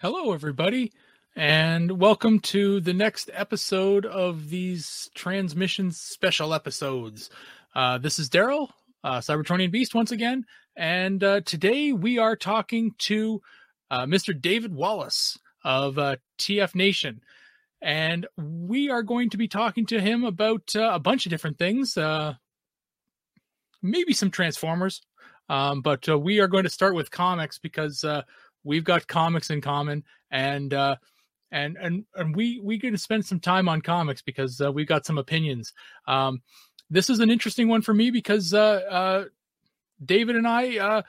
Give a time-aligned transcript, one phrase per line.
[0.00, 0.92] Hello, everybody,
[1.34, 7.30] and welcome to the next episode of these transmissions special episodes.
[7.74, 8.68] Uh, this is Darryl,
[9.02, 10.44] uh, Cybertronian Beast, once again,
[10.76, 13.42] and uh, today we are talking to
[13.90, 14.40] uh, Mr.
[14.40, 17.20] David Wallace of uh, TF Nation,
[17.82, 21.58] and we are going to be talking to him about uh, a bunch of different
[21.58, 22.34] things, uh,
[23.82, 25.02] maybe some Transformers,
[25.48, 28.04] um, but we are going to start with comics because
[28.64, 30.96] we've got comics in common, and uh,
[31.50, 34.86] and and and we we going to spend some time on comics because uh, we've
[34.88, 35.72] got some opinions.
[36.06, 36.42] Um,
[36.90, 39.24] this is an interesting one for me because uh, uh,
[40.04, 41.02] David and I uh,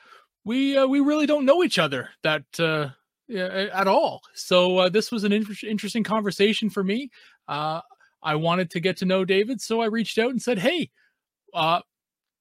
[0.44, 2.90] we uh, we really don't know each other that uh,
[3.32, 4.22] at all.
[4.34, 7.10] So uh, this was an inter- interesting conversation for me.
[7.48, 7.80] Uh,
[8.22, 10.90] I wanted to get to know David, so I reached out and said, "Hey,
[11.54, 11.80] uh,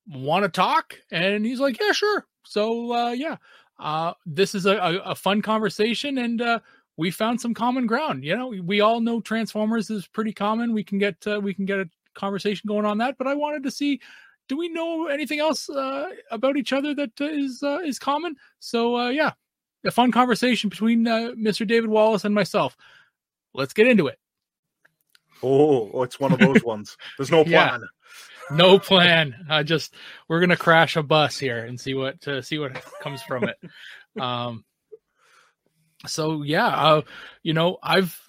[0.07, 3.38] want to talk?" And he's like, "Yeah, sure." So uh, yeah,
[3.79, 6.59] uh, this is a, a, fun conversation, and uh,
[6.97, 8.25] we found some common ground.
[8.25, 10.73] You know, we all know Transformers is pretty common.
[10.73, 13.63] We can get uh, we can get a conversation going on that, but I wanted
[13.63, 14.02] to see.
[14.50, 18.35] Do we know anything else uh, about each other that uh, is uh, is common?
[18.59, 19.31] So uh, yeah,
[19.85, 21.66] a fun conversation between uh, Mr.
[21.66, 22.75] David Wallace and myself.
[23.53, 24.19] Let's get into it.
[25.41, 26.97] Oh, it's one of those ones.
[27.17, 27.77] There's no Yeah.
[28.52, 29.45] No plan.
[29.50, 29.94] I just
[30.28, 33.58] we're gonna crash a bus here and see what to see what comes from it.
[34.19, 34.66] Um.
[36.08, 37.02] So yeah, uh,
[37.44, 38.19] you know, I've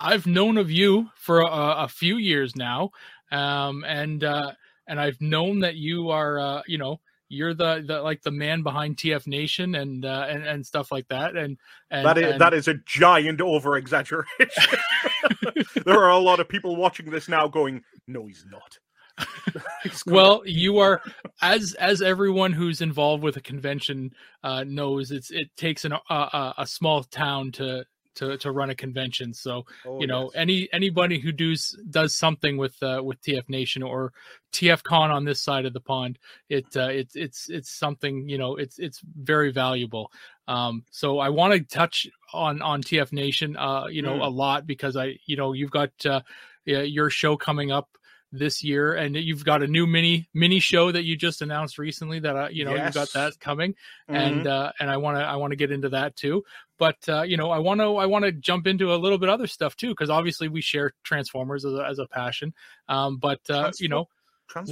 [0.00, 1.46] I've known of you for a,
[1.84, 2.90] a few years now,
[3.32, 4.52] um, and uh,
[4.86, 8.62] and I've known that you are, uh, you know, you're the, the like the man
[8.62, 11.58] behind TF Nation and uh, and and stuff like that, and
[11.90, 14.28] and that is and- that is a giant over exaggeration.
[15.84, 18.78] there are a lot of people watching this now going, "No, he's not."
[20.06, 21.00] Well you are
[21.40, 26.14] as as everyone who's involved with a convention uh knows it's it takes an a,
[26.14, 27.84] a, a small town to
[28.16, 30.32] to to run a convention so Oh, you know yes.
[30.34, 34.12] any anybody who does does something with uh with tf nation or
[34.52, 38.36] tf con on this side of the pond it uh it's it's it's something you
[38.38, 40.10] know it's it's very valuable
[40.48, 44.26] um so i want to touch on on tf nation uh you know Mm.
[44.26, 46.20] a lot because i you know you've got uh
[46.64, 47.88] your show coming up
[48.30, 52.20] this year and you've got a new mini mini show that you just announced recently
[52.20, 53.74] that uh, you know you've got that coming.
[54.10, 54.14] Mhm.
[54.16, 56.44] and uh and i want to i want to get into that too.
[56.78, 59.30] But uh you know i want to i want to jump into a little bit
[59.30, 62.52] other stuff too because obviously we share transformers as a, as a passion.
[62.88, 64.08] Um but uh you know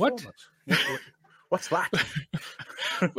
[0.01, 0.21] what-
[1.49, 1.91] What's that?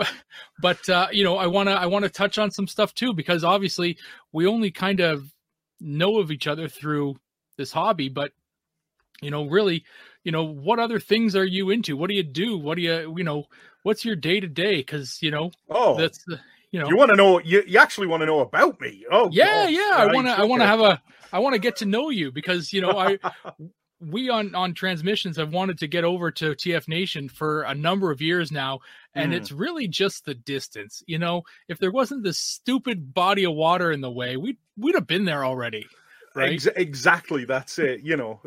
[0.61, 3.13] but uh you know i want to i want to touch on some stuff too
[3.13, 3.97] because obviously
[4.31, 5.33] we only kind of
[5.79, 7.15] know of each other through
[7.57, 8.31] this hobby but
[9.21, 9.83] you know really
[10.27, 13.15] you know what other things are you into what do you do what do you
[13.17, 13.45] you know
[13.83, 16.37] what's your day to day because you know Oh, that's the
[16.71, 17.39] you know you want to know?
[17.39, 19.05] You, you actually want to know about me?
[19.09, 21.01] Oh, yeah gosh, yeah i want to i want to have a
[21.31, 23.17] i want to get to know you because you know i
[24.01, 28.11] we on on transmissions have wanted to get over to tf nation for a number
[28.11, 28.79] of years now
[29.15, 29.37] and Mm.
[29.37, 33.91] it's really just the distance you know if there wasn't this stupid body of water
[33.93, 35.87] in the way we'd we'd have been there already
[36.35, 37.45] right Ex- exactly.
[37.45, 38.01] That's it.
[38.03, 38.41] You know,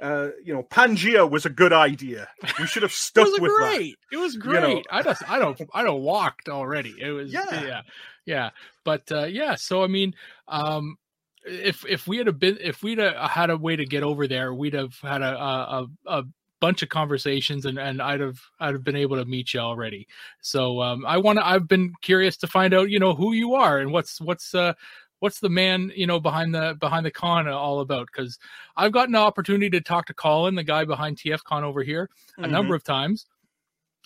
[0.00, 2.28] uh, you know, Pangea was a good idea.
[2.58, 3.74] We should have it stuck was with that.
[3.76, 4.40] great it was know.
[4.42, 7.44] great i just i don't i don't walked already it was Yeah.
[7.64, 7.80] yeah
[8.24, 8.50] yeah
[8.84, 10.14] but uh yeah so i mean
[10.48, 10.96] um
[11.44, 14.26] if if we had a been if we'd a, had a way to get over
[14.28, 16.24] there we'd have had a, a a
[16.60, 20.06] bunch of conversations and and i'd have i'd have been able to meet you already
[20.40, 23.54] so um i want to i've been curious to find out you know who you
[23.54, 24.72] are and what's what's uh
[25.20, 28.38] what's the man you know behind the behind the con all about because
[28.76, 32.08] i've gotten an opportunity to talk to colin the guy behind tf con over here
[32.38, 32.50] a Mhm.
[32.50, 33.26] number of times.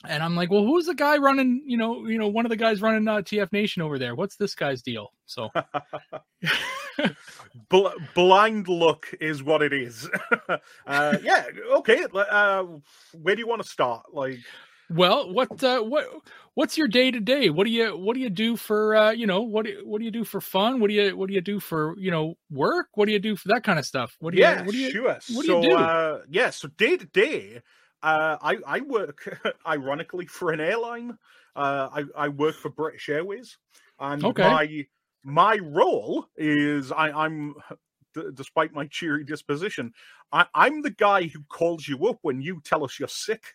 [0.09, 2.57] And I'm like, well, who's the guy running, you know, you know, one of the
[2.57, 4.15] guys running uh, TF Nation over there?
[4.15, 5.13] What's this guy's deal?
[5.27, 5.51] So
[7.69, 10.09] Bl- blind look is what it is.
[10.87, 11.45] uh, yeah,
[11.79, 12.07] okay.
[12.15, 12.65] Uh,
[13.21, 14.07] where do you want to start?
[14.15, 14.39] Like,
[14.91, 16.07] well, what uh what
[16.55, 17.49] what's your day to day?
[17.51, 20.05] What do you what do you do for uh, you know, what do what do
[20.05, 20.81] you do for fun?
[20.81, 22.89] What do you what do you do for, you know, work?
[22.95, 24.17] What do you do for that kind of stuff?
[24.21, 25.19] What do you yeah, what do you sure.
[25.27, 25.91] what do so, you do?
[25.91, 27.63] Uh, yeah, so day to day,
[28.03, 31.19] uh, I I work ironically for an airline.
[31.57, 33.59] Uh, I I work for British Airways,
[33.99, 34.39] and Okay.
[34.39, 34.87] my
[35.25, 37.55] my role is I, I'm.
[38.15, 39.93] d- Despite my cheery disposition,
[40.33, 43.55] I, I'm the guy who calls you up when you tell us you're sick.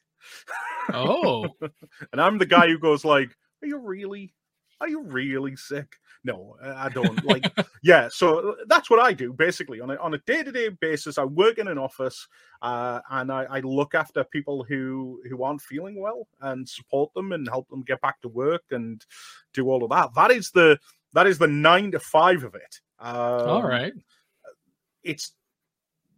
[0.94, 1.50] Oh,
[2.12, 4.34] and I'm the guy who goes like, "Are you really?
[4.82, 7.24] Are you really sick?" No, I don't.
[7.24, 7.46] Like,
[7.84, 8.10] yeah.
[8.12, 11.18] So that's what I do basically on a on a day to day basis.
[11.18, 12.28] I work in an office,
[12.62, 17.32] uh, and I, I look after people who who aren't feeling well and support them
[17.32, 19.06] and help them get back to work and
[19.54, 20.10] do all of that.
[20.16, 20.80] That is the
[21.14, 22.82] that is the nine to five of it.
[23.00, 23.94] Um, All right.
[25.04, 25.32] it's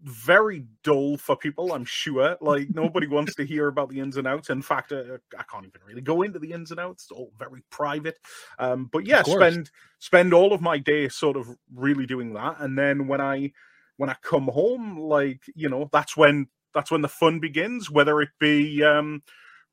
[0.08, 2.38] very dull for people, I'm sure.
[2.40, 4.50] Like nobody wants to hear about the ins and outs.
[4.50, 7.04] In fact, uh, I can't even really go into the ins and outs.
[7.04, 8.18] It's all very private.
[8.58, 9.70] Um, but yeah, spend
[10.00, 13.52] spend all of my day sort of really doing that, and then when I
[13.98, 17.92] when I come home, like you know, that's when that's when the fun begins.
[17.92, 19.24] Whether it be um,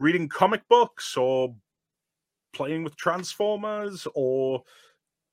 [0.00, 1.54] reading comic books or
[2.52, 4.62] playing with Transformers or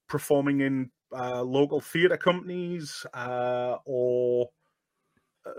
[0.07, 4.50] performing in uh, local theatre companies uh, or
[5.45, 5.51] uh,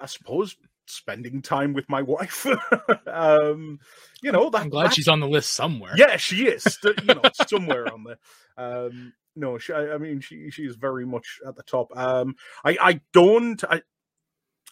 [0.00, 0.56] I suppose
[0.86, 2.46] spending time with my wife.
[3.06, 3.78] um,
[4.22, 5.92] you know, that, I'm glad that's- she's on the list somewhere.
[5.96, 6.78] yeah, she is.
[6.84, 8.18] You know, somewhere on there.
[8.56, 11.96] Um, no, she, I I mean, she she is very much at the top.
[11.96, 13.62] Um, I I don't.
[13.64, 13.82] I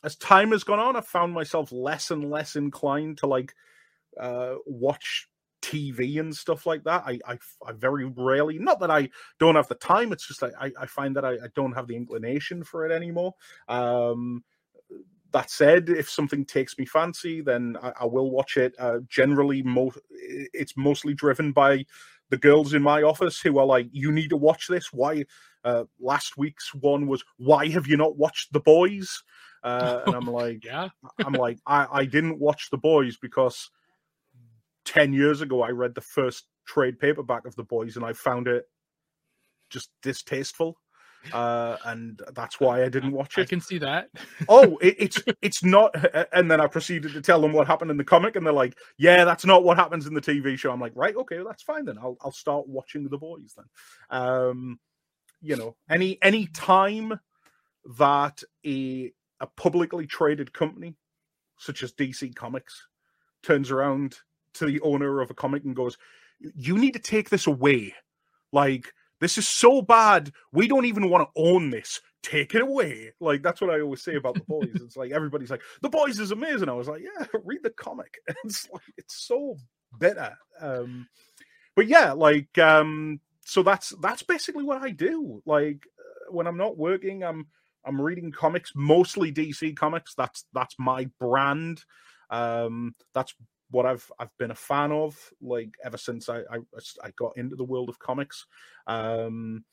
[0.03, 3.55] as time has gone on, I've found myself less and less inclined to like
[4.21, 5.29] uh, watch
[5.63, 7.05] TV and stuff like that.
[7.07, 8.59] I, I I very rarely.
[8.59, 10.13] Not that I don't have the time.
[10.13, 12.93] It's just like I, I find that I, I don't have the inclination for it
[12.93, 13.35] anymore.
[13.69, 14.45] Um,
[15.37, 18.75] that said, if something takes me fancy, then I, I will watch it.
[18.79, 21.85] Uh, generally, mo- it's mostly driven by
[22.31, 25.27] the girls in my office who are like, "You need to watch this." Why?
[25.63, 29.23] Uh, last week's one was, "Why have you not watched The Boys?"
[29.63, 30.89] Uh, and I'm like, Yeah.
[31.23, 33.71] I'm like, I, I didn't watch The Boys because
[34.87, 38.49] ten years ago I read the first trade paperback of The Boys and I found
[38.49, 38.65] it
[39.69, 40.79] just distasteful.
[41.33, 43.43] Uh, and that's why I didn't watch it.
[43.43, 44.09] I can see that.
[44.49, 45.95] oh, it, it's it's not.
[46.33, 48.77] And then I proceeded to tell them what happened in the comic, and they're like,
[48.99, 51.85] "Yeah, that's not what happens in the TV show." I'm like, "Right, okay, that's fine
[51.85, 51.99] then.
[51.99, 53.67] I'll I'll start watching The Boys then."
[54.11, 54.79] Um,
[55.41, 57.21] you know, any any time
[57.99, 60.97] that a a publicly traded company
[61.59, 62.87] such as DC Comics
[63.43, 64.19] turns around
[64.55, 65.97] to the owner of a comic and goes,
[66.41, 67.95] "You need to take this away,"
[68.53, 68.93] like.
[69.21, 70.33] This is so bad.
[70.53, 72.01] We don't even want to own this.
[72.23, 73.13] Take it away.
[73.21, 74.75] Like that's what I always say about the boys.
[74.75, 76.69] It's like everybody's like, the boys is amazing.
[76.69, 78.19] I was like, yeah, read the comic.
[78.45, 79.57] It's like it's so
[79.99, 80.37] bitter.
[80.61, 81.09] Um,
[81.75, 85.43] but yeah, like um, so that's that's basically what I do.
[85.47, 87.47] Like uh, when I'm not working, I'm
[87.85, 90.15] I'm reading comics, mostly DC comics.
[90.15, 91.85] That's that's my brand.
[92.31, 93.35] Um, that's
[93.71, 96.59] what I've I've been a fan of like ever since I I,
[97.03, 98.47] I got into the world of comics.
[98.87, 99.65] Um,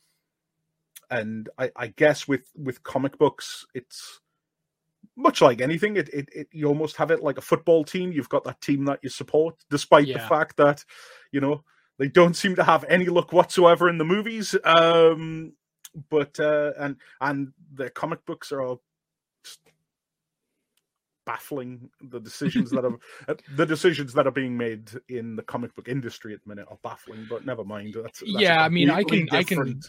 [1.10, 4.20] and I, I guess with with comic books, it's
[5.16, 5.98] much like anything.
[5.98, 8.12] It, it it you almost have it like a football team.
[8.12, 10.84] You've got that team that you support, despite the fact that
[11.32, 11.64] you know
[12.00, 14.56] they don't seem to have any luck whatsoever in the movies.
[14.64, 15.54] Um,
[16.10, 18.82] but uh, and and the comic books are all
[19.44, 19.60] just
[21.26, 21.90] baffling.
[22.10, 22.98] The decisions that are
[23.28, 26.68] uh, the decisions that are being made in the comic book industry at the minute
[26.70, 27.26] are baffling.
[27.30, 27.94] But never mind.
[27.96, 29.82] That's, that's Yeah, I mean, I can- I can-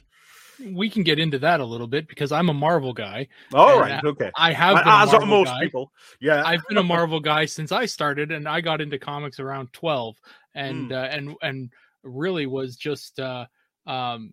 [0.72, 3.26] We can get into that a little bit because I'm a Marvel guy.
[3.52, 4.31] All right, okay.
[4.36, 5.64] I have been As are most guy.
[5.64, 5.90] people,
[6.20, 6.44] yeah.
[6.46, 10.16] I've been a Marvel guy since I started, and I got into comics around twelve,
[10.54, 10.92] and Hmm.
[10.92, 11.72] uh, and and
[12.04, 13.46] really was just uh,
[13.88, 14.32] um,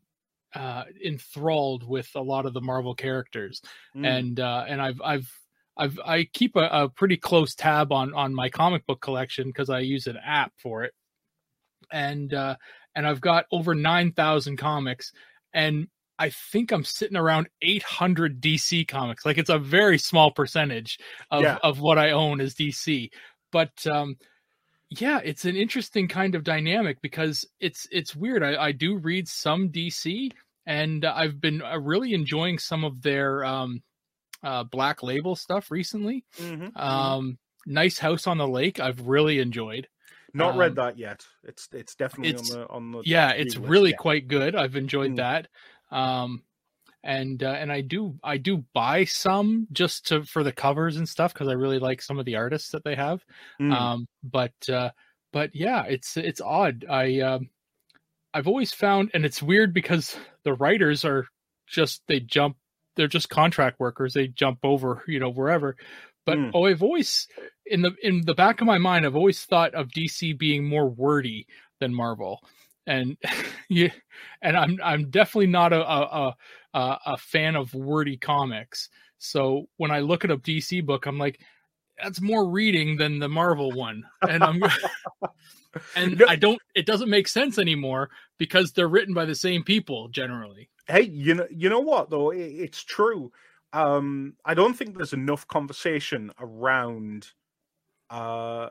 [0.54, 3.64] uh, enthralled with a lot of the Marvel characters,
[3.96, 4.06] Mm.
[4.20, 5.41] and uh, and I've I've
[5.78, 9.70] I've I keep a, a pretty close tab on on my comic book collection because
[9.70, 10.94] I use an app for it,
[11.92, 12.56] and uh,
[12.96, 15.12] and I've got over nine thousand comics,
[15.54, 15.88] and
[16.20, 19.26] I think I'm sitting around 800 DC comics.
[19.26, 21.00] Like it's a very small percentage
[21.32, 21.58] of, Yeah.
[21.64, 23.10] of what I own is DC.
[23.52, 24.18] But um,
[24.90, 28.44] yeah, it's an interesting kind of dynamic because it's it's weird.
[28.44, 30.32] I, I do read some DC,
[30.66, 33.82] and I've been uh, really enjoying some of their um,
[34.44, 36.24] uh, Black Label stuff recently.
[36.38, 36.80] Mhm, mhm.
[36.80, 39.88] Um, nice House on the Lake, I've really enjoyed.
[40.34, 41.26] Not um, read that yet.
[41.44, 45.12] It's it's definitely it's- on the on the yeah it's really quite good i've enjoyed
[45.12, 45.16] Mm.
[45.18, 45.48] that
[45.92, 46.42] um
[47.04, 51.10] and uh, and i do i do buy some just to for the covers and
[51.10, 53.26] stuff because i really like some of the artists that they have
[53.60, 53.74] Mm.
[53.74, 54.92] um but uh
[55.34, 57.50] but yeah it's it's odd i um
[58.34, 61.26] i've always found and it's weird because the writers are
[61.68, 62.56] just they jump
[62.96, 65.76] they're just contract workers they jump over you know wherever.
[66.26, 66.52] But Mm.
[66.54, 67.28] oh i've always
[67.66, 70.90] in the in the back of my mind i've always thought of dc being more
[70.90, 71.48] wordy
[71.80, 72.40] than marvel.
[72.88, 73.18] And
[73.70, 73.90] yeah
[74.42, 76.36] and i'm i'm definitely not a a,
[76.74, 78.90] a a fan of wordy comics.
[79.18, 81.40] So when i look at a dc book i'm like
[82.04, 84.62] that's more reading than the marvel one and i'm
[85.96, 89.64] and No- i don't it doesn't make sense anymore because they're written by the same
[89.64, 92.32] people generally Hey, you know you know what though?
[92.32, 93.32] It, it's true.
[93.72, 97.28] Um, I don't think there's enough conversation around
[98.10, 98.70] uh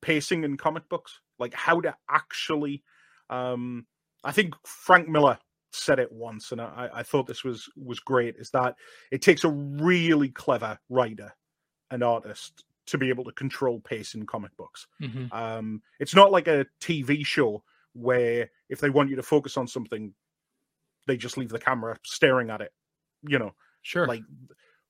[0.00, 2.84] pacing in comic books, like how to actually.
[3.30, 3.86] Um,
[4.22, 5.38] I think Frank Miller
[5.72, 8.36] said it once, and I, I thought this was was great.
[8.38, 8.76] Is that
[9.10, 11.32] it takes a really clever writer
[11.90, 14.86] and artist to be able to control pace in comic books.
[15.00, 15.28] Mhm.
[15.30, 19.68] Um, it's not like a TV show where if they want you to focus on
[19.68, 20.14] something,
[21.06, 22.72] they just leave the camera staring at it.
[23.22, 24.06] You know, Sure.
[24.06, 24.22] like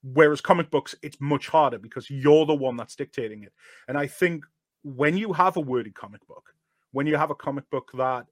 [0.03, 3.53] whereas comic books, it's much harder because you're the one that's dictating it.
[3.89, 4.45] And I think
[4.85, 6.55] when you have a worded comic book,
[6.93, 8.27] when you have a comic book that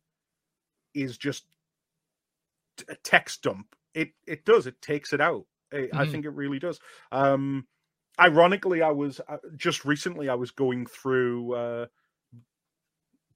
[0.94, 1.46] is just
[2.88, 5.46] a text dump, it it does it takes it out.
[5.72, 6.06] I, I Mhm.
[6.06, 6.78] think it really does.
[7.12, 7.66] Um,
[8.18, 11.86] ironically, I was uh, just recently I was going through uh,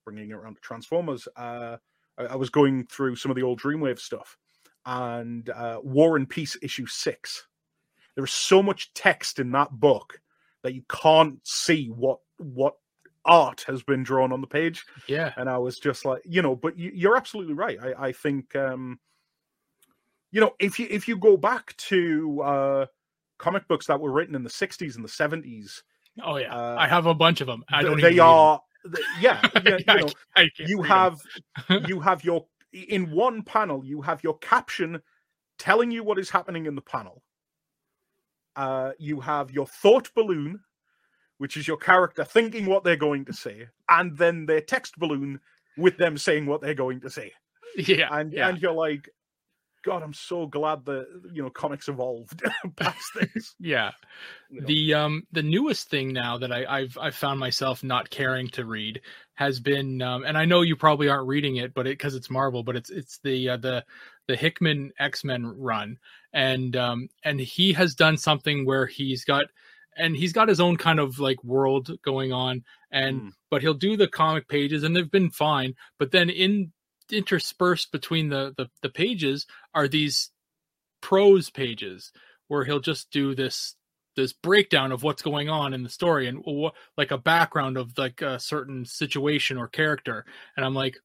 [0.04, 1.28] bringing it around to Transformers.
[1.36, 1.76] Uh,
[2.18, 4.36] I, I was going through some of the old Dreamwave stuff
[4.86, 7.46] and uh, War and Peace issue six.
[8.14, 10.20] There is so much text in that book
[10.62, 12.74] that you can't see what what
[13.24, 15.32] art has been drawn on the page yeah.
[15.36, 17.78] and I was just like, you know, but you, you're absolutely right.
[17.80, 18.98] I, I think, um,
[20.30, 22.86] you know, if you if you go back to uh,
[23.40, 25.82] comic books that were written in the '60s and the '70s,
[26.22, 26.54] Oh yeah.
[26.54, 27.64] uh, I have a bunch of them.
[27.70, 28.00] I don't.
[28.00, 28.60] they even are,
[28.94, 31.18] th- yeah, yeah, you know, can't- I can't you have
[31.88, 35.00] you have your in one panel you have your caption
[35.58, 37.22] telling you what is happening in the panel.
[38.56, 40.60] Uh, you have your thought balloon,
[41.38, 45.40] which is your character thinking what they're going to say, and then their text balloon
[45.78, 47.32] with them saying what they're going to say.
[47.76, 48.08] Yeah.
[48.10, 48.48] and yeah.
[48.48, 49.08] and you're like,
[49.82, 52.42] God, I'm so glad that you know comics evolved
[52.76, 53.54] past this.
[53.58, 53.92] yeah.
[54.50, 54.66] you know.
[54.66, 58.64] The um the newest thing now that I, I've I've found myself not caring to
[58.64, 59.00] read
[59.34, 62.30] has been um, and I know you probably aren't reading it, but it because it's
[62.30, 63.84] Marvel, but it's it's the uh, the
[64.28, 65.98] the Hickman X Men run,
[66.32, 69.46] and um and he has done something where he's got
[69.96, 73.30] and he's got his own kind of like world going on, and Mm.
[73.50, 76.72] but he'll do the comic pages and they've been fine, but then in
[77.12, 80.30] interspersed between the the, the pages are these
[81.00, 82.12] prose pages
[82.48, 83.76] where he'll just do this
[84.16, 87.96] this breakdown of what's going on in the story and wh- like a background of
[87.96, 90.24] like a certain situation or character.
[90.56, 90.98] And i'm like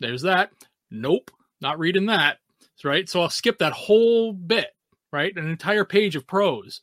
[0.00, 0.50] there's that.
[0.90, 2.38] Nope not reading that.
[2.82, 3.08] Right?
[3.08, 4.68] So i'll skip that whole bit
[5.12, 5.34] right?
[5.36, 6.80] An entire page of prose.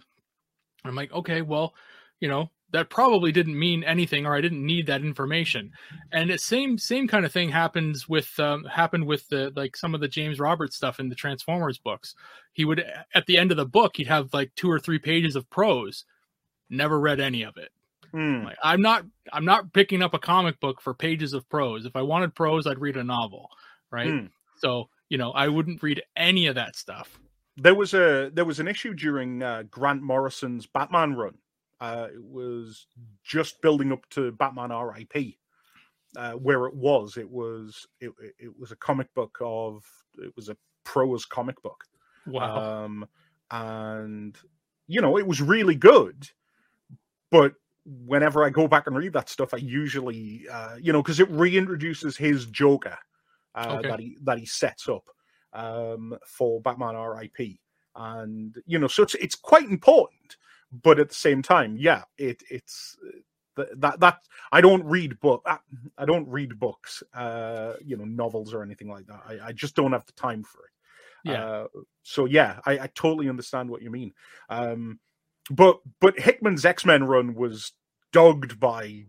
[0.86, 1.74] I'm like okay well
[2.20, 5.71] you know that probably didn't mean anything or i didn't need that information.
[6.11, 9.93] And the same same kind of thing happens with um, happened with the like some
[9.93, 12.15] of the james roberts stuff in the transformers books.
[12.53, 15.35] He would at the end of the book he'd have like two or three pages
[15.35, 16.05] of prose.
[16.69, 17.69] Never read any of it.
[18.11, 18.43] Hmm.
[18.43, 21.85] like i'm not i'm not picking up a comic book for pages of prose.
[21.85, 23.49] If i wanted prose i'd read a novel
[23.89, 24.09] right?
[24.09, 24.25] Hmm.
[24.57, 27.19] so you know i wouldn't read any of that stuff.
[27.57, 31.35] There was a there was an issue during uh, Grant Morrison's Batman run.
[31.81, 32.88] Uh, it was
[33.23, 35.39] just building up to Batman R.I.P.
[36.17, 39.85] Uh, where it was, it was it, it- was a comic book of
[40.19, 41.85] it was a prose comic book.
[42.25, 43.07] wow um,
[43.51, 44.38] and
[44.88, 46.29] you know it was really good
[47.29, 47.53] but
[47.85, 51.31] whenever i go back and read that stuff i usually uh, you know because it
[51.31, 52.97] reintroduces his joker
[53.55, 53.83] uh, Okay.
[53.83, 55.05] that he that he sets up
[55.53, 57.38] um, for batman rip
[57.95, 60.38] and you know so it's it's quite important
[60.83, 62.97] but at the same time yeah it it's
[63.55, 64.19] th- that that
[64.51, 65.57] I don't read book I,
[65.97, 69.21] I don't read books uh you know novels or anything like that.
[69.27, 70.71] I, I just don't have the time for it.
[71.23, 71.45] Yeah.
[71.45, 71.67] Uh,
[72.03, 74.13] so yeah, I, I totally understand what you mean.
[74.49, 74.99] Um,
[75.49, 77.73] but but Hickman's X Men run was
[78.11, 79.05] dogged by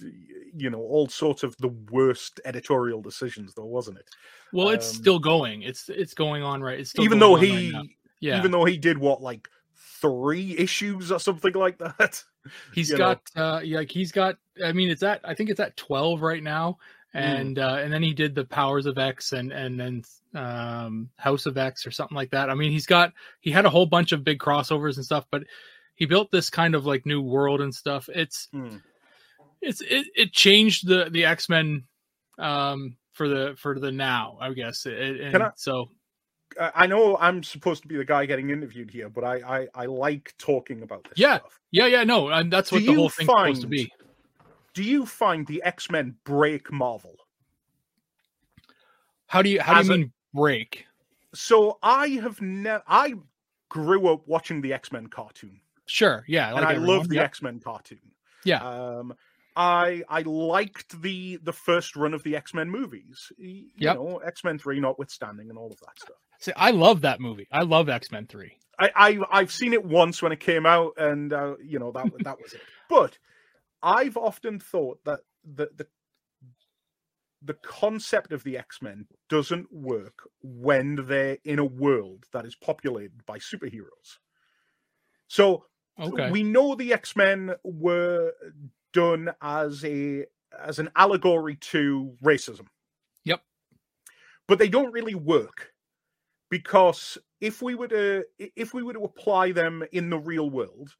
[0.00, 4.08] you know all sorts of the worst editorial decisions, though, wasn't it?
[4.52, 5.62] well it's um, still going.
[5.62, 8.38] It's it's going on right it's still even though on right he yeah.
[8.38, 9.48] even though he did what like
[10.00, 12.22] three issues or something like that.
[12.74, 13.16] He's you know.
[13.16, 16.20] got uh yeah, like he's got I mean it's at I think it's at 12
[16.22, 16.78] right now
[17.14, 17.20] Mm.
[17.40, 20.02] and uh and then he did the Powers of X and and then
[20.34, 22.50] um House of X or something like that.
[22.50, 25.44] I mean he's got he had a whole bunch of big crossovers and stuff but
[25.94, 28.08] he built this kind of like new world and stuff.
[28.12, 28.76] It's Hmm.
[29.62, 31.84] it's it, it changed the the X-Men
[32.38, 34.84] um for the for the now, I guess.
[34.84, 35.88] It, and I- so
[36.60, 39.86] I know I'm supposed to be the guy getting interviewed here, but I I, I
[39.86, 41.38] like talking about this Yeah.
[41.38, 41.60] stuff.
[41.70, 43.92] yeah, yeah, no, and that's Do what the you whole thing's supposed to be.
[44.74, 47.16] Do you find the X Men break Marvel?
[49.26, 50.86] How do you how do as you a- mean break?
[51.34, 52.82] So I have never.
[52.86, 53.14] I
[53.68, 56.96] grew up watching the X Men cartoon, Sure, yeah, and I everyone.
[56.96, 57.24] love the Yep.
[57.24, 58.00] X Men cartoon.
[58.44, 58.58] Yeah.
[58.66, 59.14] Um,
[59.56, 63.30] I I liked the the first run of the X Men movies.
[63.36, 63.94] You Yep.
[63.96, 66.16] know, X Men three notwithstanding, and all of that stuff.
[66.38, 67.48] See, I love that movie.
[67.50, 68.58] I love X Men Three.
[68.78, 72.12] I, I I've seen it once when it came out, and uh, you know that
[72.24, 72.60] that was it.
[72.88, 73.18] But
[73.82, 75.86] I've often thought that the the
[77.42, 83.24] the concept of the X-Men doesn't work when they're in a world that is populated
[83.26, 84.18] by superheroes.
[85.28, 85.64] So
[85.98, 86.30] Okay.
[86.30, 88.32] we know the X-Men were
[88.92, 90.26] done as a
[90.58, 92.66] as an allegory to racism.
[93.24, 93.42] Yep.
[94.46, 95.72] But they don't really work
[96.50, 100.94] because if we were to if we were to apply them in the real world,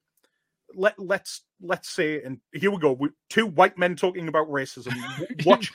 [0.74, 2.98] let let's let's say and here we go,
[3.30, 4.94] two white men talking about racism.
[5.46, 5.72] Watch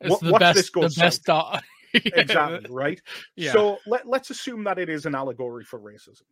[0.00, 1.02] watch best, this go the south.
[1.02, 1.62] best dog.
[1.94, 3.00] exactly right.
[3.36, 3.52] Yeah.
[3.52, 6.22] So let, let's assume that it is an allegory for racism.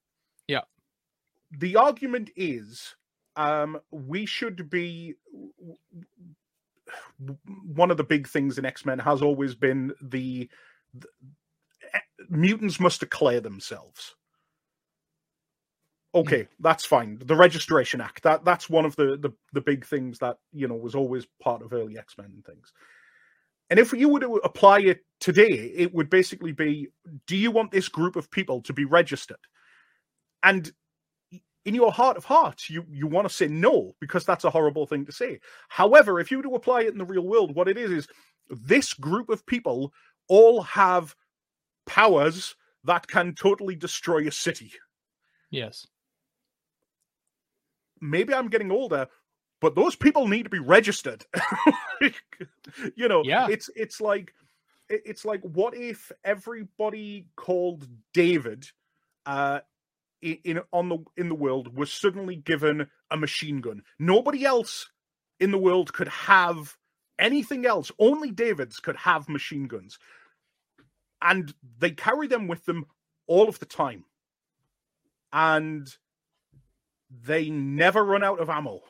[0.49, 0.63] Yeah.
[1.53, 2.97] The argument is
[3.37, 5.15] um, we should be.
[7.65, 10.51] One of the big things in X Men has always been the
[12.33, 14.15] mutants must declare themselves.
[16.15, 16.21] Hmm.
[16.21, 17.19] Okay, that's fine.
[17.25, 20.75] The Registration Act that that's one of the, the the big things that you know
[20.75, 22.73] was always part of early X Men and things.
[23.71, 26.89] And if you were to apply it today, it would basically be
[27.27, 29.39] do you want this group of people to be registered?
[30.43, 30.71] And
[31.65, 34.87] in your heart of hearts, you, you want to say no because that's a horrible
[34.87, 35.39] thing to say.
[35.69, 38.09] However, if you were to apply it in the real world, what it is is
[38.51, 39.93] this group of people
[40.29, 41.15] all have
[41.87, 44.73] powers that can totally destroy a city.
[45.51, 45.87] yes.
[48.01, 49.07] Maybe I'm getting older,
[49.61, 51.25] but those people need to be registered.
[52.97, 53.47] you know, Yeah.
[53.49, 54.35] it's it's like
[54.89, 58.67] it's like what if everybody called David
[59.25, 59.61] uh
[60.25, 63.83] i- in on the in the world was suddenly given a machine gun.
[64.01, 64.91] Nobody else
[65.39, 66.77] in the world could have
[67.21, 67.93] anything else.
[68.01, 69.97] Only Davids could have machine guns.
[71.23, 72.87] And they carry them with them
[73.27, 74.05] all of the time.
[75.33, 75.89] And
[77.25, 78.81] they never run out of ammo.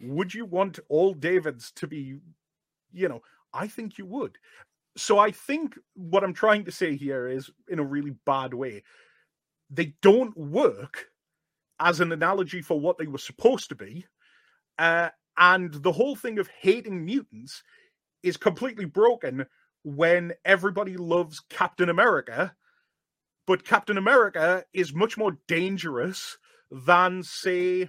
[0.00, 2.18] Would you want all Davids to be,
[2.92, 4.38] you know, I think you would.
[4.96, 8.82] So I think what I'm trying to say here is in a really bad way.
[9.70, 11.06] They don't work
[11.80, 14.06] as an analogy for what they were supposed to be.
[14.78, 17.62] Uh, and the whole thing of hating mutants
[18.22, 19.46] is completely broken
[19.84, 22.54] when everybody loves Captain America,
[23.46, 26.38] but Captain America is much more dangerous
[26.70, 27.88] than, say,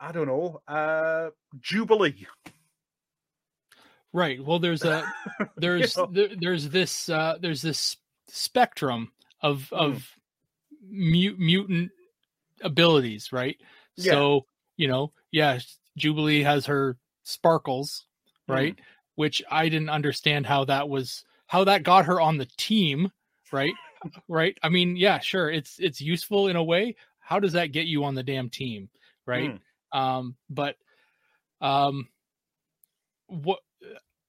[0.00, 2.26] I don't know, uh, Jubilee.
[4.12, 4.42] Right.
[4.42, 5.04] Well, there's a
[5.56, 10.08] there's there, there's this uh there's this spectrum of of
[10.88, 11.90] mu- mutant
[12.62, 13.56] abilities, right?
[13.96, 14.12] Yeah.
[14.12, 15.58] So, you know, yeah,
[15.96, 18.06] Jubilee has her sparkles,
[18.48, 18.78] right?
[19.16, 23.12] Which I didn't understand how that was how that got her on the team,
[23.52, 23.74] right?
[24.28, 24.56] right?
[24.62, 26.96] I mean, yeah, sure, it's it's useful in a way.
[27.20, 28.90] How does that get you on the damn team,
[29.26, 29.54] right?
[29.92, 30.76] Um, but
[31.60, 32.08] um
[33.28, 33.60] what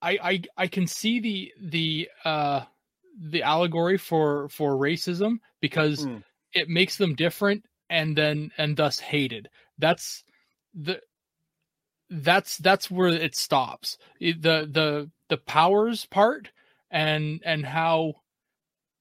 [0.02, 2.66] I I I can see the the uh
[3.20, 6.24] the allegory for for racism because Mm.
[6.54, 9.50] it makes them different and then and thus hated.
[9.78, 10.24] That's
[10.74, 11.02] the
[12.10, 13.98] that's that's where it stops.
[14.20, 14.36] The
[14.72, 16.52] the the powers part
[16.90, 18.16] and and how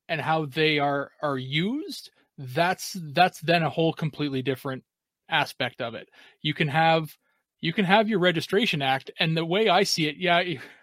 [0.09, 4.85] and how they are are used that's that's then a whole completely different
[5.29, 6.09] aspect of it.
[6.43, 7.17] You can have
[7.61, 10.43] you can have your registration act and the way I see it, yeah,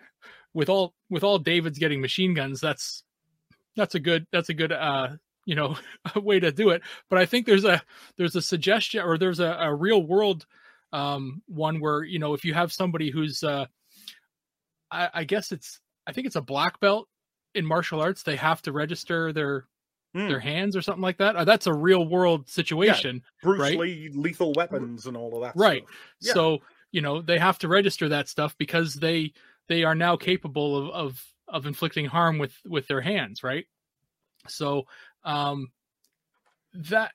[0.54, 3.04] with all with all David's getting machine guns, that's
[3.76, 5.10] that's a good that's a good uh
[5.46, 5.76] you know
[6.16, 6.82] way to do it.
[7.10, 7.82] But I think there's a
[8.18, 10.46] there's a suggestion or there's a, a real world
[10.94, 13.66] um one where you know if you have somebody who's uh
[14.90, 17.10] I, I guess it's I think it's a black belt
[17.56, 19.68] in martial arts, they have to register their
[20.16, 20.28] Mm.
[20.28, 21.36] their hands or something like that.
[21.36, 23.24] Uh, that's a real world situation.
[23.42, 23.80] Bruce right?
[23.80, 25.56] Lee, lethal weapons, and all of that.
[25.56, 25.84] Right.
[26.22, 26.34] Yeah.
[26.34, 26.60] So,
[26.92, 29.34] you know, they have to register that stuff because they
[29.70, 33.66] they are now capable of of of inflicting harm with with their hands, right?
[34.48, 34.86] So,
[35.24, 35.72] um
[36.74, 37.14] that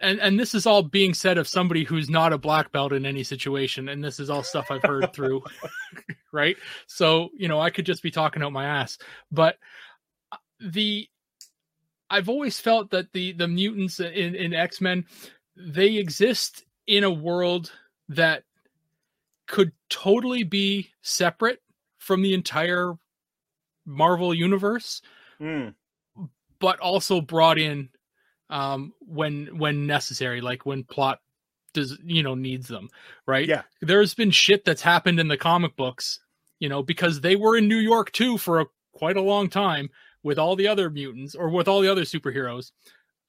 [0.00, 3.04] and and this is all being said of somebody who's not a black belt in
[3.06, 5.42] any situation and this is all stuff I've heard through,
[6.32, 6.56] right?
[6.86, 8.98] So, you know, I could just be talking out my ass,
[9.30, 9.56] but
[10.32, 11.08] uh, the
[12.10, 15.04] I've always felt that the the mutants in in X-Men
[15.56, 17.72] they exist in a world
[18.08, 18.44] that
[19.46, 21.60] could totally be separate
[21.98, 22.94] from the entire
[23.84, 25.02] Marvel universe,
[25.40, 25.74] Mm.
[26.60, 27.88] but also brought in
[28.50, 31.20] um, when when necessary, like when plot
[31.74, 32.88] does you know needs them,
[33.26, 33.46] right?
[33.46, 33.62] Yeah.
[33.82, 36.20] There's been shit that's happened in the comic books,
[36.60, 39.90] you know, because they were in New York too for a, quite a long time
[40.22, 42.72] with all the other mutants or with all the other superheroes.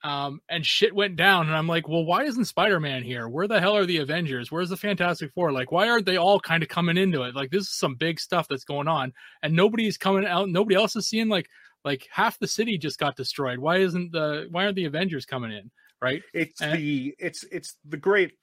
[0.03, 1.47] um, and shit went down.
[1.47, 3.27] And I'm like, well, why isn't Spider Man here?
[3.27, 4.51] Where the hell are the Avengers?
[4.51, 5.51] Where's the Fantastic Four?
[5.51, 7.35] Like, why aren't they all kind of coming into it?
[7.35, 10.49] Like, this is some big stuff that's going on, and nobody's coming out.
[10.49, 11.49] Nobody else is seeing like
[11.85, 13.59] like half the city just got destroyed.
[13.59, 15.71] Why isn't the why aren't the Avengers coming in?
[16.01, 16.23] Right?
[16.33, 18.33] It's and, the it's it's the great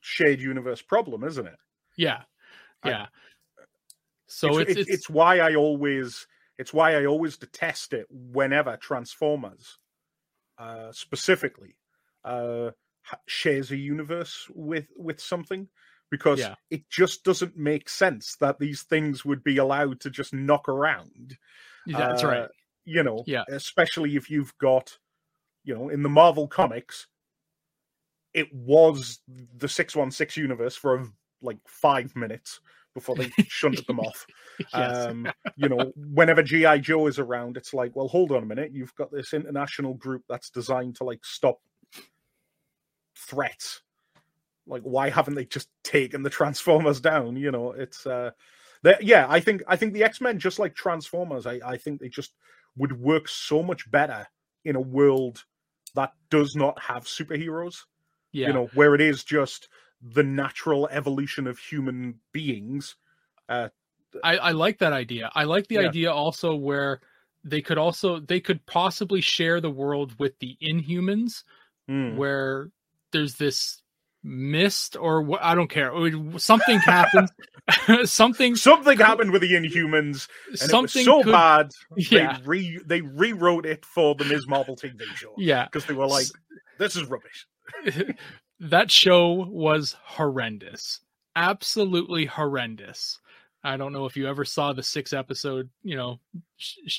[0.00, 1.56] shared universe problem, isn't it?
[1.96, 2.22] Yeah,
[2.84, 3.02] yeah.
[3.02, 3.62] I,
[4.26, 6.26] so it's it's, it's it's why I always
[6.58, 9.78] it's why I always detest it whenever Transformers
[10.58, 11.76] uh, specifically
[12.24, 12.70] uh,
[13.26, 15.68] shares a universe with with something
[16.10, 16.54] because yeah.
[16.70, 21.36] it just doesn't make sense that these things would be allowed to just knock around.
[21.86, 22.48] That's uh, right.
[22.84, 23.44] You know, yeah.
[23.48, 24.98] Especially if you've got,
[25.64, 27.06] you know, in the Marvel comics,
[28.34, 29.20] it was
[29.56, 31.06] the six one six universe for
[31.40, 32.60] like five minutes
[32.94, 34.26] before they shunted them off.
[34.58, 35.06] yes.
[35.06, 38.72] Um, you know, whenever GI Joe is around, it's like, well, hold on a minute,
[38.72, 41.58] you've got this international group that's designed to like stop
[43.16, 43.82] threats.
[44.66, 47.36] Like, why haven't they just taken the Transformers down?
[47.36, 48.30] You know, it's uh,
[49.00, 49.26] yeah.
[49.28, 52.32] I think I think the X Men, just like Transformers, I I think they just
[52.76, 54.26] would work so much better
[54.64, 55.44] in a world
[55.94, 57.82] that does not have superheroes.
[58.32, 58.48] Yeah.
[58.48, 59.68] You know, where it is just
[60.02, 62.96] the natural evolution of human beings.
[63.48, 63.68] Uh,
[64.22, 65.30] I, I like that idea.
[65.34, 65.88] I like the yeah.
[65.88, 67.00] idea also where
[67.44, 71.44] they could also they could possibly share the world with the Inhumans,
[71.88, 72.16] mm.
[72.16, 72.70] where
[73.12, 73.82] there's this
[74.24, 75.92] mist or I don't care.
[76.38, 77.28] Something happened.
[78.04, 80.28] something something happened with the Inhumans.
[80.54, 81.70] something so could, bad.
[81.96, 82.38] Yeah.
[82.38, 84.48] They re they rewrote it for the Ms.
[84.48, 85.34] Marvel TV show.
[85.36, 86.26] Yeah, because they were like,
[86.78, 87.46] "This is rubbish."
[88.60, 91.00] that show was horrendous.
[91.36, 93.18] Absolutely horrendous.
[93.62, 96.20] I don't know if you ever saw the six episode, you know,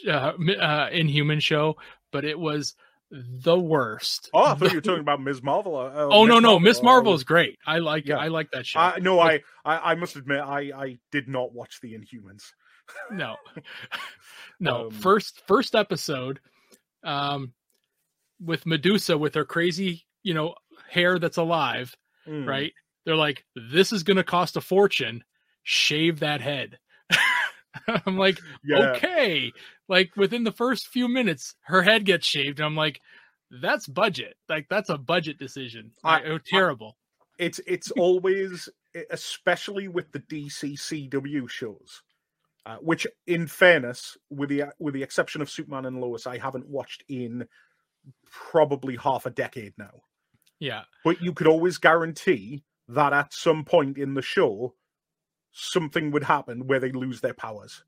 [0.07, 1.75] uh, uh, Inhuman show,
[2.11, 2.75] but it was
[3.15, 4.29] the worst.
[4.33, 5.41] Oh, I thought you were talking about Ms.
[5.41, 5.77] Marvel.
[5.77, 6.29] Uh, oh Ms.
[6.29, 7.57] no, no, Miss Marvel is great.
[7.65, 8.17] I like yeah.
[8.17, 8.79] I like that show.
[8.79, 12.51] Uh, no, I, I, I must admit, I, I did not watch the Inhumans.
[13.11, 13.35] no,
[14.59, 14.87] no.
[14.87, 16.39] Um, first, first episode,
[17.03, 17.53] um,
[18.43, 20.55] with Medusa with her crazy, you know,
[20.89, 21.95] hair that's alive,
[22.27, 22.45] mm.
[22.45, 22.73] right?
[23.05, 25.23] They're like, this is going to cost a fortune.
[25.63, 26.79] Shave that head.
[28.05, 28.91] I'm like, yeah.
[28.91, 29.51] okay.
[29.87, 32.59] Like within the first few minutes, her head gets shaved.
[32.59, 33.01] And I'm like,
[33.49, 34.35] that's budget.
[34.49, 35.91] Like that's a budget decision.
[36.03, 36.95] I, oh, terrible.
[37.39, 38.69] I, it's it's always,
[39.09, 42.01] especially with the DCCW shows,
[42.65, 46.67] uh, which, in fairness, with the with the exception of Superman and Lois, I haven't
[46.67, 47.47] watched in
[48.31, 50.01] probably half a decade now.
[50.59, 50.83] Yeah.
[51.03, 54.75] But you could always guarantee that at some point in the show,
[55.55, 57.83] something would happen where they lose their powers.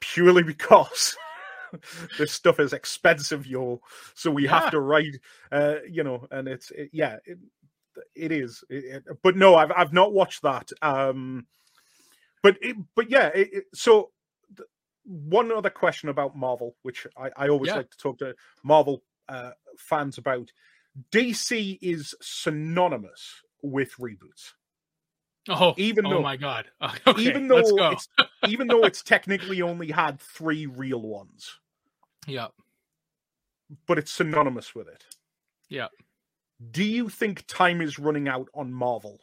[0.00, 1.16] Purely because
[2.18, 3.80] this stuff is expensive, yo.
[4.14, 4.60] So we yeah.
[4.60, 5.16] have to write,
[5.52, 7.38] uh, you know, and it's, it, yeah, it,
[8.14, 8.64] it is.
[8.68, 10.70] It, but no, I've, I've not watched that.
[10.82, 11.46] Um,
[12.42, 12.58] but,
[12.96, 13.30] but yeah,
[13.72, 14.10] so
[15.04, 17.76] one other question about Marvel, which I, I always yeah.
[17.76, 20.50] like to talk to Marvel uh, fans about.
[21.10, 24.52] DC is synonymous with reboots.
[25.48, 26.66] Oh, even oh though, oh my god!
[27.06, 28.08] Okay, even though it's
[28.48, 31.58] even though it's technically only had three real ones.
[32.26, 32.46] Yeah.
[33.86, 35.04] But it's synonymous with it.
[35.68, 35.88] Yeah.
[36.70, 39.20] Do you think time is running out on Marvel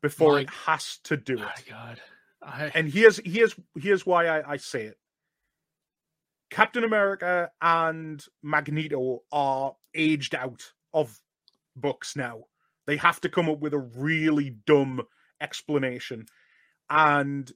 [0.00, 1.40] before my, it has to do it?
[1.40, 2.00] My God.
[2.42, 2.70] I...
[2.74, 4.96] And here's here's here's why I, I say it.
[6.50, 11.20] Captain America and Magneto are aged out of
[11.76, 12.44] books now.
[12.90, 15.02] They have to come up with a really dumb
[15.40, 16.26] explanation.
[16.90, 17.48] And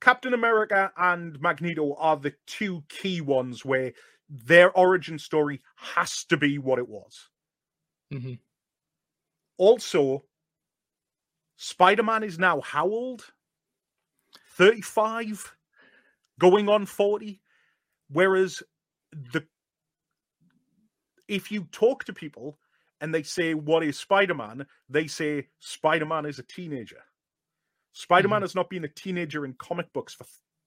[0.00, 3.94] Captain America and Magneto are the two key ones where
[4.28, 7.30] their origin story has to be what it was.
[8.14, 8.34] Mm-hmm.
[9.56, 10.22] Also,
[11.56, 13.24] Spider Man is now how old?
[14.56, 15.52] 35?
[16.38, 17.40] Going on 40?
[18.08, 18.62] Whereas
[19.10, 19.44] the
[21.26, 22.56] if you talk to people
[23.00, 24.66] and they say, What is Spider Man?
[24.88, 27.00] they say, Spider Man is a teenager.
[27.92, 28.44] Spider Man mm-hmm.
[28.44, 30.24] has not been a teenager in comic books for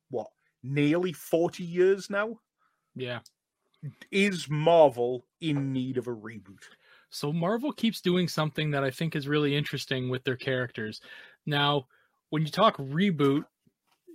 [0.09, 0.27] what,
[0.63, 2.39] nearly 40 years now?
[2.95, 3.19] Yeah.
[4.11, 6.63] Is Marvel in need of a reboot?
[7.09, 11.01] So Marvel keeps doing something that I think is really interesting with their characters.
[11.45, 11.87] Now,
[12.29, 13.43] when you talk reboot,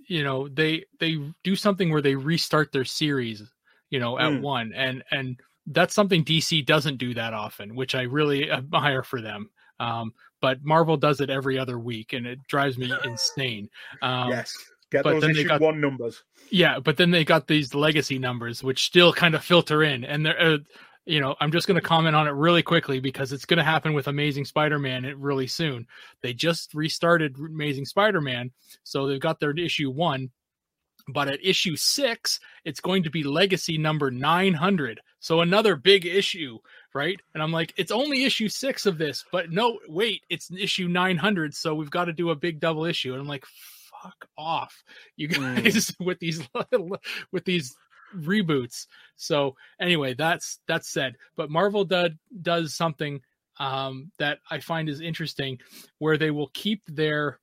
[0.07, 3.43] you know, they they do something where they restart their series,
[3.89, 4.41] you know, at mm.
[4.41, 9.21] one and and that's something DC doesn't do that often, which I really admire for
[9.21, 9.49] them.
[9.79, 13.69] Um, but Marvel does it every other week, and it drives me insane.
[14.01, 14.53] Um, yes.
[14.89, 16.23] Get but those then they issue got one numbers.
[16.49, 20.25] yeah, but then they got these legacy numbers, which still kind of filter in, and
[20.25, 20.39] they're.
[20.39, 20.57] Uh,
[21.07, 23.63] you know, I'm just going to comment on it really quickly because it's going to
[23.63, 25.87] happen with Amazing Spider-Man really soon.
[26.21, 28.51] They just restarted Amazing Spider-Man,
[28.83, 30.31] so they've got their issue one,
[31.07, 34.99] but at issue six, it's going to be Legacy number 900.
[35.19, 36.59] So another big issue,
[36.93, 37.19] right?
[37.33, 41.53] And I'm like, it's only issue six of this, but no, wait, it's issue 900.
[41.53, 43.13] So we've got to do a big double issue.
[43.13, 44.83] And I'm like, fuck off,
[45.15, 45.63] you Mm.
[45.63, 46.41] guys, with these
[47.31, 47.75] with these
[48.15, 48.87] reboots.
[49.15, 51.15] So anyway, that's that's said.
[51.35, 53.21] But Marvel did, does something
[53.59, 55.59] um, that I find is interesting,
[55.99, 57.39] where they will keep their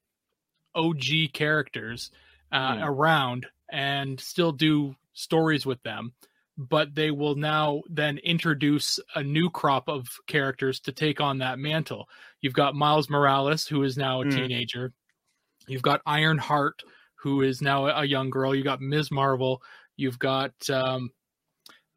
[0.74, 2.10] OG characters
[2.54, 2.84] uh, Hmm.
[2.84, 6.14] around and still do stories with them
[6.56, 11.58] but they will now then introduce a new crop of characters to take on that
[11.58, 12.08] mantle.
[12.40, 14.30] You've got Miles Morales, who is now a Mm.
[14.36, 14.92] teenager.
[15.66, 16.82] You've got Ironheart,
[17.16, 18.54] who is now a young girl.
[18.54, 19.10] You got Ms.
[19.10, 19.62] Marvel.
[19.96, 21.10] You've got, um,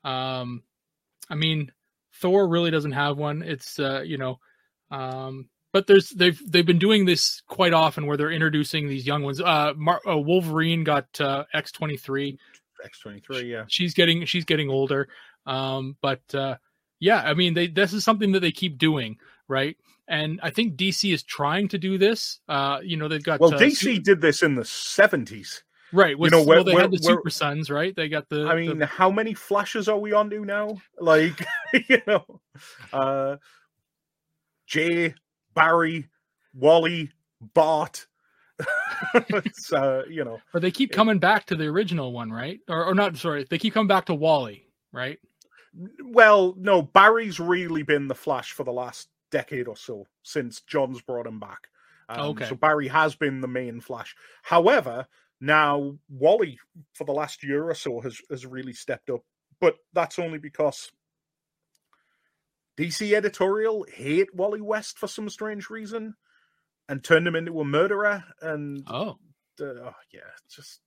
[0.04, 0.64] um,
[1.30, 1.72] I mean,
[2.16, 3.44] Thor really doesn't have one.
[3.44, 4.40] It's uh, you know,
[4.90, 9.22] um, but there's they've they've been doing this quite often where they're introducing these young
[9.22, 9.40] ones.
[9.40, 12.40] Uh, Mar- uh Wolverine got uh, X twenty three
[12.84, 13.66] X twenty three, yeah.
[13.68, 15.08] she's getting she's getting older
[15.46, 16.56] um but uh
[17.00, 20.76] yeah i mean they this is something that they keep doing right and i think
[20.76, 24.20] dc is trying to do this uh you know they've got Well, uh, DC did
[24.20, 25.64] this in the seventies.
[25.94, 28.28] right with, know, where- well they where- had the where- super sons right they got
[28.30, 30.82] the I mean, the- how many flashes are we on to now?
[31.00, 31.40] Like,
[31.88, 32.42] you know,
[32.94, 33.38] uh,
[34.68, 35.16] Jay,
[35.58, 36.08] Barry,
[36.54, 37.12] Wally,
[37.54, 38.08] Bart.
[39.74, 42.96] uh, you know, or they keep coming back to the original one right or, or
[42.96, 45.20] not sorry they keep coming back to wally right
[46.04, 51.02] well, no, Barry's really been the Flash for the last decade or so since Johns
[51.02, 51.68] brought him back.
[52.10, 52.46] Um, Okay.
[52.46, 54.16] So Barry has been the main Flash.
[54.44, 55.06] However,
[55.42, 56.58] now Wally
[56.94, 59.22] for the last year or so has has really stepped up,
[59.60, 60.92] but that's only because
[62.78, 66.16] DC editorial hate Wally West for some strange reason
[66.88, 68.24] and turned him into a murderer.
[68.42, 69.18] And oh
[69.60, 70.80] uh, oh, yeah, just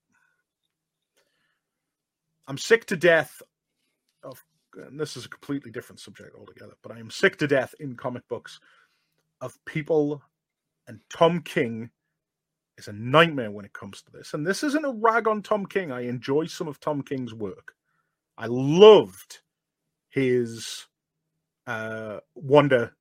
[2.46, 3.42] I'm sick to death
[4.22, 4.42] of,
[4.74, 7.96] and this is a completely different subject altogether, but I am sick to death in
[7.96, 8.60] comic books
[9.40, 10.22] of people,
[10.86, 11.90] and Tom King
[12.78, 14.34] is a nightmare when it comes to this.
[14.34, 15.92] And this isn't a rag on Tom King.
[15.92, 17.74] I enjoy some of Tom King's work.
[18.38, 19.40] I loved
[20.08, 20.86] his
[21.70, 22.96] uh, Wonder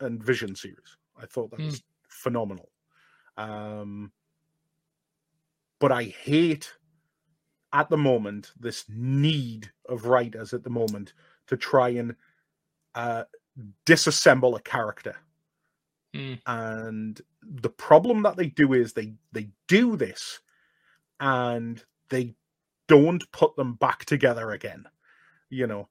[0.00, 0.96] and Vision series.
[1.20, 2.70] I thought that was phenomenal.
[3.36, 4.12] Um,
[5.78, 6.72] but I hate
[7.74, 11.12] at the moment this need of writers at the moment
[11.48, 12.14] to try and
[12.94, 13.24] uh,
[13.84, 15.16] disassemble a character.
[16.14, 16.34] Hmm.
[16.46, 20.40] And the problem that they do is they they do this
[21.20, 22.34] and they
[22.88, 24.86] don't put them back together again.
[25.50, 25.88] You know,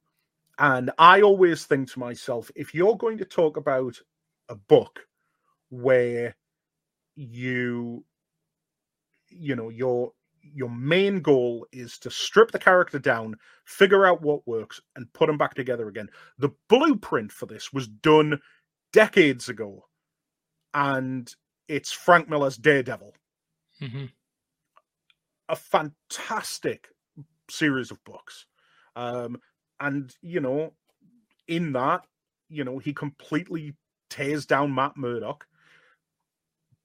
[0.59, 3.99] and I always think to myself, if you're going to talk about
[4.49, 5.07] a book
[5.69, 6.35] where
[7.15, 8.03] you
[9.29, 10.11] you know your
[10.41, 13.35] your main goal is to strip the character down
[13.65, 17.87] figure out what works and put them back together again the blueprint for this was
[17.87, 18.39] done
[18.91, 19.85] decades ago.
[20.73, 21.33] And
[21.67, 23.13] it's frank miller's daredevil.
[23.79, 24.05] Hmm
[25.49, 26.87] a fantastic
[27.49, 28.45] series of books.
[28.95, 29.37] Um
[29.79, 30.73] and you know
[31.47, 32.05] in that
[32.49, 33.73] you know he completely
[34.09, 35.45] tears down matt murdock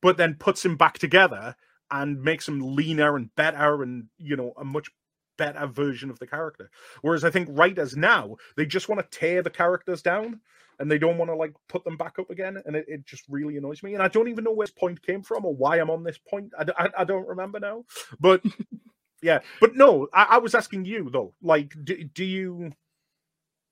[0.00, 1.54] but then puts him back together
[1.90, 4.88] and makes him leaner and better and you know a much
[5.36, 6.70] better version of the character.
[7.00, 10.40] Whereas i think writers now they just want to tear the characters down
[10.80, 13.24] and they don't want to like put them back up again and it, it just
[13.28, 15.78] really annoys me and i don't even know where this point came from or why
[15.78, 16.52] i'm on this point.
[16.58, 17.84] I I don't remember now
[18.20, 18.42] but
[19.22, 22.72] yeah but no I, I was asking you though like do, do you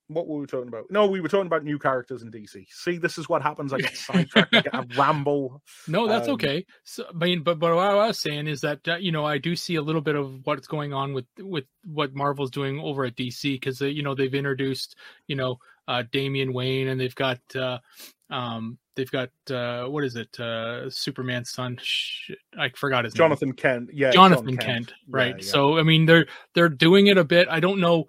[0.09, 0.85] what were we talking about?
[0.91, 2.67] No, we were talking about new characters in DC.
[2.71, 3.73] See, this is what happens.
[3.73, 4.55] I get sidetracked.
[4.55, 5.63] I get a ramble.
[5.89, 6.65] No, that's Um, okay.
[6.85, 9.39] So, I mean, but but what I was saying is that uh, you know I
[9.39, 13.05] do see a little bit of what's going on with with what Marvel's doing over
[13.05, 17.41] at DC because you know they've introduced you know uh, Damian Wayne and they've got
[17.57, 17.79] uh,
[18.31, 21.79] um they've got uh, what is it uh, Superman's son?
[21.81, 23.19] Shit, I forgot his name.
[23.19, 23.91] Jonathan Kent.
[23.93, 25.35] Yeah, Jonathan John Kent, Yeah, right?
[25.39, 25.45] yeah.
[25.51, 27.47] So I mean, they're they're doing it a bit.
[27.49, 28.07] I don't know.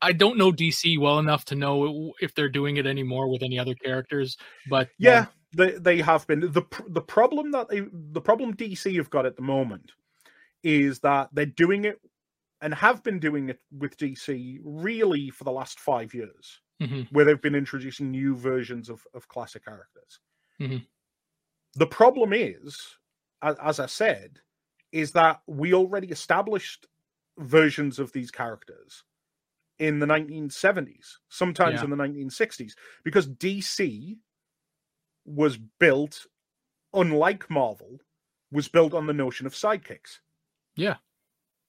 [0.00, 3.58] I don't know DC well enough to know if they're doing it anymore with any
[3.58, 4.36] other characters,
[4.70, 8.94] but yeah, um, they they have been the the problem that they the problem DC
[8.96, 9.90] have got at the moment
[10.62, 12.00] is that they're doing it
[12.60, 17.24] and have been doing it with DC really for the last five years, mhm, where
[17.24, 20.20] they've been introducing new versions of of classic characters.
[20.58, 20.88] Mhm.
[21.74, 22.96] The problem is,
[23.42, 24.40] as, as I said,
[24.92, 26.86] is that we already established
[27.38, 29.04] versions of these characters
[29.78, 31.84] in the 1970s, sometimes Yeah.
[31.84, 34.18] in the 1960s, because DC
[35.24, 36.26] was built,
[36.94, 38.00] unlike Marvel,
[38.52, 40.20] was built on the notion of sidekicks,
[40.76, 40.98] Yeah,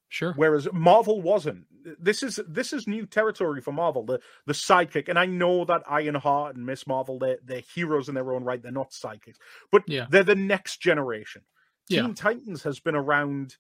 [0.10, 0.40] Sure.
[0.40, 1.68] whereas Marvel wasn't.
[2.00, 5.08] This is this is new territory for Marvel, the the sidekick.
[5.10, 8.62] And I know that Ironheart and Miss Marvel, they're they're heroes in their own right.
[8.62, 9.38] They're not sidekicks,
[9.72, 10.08] but Yeah.
[10.10, 11.44] they're the next generation.
[11.88, 12.02] Yeah.
[12.04, 13.58] Teen Titans has been around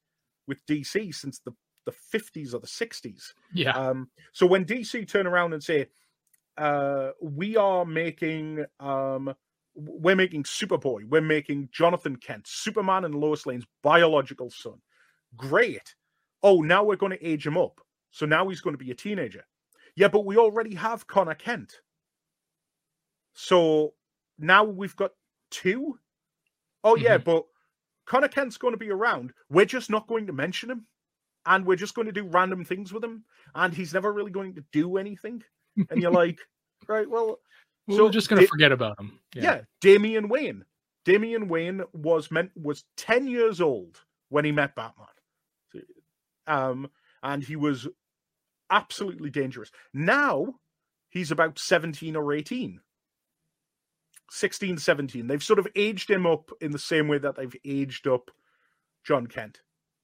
[0.47, 1.51] with DC since the
[1.85, 3.33] the 50s or the 60s.
[3.53, 3.71] Yeah.
[3.71, 5.87] Um, so when DC turn around and say,
[6.57, 9.33] uh, "We are making, um,
[9.73, 14.81] we're making Superboy, we're making Jonathan Kent, Superman, and Lois Lane's biological son,"
[15.35, 15.95] great.
[16.43, 18.95] Oh, now we're going to age him up, so now he's going to be a
[18.95, 19.45] teenager.
[19.95, 21.81] Yeah, but we already have Conner Kent,
[23.33, 23.93] so
[24.37, 25.11] now we've got
[25.51, 25.97] two.
[26.83, 27.45] Oh yeah, but
[28.05, 29.33] Conner Kent's going to be around.
[29.49, 30.85] We're just not going to mention him
[31.45, 33.23] and we're just going to do random things with him,
[33.55, 35.41] and he's never really going to do anything.
[35.89, 36.37] And you're like,
[36.87, 37.39] right, well,
[37.87, 39.19] We're so just going to Da- forget about him.
[39.33, 39.61] yeah.
[39.81, 40.65] Damian Wayne.
[41.05, 45.07] Damian Wayne was meant was ten years old when he met Batman,
[46.45, 46.89] um,
[47.23, 47.87] and he was
[48.69, 49.71] absolutely dangerous.
[49.93, 50.55] Now
[51.09, 52.81] he's about seventeen or 18.
[54.31, 55.25] 16, 17.
[55.25, 58.29] They've sort of aged him up in the same way that they've aged up
[59.03, 59.61] Jon Kent.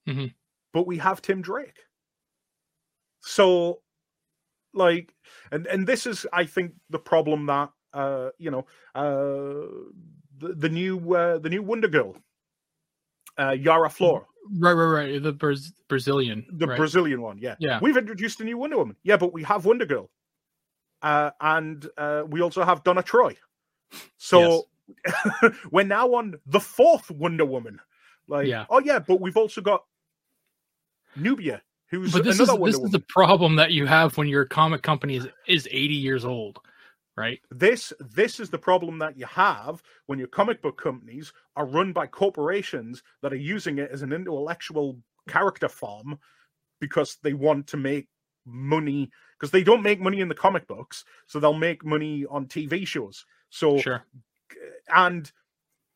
[0.08, 0.34] Mhm.
[0.74, 1.78] But we have Tim Drake.
[3.22, 3.82] So,
[4.74, 5.14] like,
[5.52, 9.68] and and this is, I think, the problem that uh, you know, uh,
[10.38, 12.18] the, the new uh, the new Wonder Girl,
[13.40, 14.26] uh, Yara Flora,
[14.60, 15.24] Right, right, right.
[15.24, 16.46] The Braz- Brazilian.
[16.52, 16.78] the right.
[16.78, 17.38] Brazilian one.
[17.40, 17.80] Yeah, Yeah.
[17.82, 18.96] We've introduced a new Wonder Woman.
[19.04, 20.10] Yeah, but we have Wonder Girl,
[21.02, 23.36] uh, and uh, we also have Donna Troy.
[24.18, 24.68] So
[25.72, 27.80] we're now on the fourth Wonder Woman.
[28.28, 28.66] Like, Yeah.
[28.70, 29.84] oh yeah, but we've also got
[31.16, 34.46] Nubia, who's but this is Wonder this is the problem that you have when your
[34.46, 36.60] comic company is, is 80 years old,
[37.18, 37.40] right?
[37.52, 41.94] this this is the problem that you have when your comic book companies are run
[41.94, 44.98] by corporations that are using it as an intellectual
[45.28, 46.18] character farm
[46.80, 48.08] because they want to make
[48.46, 52.46] money because they don't make money in the comic books so they'll make money on
[52.46, 54.06] tv shows so Sure.
[54.94, 55.32] and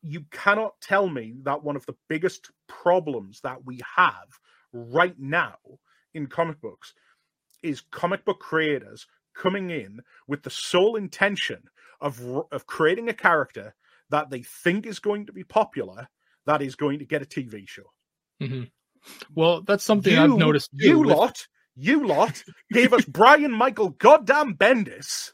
[0.02, 4.26] you cannot tell me that one of the biggest problems that we have
[4.72, 5.56] right now
[6.14, 6.94] in comic books
[7.62, 11.62] is comic book creators coming in with the sole intention
[12.00, 13.74] of of creating a character
[14.10, 16.08] that they think is going to be popular
[16.46, 17.82] that is going to get a TV show.
[18.40, 18.64] hmm
[19.34, 20.70] Well, that's something I've noticed.
[20.72, 25.32] You with- lot, you lot gave us Brian Michael goddamn Bendis.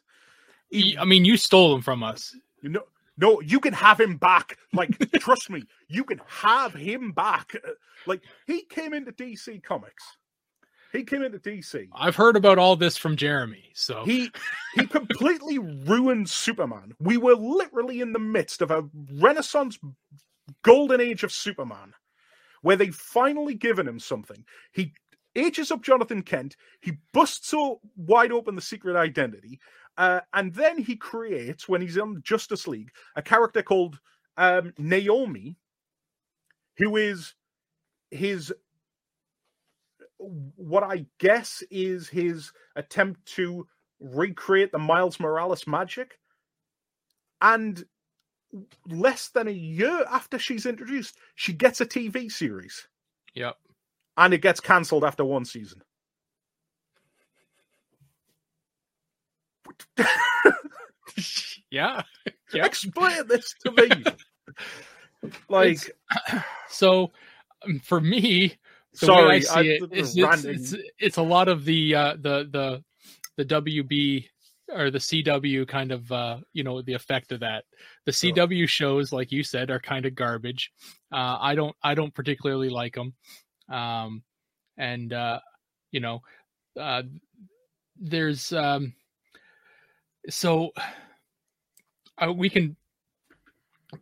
[0.98, 2.34] I mean, you stole him from us.
[2.62, 2.82] You know,
[3.16, 4.58] no, you can have him back.
[4.72, 7.52] Like, trust me, you can have him back.
[7.54, 7.70] Uh,
[8.06, 10.04] Like, he came into DC Comics.
[10.96, 11.88] He came into DC.
[11.92, 13.70] I've heard about all this from Jeremy.
[13.74, 14.30] So He
[14.74, 16.94] he completely ruined Superman.
[16.98, 19.78] We were literally in the midst of a renaissance
[20.62, 21.92] golden age of Superman
[22.62, 24.44] where they've finally given him something.
[24.72, 24.92] He
[25.36, 29.60] ages up Jonathan Kent, he busts so wide open the secret identity,
[29.98, 34.00] uh, and then he creates, when he's on Justice League, a character called
[34.36, 35.56] um, Naomi,
[36.78, 37.34] who is
[38.10, 38.52] his
[40.18, 43.66] what I guess is his attempt to
[44.00, 46.18] recreate the Miles Morales magic.
[47.40, 47.84] And
[48.88, 52.88] less than a year after she's introduced, she gets a TV series
[53.34, 53.56] Yep.
[54.16, 55.82] and it gets cancelled after one season.
[61.70, 62.02] Yeah.
[62.52, 62.64] Yep.
[62.64, 63.72] Explain this to
[65.24, 65.32] me.
[65.48, 65.78] like,
[66.68, 67.10] So
[67.66, 68.56] um, for me,
[69.00, 72.16] the sorry, I I, see it, it's, it's, it's, it's a lot of the uh,
[72.20, 72.84] the the
[73.36, 74.28] the WB
[74.72, 77.64] or the CW kind of uh, you know the effect of that.
[78.04, 78.12] The.
[78.12, 80.72] CW shows, like you said, are kind of garbage.
[81.12, 83.14] Uh, I don't I don't particularly like them,
[83.68, 84.22] um,
[84.76, 85.40] and uh,
[85.92, 86.22] you know,
[86.78, 87.02] uh,
[87.98, 88.94] there's um,
[90.28, 90.72] so
[92.18, 92.76] uh, we can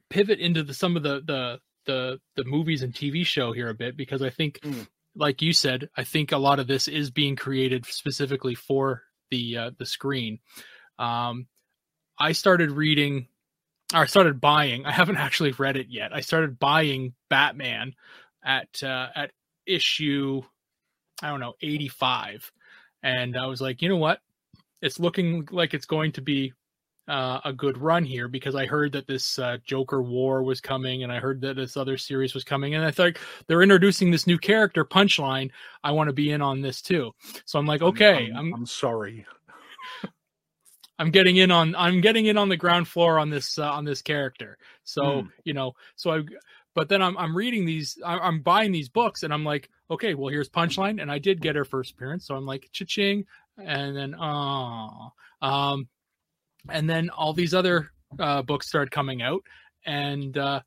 [0.08, 3.74] pivot into the some of the the the the movies and TV show here a
[3.74, 4.86] bit because I think, Mm.
[5.16, 9.56] Like you said, I think a lot of this is being created specifically for the
[9.56, 10.40] uh, the screen.
[10.98, 11.46] Um,
[12.18, 13.28] I started reading,
[13.92, 14.86] or I started buying.
[14.86, 16.14] I haven't actually read it yet.
[16.14, 17.94] I started buying Batman
[18.44, 19.32] at uh, at
[19.66, 20.42] issue,
[21.22, 22.50] I don't know, eighty five,
[23.02, 24.20] and I was like, you know what?
[24.82, 26.52] It's looking like it's going to be
[27.08, 31.02] uh, a good run here because I heard that this uh, Joker War was coming,
[31.02, 34.26] and I heard that this other series was coming, and I thought they're introducing this
[34.26, 35.50] new character, Punchline.
[35.82, 37.12] I want to be in on this too.
[37.44, 39.26] So I'm like, okay, I'm, I'm I'm sorry.
[40.98, 43.84] I'm getting in on I'm getting in on the ground floor on this uh, on
[43.84, 44.58] this character.
[44.84, 45.28] So Hmm.
[45.44, 46.22] you know, so I,
[46.74, 50.14] but then I'm I'm reading these, I'm, I'm buying these books, and I'm like, okay,
[50.14, 53.26] well here's Punchline, and I did get her first appearance, so I'm like, cha-ching,
[53.58, 55.88] and then oh, um,
[56.70, 59.42] and then all these other uh, books started coming out,
[59.86, 60.60] and uh,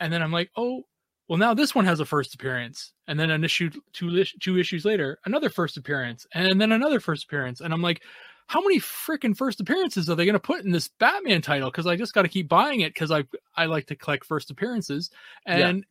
[0.00, 0.82] and then I'm like, oh,
[1.28, 4.84] well now this one has a first appearance, and then an issue two two issues
[4.84, 8.02] later, another first appearance, and then another first appearance, and I'm like
[8.46, 11.70] how many freaking first appearances are they going to put in this Batman title?
[11.70, 13.24] Because I just got to keep buying it because I
[13.56, 15.10] I like to collect first appearances,
[15.46, 15.68] Yeah.
[15.68, 15.86] and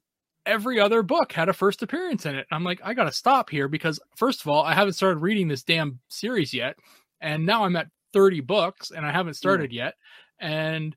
[0.45, 2.45] every other book had a first appearance in it.
[2.51, 5.47] I'm like, I got to stop here because first of all, I haven't started reading
[5.47, 6.75] this damn series yet,
[7.21, 9.95] and now I'm at 30 books and I haven't started yet,
[10.39, 10.95] and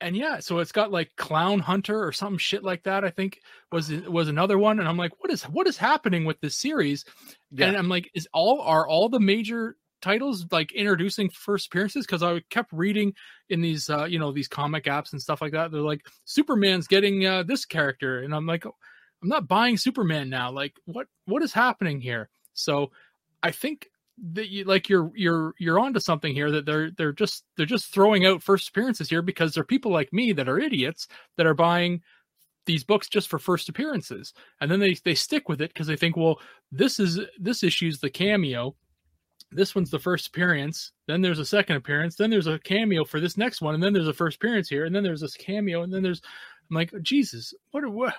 [0.00, 3.04] and yeah, so it's got like Clown Hunter or something shit like that.
[3.04, 3.40] I think
[3.72, 7.04] was was another one, and I'm like, what is what is happening with this series?
[7.50, 7.68] Yeah.
[7.68, 12.04] And I'm like, is all are all the major titles like introducing first appearances?
[12.04, 13.14] Because I kept reading
[13.48, 15.70] in these uh, you know these comic apps and stuff like that.
[15.70, 18.72] They're like Superman's getting uh, this character, and I'm like, I'm
[19.22, 20.50] not buying Superman now.
[20.50, 22.28] Like, what what is happening here?
[22.52, 22.90] So
[23.42, 23.88] I think
[24.32, 27.92] that you like you're you're you're onto something here that they're they're just they're just
[27.92, 31.54] throwing out first appearances here because they're people like me that are idiots that are
[31.54, 32.00] buying
[32.66, 34.32] these books just for first appearances.
[34.60, 36.40] And then they they stick with it because they think well
[36.70, 38.74] this is this issue's the cameo.
[39.50, 40.92] This one's the first appearance.
[41.06, 42.16] Then there's a second appearance.
[42.16, 43.74] Then there's a cameo for this next one.
[43.74, 44.84] And then there's a first appearance here.
[44.84, 45.82] And then there's this cameo.
[45.82, 46.22] And then there's
[46.70, 48.14] i'm like jesus what what?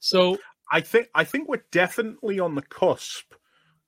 [0.00, 0.36] So
[0.70, 3.32] I think I think we're definitely on the cusp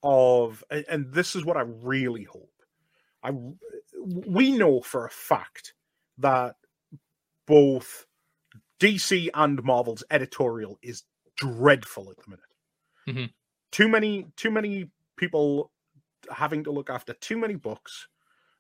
[0.03, 2.51] of, and- this is what I really hope.
[3.23, 3.33] I
[4.05, 5.75] we know for a fact
[6.19, 6.57] that
[7.47, 8.07] both
[8.79, 11.05] DC and Marvel's editorial is
[11.37, 12.45] dreadful at the minute.
[13.09, 13.35] Mhm.
[13.73, 15.73] Too many, too many people
[16.31, 18.09] having to look after too many books,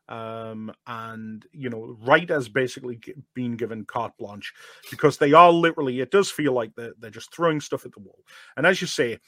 [0.09, 3.01] um, and you know, writers basically
[3.34, 4.53] being given carte blanche
[4.91, 6.01] because they are literally.
[6.01, 8.24] It does feel like they're they're just throwing stuff at the wall.
[8.57, 9.20] And as you say,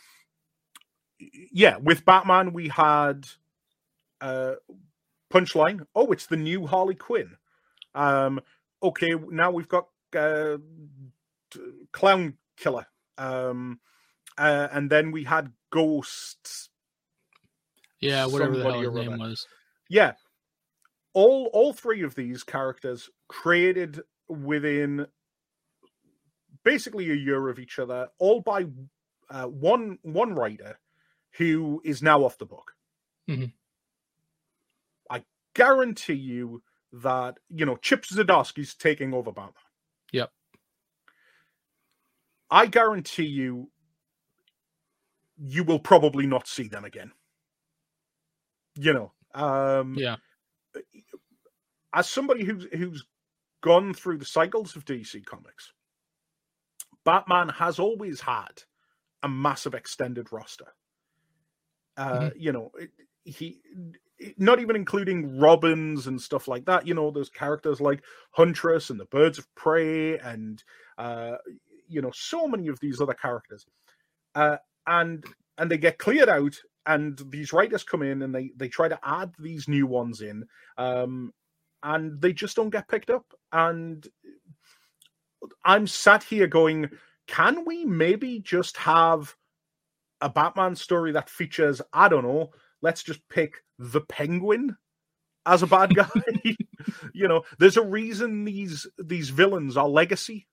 [1.53, 3.29] yeah, with Batman we had
[4.20, 4.55] uh
[5.33, 5.87] punchline.
[5.95, 7.37] Oh, it's the new Harley Quinn.
[7.95, 8.41] Um,
[8.83, 10.59] okay, now we've got uh,
[11.93, 12.87] Clown Killer.
[13.18, 13.81] Um,
[14.39, 16.70] uh, and then we had Ghosts.
[18.01, 19.47] yeah whatever the hell his name was
[19.89, 20.14] Yeah,
[21.14, 25.07] all all three of these characters created within
[26.64, 28.66] basically a year of each other, all by
[29.31, 30.79] uh, one one writer
[31.39, 32.72] who is now off the book.
[33.28, 33.53] Mhm.
[35.11, 35.24] I
[35.55, 36.62] guarantee you
[36.93, 39.55] that you know Chip Zdarsky's taking over Batman.
[40.12, 40.33] Yep.
[42.51, 43.70] I guarantee you,
[45.39, 47.12] you will probably not see them again.
[48.74, 50.16] You know, um, yeah
[51.93, 53.05] as somebody who's who's
[53.62, 55.72] gone through the cycles of DC Comics,
[57.05, 58.62] Batman has always had
[59.22, 60.72] a massive extended roster.
[61.97, 62.90] Uh, You know, it-
[63.24, 63.61] he
[64.36, 66.86] not even including Robins and stuff like that.
[66.86, 70.62] You know, there's characters like Huntress and the Birds of Prey, and
[70.99, 71.36] uh,
[71.88, 73.66] you know, so many of these other characters,
[74.34, 75.24] uh, and
[75.59, 76.57] and they get cleared out.
[76.86, 80.45] And these writers come in and they they try to add these new ones in,
[80.78, 81.32] um,
[81.82, 83.26] and they just don't get picked up.
[83.53, 84.07] And
[85.64, 86.90] I'm sat here going,
[87.26, 89.36] can we maybe just have
[90.23, 94.77] a Batman story that features, I don't know, let's just pick the Penguin
[95.45, 96.09] as a bad guy?
[97.12, 100.47] you know, there's a reason these these villains are legacy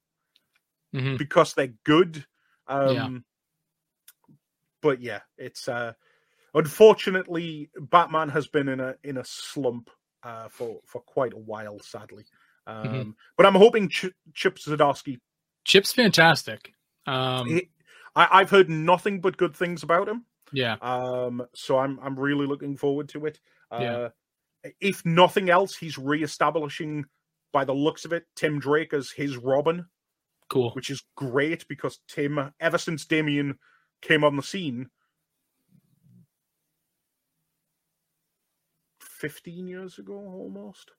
[0.93, 1.17] Mhm.
[1.17, 2.25] because they're good.
[2.67, 3.19] Um Yeah.
[4.81, 5.93] but yeah, it's uh
[6.53, 9.89] unfortunately Batman has been in a in a slump
[10.23, 12.25] uh for for quite a while sadly.
[12.67, 13.13] Um Mhm.
[13.37, 15.19] but I'm hoping Ch- Chip Zdarsky
[15.65, 16.73] chip's fantastic
[17.05, 17.69] um he-
[18.15, 20.25] I, I've heard nothing but good things about him.
[20.51, 23.39] yeah Um, so I'm I'm really looking forward to it.
[23.71, 24.09] Uh,
[24.63, 24.71] Yeah.
[24.81, 27.05] If nothing else, he's re-establishing,
[27.53, 29.85] by the looks of it, Tim Drake as his Robin,
[30.49, 33.57] cool which is great because Tim, ever since Damian
[34.01, 34.89] came on the scene,
[39.01, 40.91] fifteen years ago almost,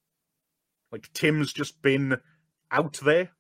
[0.93, 2.19] like Tim's just been
[2.71, 3.31] out there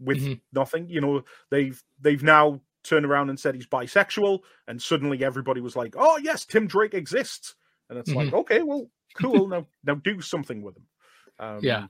[0.00, 0.40] with Mhm.
[0.52, 0.88] nothing.
[0.88, 5.76] You know, they've they've now turned around and said he's bisexual, and suddenly everybody was
[5.76, 7.54] like, "Oh yes, Tim Drake exists,"
[7.88, 9.48] and it's like, okay, well, cool.
[9.48, 10.86] now now do something with him.
[11.38, 11.86] Um, Yeah.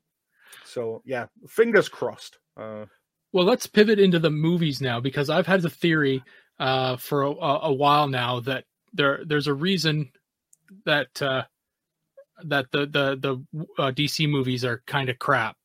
[0.64, 2.39] So yeah, fingers crossed.
[2.57, 2.86] Uh,
[3.32, 6.22] well, let's pivot into the movies now because I've had the theory
[6.59, 10.11] uh, for a, a, while now that there there's a reason
[10.84, 11.45] that uh,
[12.45, 15.57] that the the the uh, DC movies are kind of crap.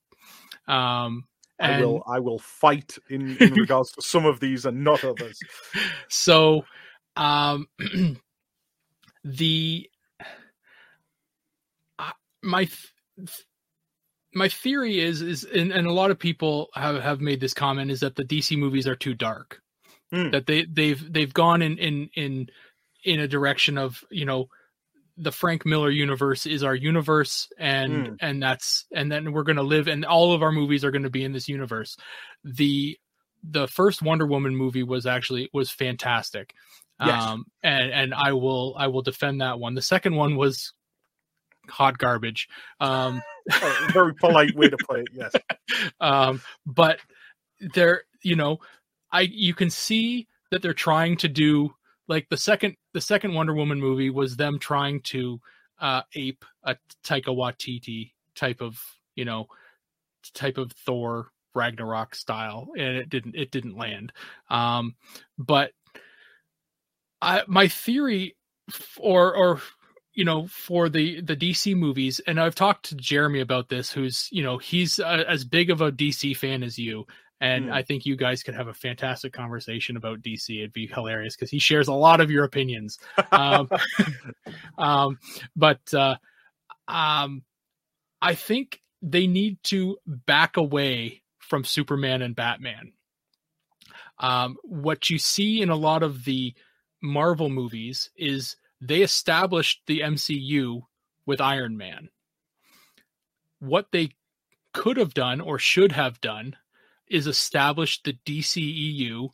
[0.68, 1.26] Um,
[1.60, 1.74] and...
[1.74, 5.40] I will I will fight in, in regards to some of these and not others.
[6.10, 6.66] So,
[7.16, 7.68] um,
[9.24, 9.90] the
[12.00, 12.68] uh, my
[14.34, 17.92] my theory is is and, and, a lot of people have have made this comment
[17.92, 19.62] is that the DC movies are too dark.
[20.14, 20.32] Mm.
[20.32, 22.48] That they they've they've gone in in in
[23.04, 24.48] in a direction of you know
[25.18, 28.18] the Frank Miller universe is our universe and mm.
[28.20, 31.04] and that's and then we're going to live and all of our movies are going
[31.04, 31.98] to be in this universe.
[32.44, 32.98] The
[33.44, 36.54] the first Wonder Woman movie was actually was fantastic.
[37.00, 37.24] Yes.
[37.24, 39.76] Um and and I will I will defend that one.
[39.76, 40.74] The second one was
[41.70, 42.48] hot garbage.
[42.80, 45.34] Um oh, very polite way to put it, yes.
[46.00, 47.00] um but
[47.60, 48.60] there you know
[49.12, 51.76] I you can see that they're trying to do
[52.08, 55.40] like the second the second Wonder Woman movie was them trying to
[55.80, 58.80] uh, ape a Taika Waititi type of
[59.16, 59.48] you know
[60.34, 64.12] type of Thor Ragnarok style, and it didn't it didn't land.
[64.50, 64.96] Um,
[65.38, 65.72] but
[67.22, 68.36] I my theory,
[68.98, 69.62] or or
[70.14, 74.30] you know for the the DC movies, and I've talked to Jeremy about this, who's
[74.32, 77.06] you know he's a, as big of a DC fan as you,
[77.44, 77.74] and mm.
[77.74, 80.60] I think you guys could have a fantastic conversation about DC.
[80.60, 83.00] It'd be hilarious because he shares a lot of your opinions.
[83.34, 83.70] um,
[84.78, 85.20] um,
[85.54, 86.16] but uh,
[86.88, 87.44] um,
[88.22, 92.94] I think they need to back away from Superman and Batman.
[94.20, 96.54] Um, what you see in a lot of the
[97.02, 100.84] Marvel movies is they established the MCU
[101.26, 102.08] with Iron Man.
[103.60, 104.12] What they
[104.74, 106.56] could have done or should have done
[107.14, 109.30] is establish the DCEU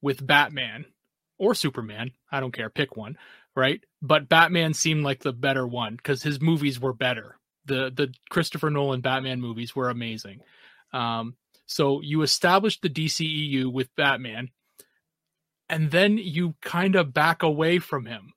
[0.00, 0.86] with Batman
[1.38, 2.12] or Superman.
[2.32, 3.18] I don't care, pick one,
[3.54, 3.84] right?
[4.00, 7.38] But Batman seemed like the better one because his movies were better.
[7.66, 10.40] The the Christopher Nolan Batman movies were amazing.
[10.92, 11.36] Um,
[11.66, 14.48] so you establish the DCEU with Batman,
[15.68, 18.32] and then you kind of back away from him,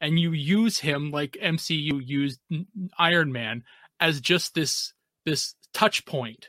[0.00, 2.40] and you use him like MCU used
[2.98, 3.64] Iron Man
[4.00, 4.94] as just this
[5.26, 6.48] this touch point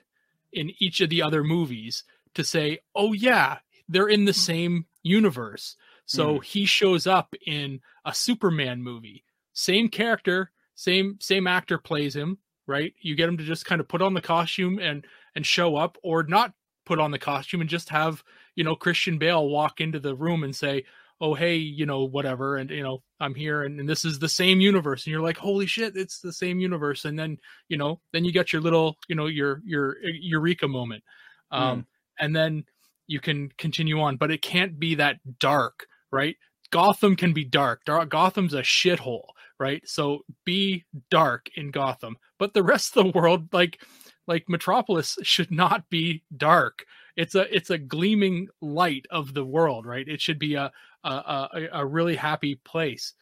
[0.55, 2.03] in each of the other movies
[2.33, 4.35] to say, oh, yeah, they're in the mm.
[4.35, 5.75] same universe.
[6.05, 6.43] So mm.
[6.43, 9.23] he shows up in a Superman movie.
[9.53, 12.93] Same character, same same actor plays him, right?
[12.99, 15.97] You get him to just kind of put on the costume and and show up
[16.03, 16.53] or not
[16.85, 18.23] put on the costume and just have,
[18.55, 20.85] you know, Christian Bale walk into the room and say,
[21.21, 24.29] oh hey you know whatever and you know i'm here and, and, this is the
[24.29, 27.37] same universe and you're like holy shit it's the same universe and then
[27.69, 31.03] you know then you get your little you know your your eureka moment
[31.51, 31.85] um mm.
[32.19, 32.63] and then
[33.07, 36.37] you can continue on but it can't be that dark right?
[36.71, 39.27] Gotham can be dark, dark gotham's a shithole
[39.59, 39.81] right?
[39.85, 43.81] So be dark in gotham but the rest of the world like
[44.27, 46.85] like metropolis should not be dark.
[47.15, 50.07] It's a it's a gleaming light of the world right?
[50.07, 50.71] It should be a
[51.09, 53.13] a, a, a really happy place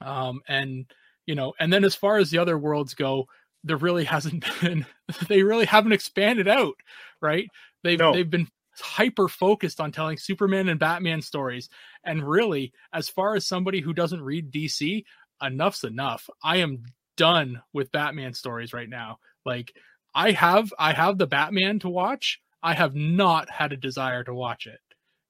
[0.00, 0.86] um and
[1.26, 3.26] you know and then as far as the other worlds go
[3.62, 4.86] there really hasn't been
[5.28, 6.74] they really haven't expanded out
[7.20, 7.48] right
[7.82, 8.12] they've no.
[8.12, 8.48] they've been
[8.80, 11.68] hyper focused on telling superman and batman stories
[12.04, 15.04] and really as far as somebody who doesn't read dc
[15.40, 16.84] enough's enough i am
[17.16, 19.72] done with batman stories right now like
[20.12, 24.34] i have i have the batman to watch I have not had a desire to
[24.34, 24.80] watch it.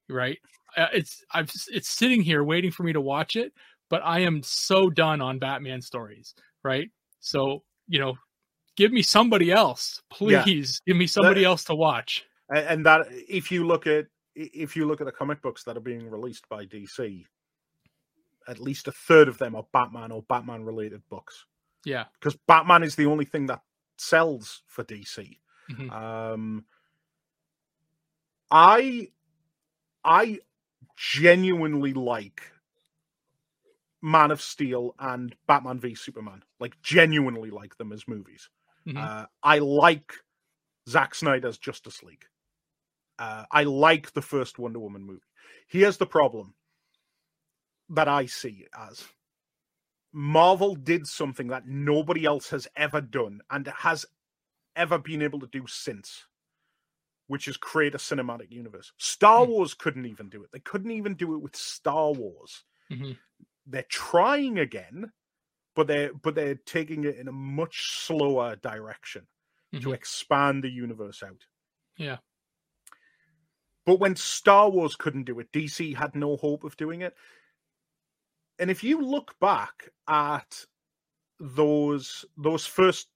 [0.08, 0.38] Right?
[0.76, 3.52] Uh, it's I've it's sitting here waiting for me to watch it,
[3.90, 6.34] but I am so done on Batman stories.
[6.62, 6.90] Right?
[7.20, 8.14] So you know,
[8.76, 10.80] give me somebody else, please.
[10.86, 10.92] Yeah.
[10.92, 12.24] Give me somebody that, else to watch.
[12.48, 15.80] And that if you look at if you look at the comic books that are
[15.80, 17.24] being released by DC,
[18.48, 21.46] at least a third of them are Batman or Batman related books.
[21.84, 23.60] Yeah, because Batman is the only thing that
[23.96, 25.38] sells for DC.
[25.70, 25.90] Mm-hmm.
[25.90, 26.64] Um,
[28.50, 29.08] I
[30.04, 30.40] I
[30.96, 32.42] genuinely like
[34.02, 36.42] Man of Steel and Batman v Superman.
[36.60, 38.48] Like genuinely like them as movies.
[38.86, 38.98] Mm-hmm.
[38.98, 40.12] Uh, I like
[40.88, 42.26] Zack Snyder's Justice League.
[43.18, 45.20] Uh, I like the first Wonder Woman movie.
[45.68, 46.54] Here's the problem
[47.90, 49.04] that I see as
[50.12, 54.06] Marvel did something that nobody else has ever done and has
[54.76, 56.24] ever been able to do since
[57.26, 58.92] which is create a cinematic universe.
[58.98, 59.48] Star mm.
[59.48, 60.50] Wars couldn't even do it.
[60.52, 62.64] They couldn't even do it with Star Wars.
[62.92, 63.12] Mm-hmm.
[63.66, 65.12] They're trying again,
[65.74, 69.26] but they're but they're taking it in a much slower direction.
[69.80, 69.94] to Mhm.
[69.94, 71.46] expand the universe out.
[71.96, 72.18] Yeah.
[73.84, 77.16] But when Star Wars couldn't do it, DC had no hope of doing it.
[78.58, 80.64] And if you look back at
[81.40, 83.08] those those first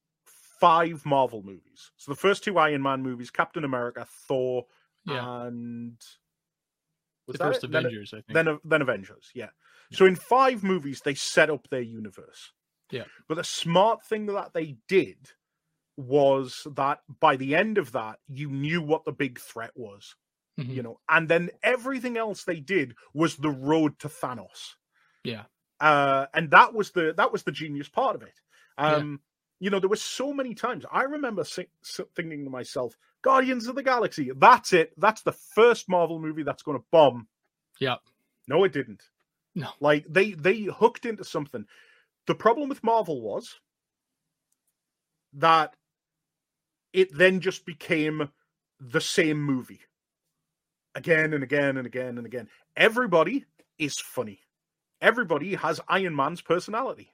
[0.61, 4.67] five Marvel movies, so the first two Iron Man movies, Captain America, Thor,
[5.05, 5.43] Yeah.
[5.47, 6.01] and
[7.27, 7.71] the first it?
[7.71, 8.35] Then- Avengers, I think.
[8.35, 9.51] then then Avengers, yeah.
[9.93, 12.53] So in five movies, they set up their universe.
[12.91, 13.05] Yeah.
[13.27, 15.31] But the smart thing that they did
[15.97, 20.15] was that by the end of that, you knew what the big threat was,
[20.59, 20.69] Mhm.
[20.75, 24.77] you know, and then everything else they did was the road to Thanos.
[25.25, 25.47] Yeah.
[25.81, 28.41] Uh, and that was the that was the genius part of it.
[28.79, 28.95] Yeah.
[28.97, 29.23] Um,
[29.61, 33.83] you know, there were so many times I remember thinking to myself, "Guardians of the
[33.83, 34.93] Galaxy, that's it.
[34.99, 37.29] That's the first Marvel movie that's going to bomb."
[37.81, 38.01] Yep.
[38.47, 39.03] No, it didn't.
[39.55, 39.69] No.
[39.81, 41.67] Like they they hooked into something.
[42.27, 43.59] The problem with Marvel was
[45.35, 45.75] that
[46.93, 48.31] it then just became
[48.81, 49.81] the same movie
[50.95, 52.49] again and again and again and again.
[52.77, 53.45] Everybody
[53.79, 54.41] is funny.
[55.01, 57.13] Everybody has Iron Man's personality.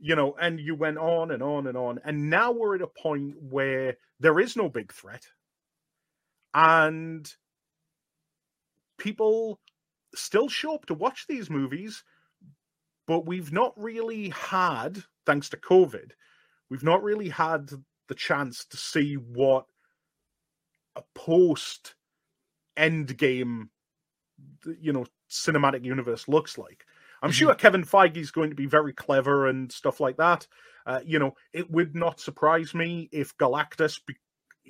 [0.00, 2.00] You know, and you went on and on and on.
[2.04, 5.26] And now we're at a point where there is no big threat.
[6.54, 7.28] And
[8.96, 9.60] people
[10.14, 12.04] still show up to watch these movies,
[13.06, 16.12] but we've not really had, thanks to COVID,
[16.70, 17.70] we've not really had
[18.06, 19.66] the chance to see what
[20.96, 21.94] a post
[22.76, 23.68] endgame,
[24.80, 26.86] you know, cinematic universe looks like.
[27.22, 27.34] I'm Mhm.
[27.34, 30.46] sure Kevin Feige is going to be very clever and stuff like that.
[30.86, 34.16] Uh, you know, it would not surprise me if Galactus be-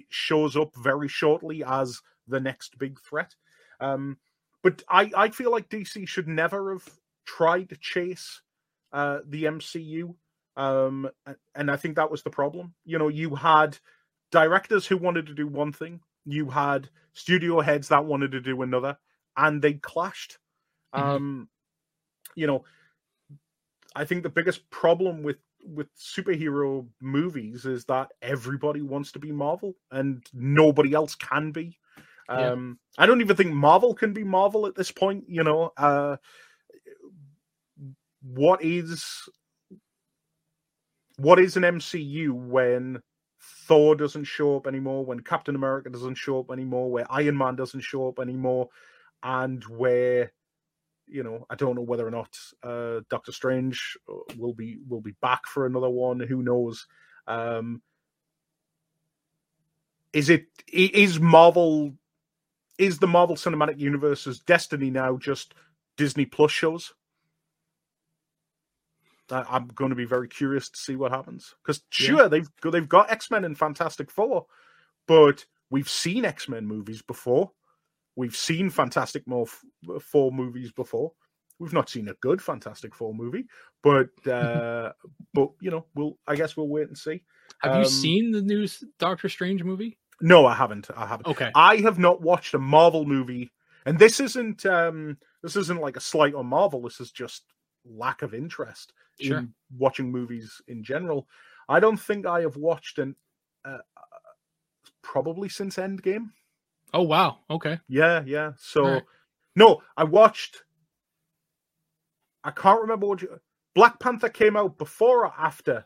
[0.08, 3.34] shows up very shortly as the next big threat.
[3.80, 4.18] Um,
[4.62, 6.88] but I, I feel like DC should never have
[7.24, 8.40] tried to chase
[8.92, 10.14] uh, the MCU.
[10.56, 11.08] Um,
[11.54, 12.74] and I think that was the problem.
[12.84, 13.78] You know, you had
[14.32, 18.62] directors who wanted to do one thing, you had studio heads that wanted to do
[18.62, 18.98] another,
[19.36, 20.38] and they clashed.
[20.94, 21.00] Mhm.
[21.00, 21.48] Um,
[22.38, 22.64] you know,
[23.96, 29.32] I think the biggest problem with with superhero movies is that everybody wants to be
[29.32, 31.76] Marvel and nobody else can be.
[32.28, 32.52] Yeah.
[32.52, 35.24] Um, I don't even think Marvel can be Marvel at this point.
[35.28, 36.16] You know, uh,
[38.22, 39.28] what is
[41.16, 43.02] what is an MCU when
[43.40, 47.56] Thor doesn't show up anymore, when Captain America doesn't show up anymore, where Iron Man
[47.56, 48.68] doesn't show up anymore,
[49.22, 50.32] and where
[51.08, 55.00] you know I don't know whether or not uh, Doctor Strange uh, will be will
[55.00, 56.20] be back for another one.
[56.20, 56.86] Who knows?
[57.26, 57.82] Um,
[60.12, 61.94] is it is Marvel
[62.78, 65.54] is the Marvel Cinematic Universe's destiny now just
[65.96, 66.94] Disney Plus shows?
[69.30, 72.06] I- I'm going to be very curious to see what happens because Yeah.
[72.06, 74.46] sure they've got, they've got X Men and Fantastic Four,
[75.06, 77.52] but we've seen X Men movies before.
[78.18, 79.22] We've seen Fantastic
[80.00, 81.12] Four movies before.
[81.60, 83.44] We've not seen a good Fantastic Four movie,
[83.80, 84.90] but uh,
[85.32, 87.22] but you know we'll I guess we'll wait and see.
[87.60, 88.66] Have you um, seen the new
[88.98, 89.98] Doctor Strange movie?
[90.20, 90.88] No, I haven't.
[90.96, 91.28] I haven't.
[91.28, 91.52] Okay.
[91.54, 93.52] I have not watched a Marvel movie,
[93.86, 96.82] and this isn't um this isn't like a slight on Marvel.
[96.82, 97.44] This is just
[97.84, 99.38] lack of interest Sure.
[99.38, 101.28] in watching movies in general.
[101.68, 103.14] I don't think I have watched an
[103.64, 103.78] uh,
[105.02, 106.30] probably since Endgame.
[106.94, 107.38] Oh wow.
[107.50, 107.78] Okay.
[107.88, 108.52] Yeah, yeah.
[108.58, 109.02] So Alright.
[109.56, 110.62] no, I watched.
[112.44, 113.40] I can't remember what you,
[113.74, 115.84] Black Panther came out before or after.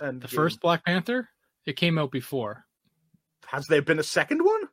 [0.00, 1.28] And The first Black Panther,
[1.66, 2.64] it came out before.
[3.46, 4.68] has there been a second one?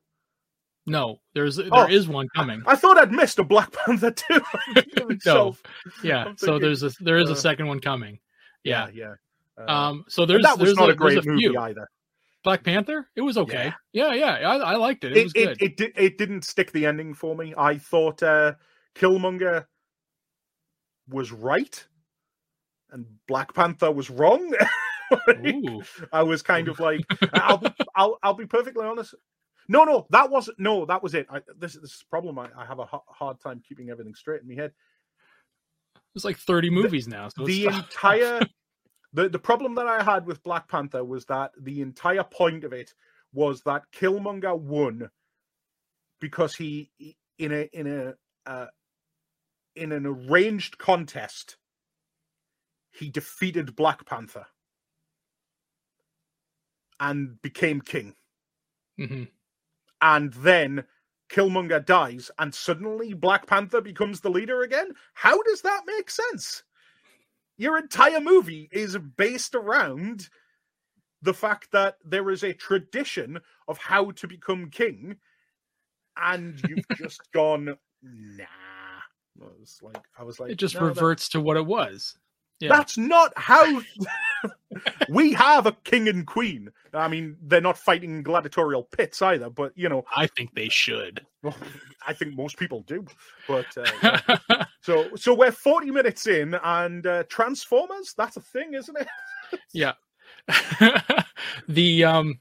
[0.86, 1.88] No, there's there Oh.
[1.88, 2.64] is one coming.
[2.66, 4.42] I thought I'd missed a Black Panther too.
[5.26, 5.56] no.
[6.04, 6.34] Yeah.
[6.38, 8.20] So there's a there is uh, a second one coming.
[8.64, 8.88] Yeah.
[8.94, 9.16] yeah,
[9.58, 9.64] yeah.
[9.68, 10.06] Uh, Um.
[10.08, 11.58] So there's that was there's not a, there's great movie few.
[11.60, 11.88] either.
[12.44, 13.08] Black Panther.
[13.16, 13.74] It was okay.
[13.92, 14.14] Yeah.
[14.14, 14.50] Yeah.
[14.50, 15.12] I, I liked it.
[15.12, 15.62] It, It was good.
[15.62, 17.54] it, di- it didn't stick the ending for me.
[17.58, 18.54] I thought uh,
[18.96, 19.66] Killmonger
[21.10, 21.86] was right,
[22.92, 24.54] and Black Panther was wrong.
[25.30, 25.82] Ooh.
[26.14, 27.02] I was kind of like,
[27.34, 29.16] I'll be, I'll, I'll be perfectly honest.
[29.68, 30.60] No, no, that wasn't.
[30.60, 31.28] No, that was it.
[31.30, 32.40] I, this, this is the problem.
[32.40, 34.72] I, I have a hard time keeping everything straight in my head.
[36.14, 37.30] There's like 30 movies now.
[37.30, 38.42] So the entire
[39.14, 42.74] the the problem that I had with Black Panther was that the entire point of
[42.74, 42.94] it
[43.34, 45.10] was that Killmonger won
[46.20, 46.92] because he
[47.38, 48.16] in a in a
[48.50, 48.68] uh,
[49.76, 51.58] in an arranged contest
[52.92, 54.46] he defeated Black Panther
[57.00, 58.16] and became king
[59.00, 59.32] Mhm.
[60.02, 60.86] and then
[61.30, 64.96] Killmonger dies, and suddenly Black Panther becomes the leader again.
[65.14, 66.64] How does that make sense?
[67.60, 70.30] Your entire movie is based around
[71.22, 75.18] the fact that there is a tradition of how to become king,
[76.18, 78.44] and you've just gone, nah.
[79.42, 82.18] I was like, I was like, It just "No, that- reverts to what it was.
[82.62, 82.70] Yeah.
[82.76, 83.82] That's not how
[85.10, 86.70] we have a king and queen.
[86.94, 91.26] I mean, they're not fighting gladiatorial pits either, but you know, I think they should.
[91.42, 91.56] well,
[92.06, 93.06] I think most people do.
[93.48, 94.66] But uh, yeah.
[94.82, 98.14] so, so we're forty minutes in, and uh, Transformers.
[98.18, 99.08] That's a thing, isn't it?
[99.74, 99.94] yeah.
[101.68, 102.40] the um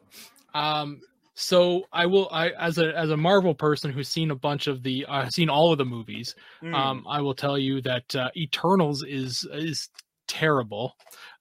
[0.55, 1.01] um
[1.35, 4.83] so I will I as a as a Marvel person who's seen a bunch of
[4.83, 6.75] the uh, seen all of the movies, Hmm.
[6.75, 9.89] um I will tell you that uh, Eternals is is
[10.27, 10.95] terrible.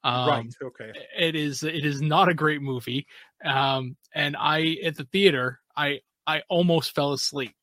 [0.04, 0.54] Um right.
[0.62, 0.92] Okay.
[1.18, 3.08] it is it is not a great movie.
[3.44, 7.54] Um and I at the theater I I almost fell asleep.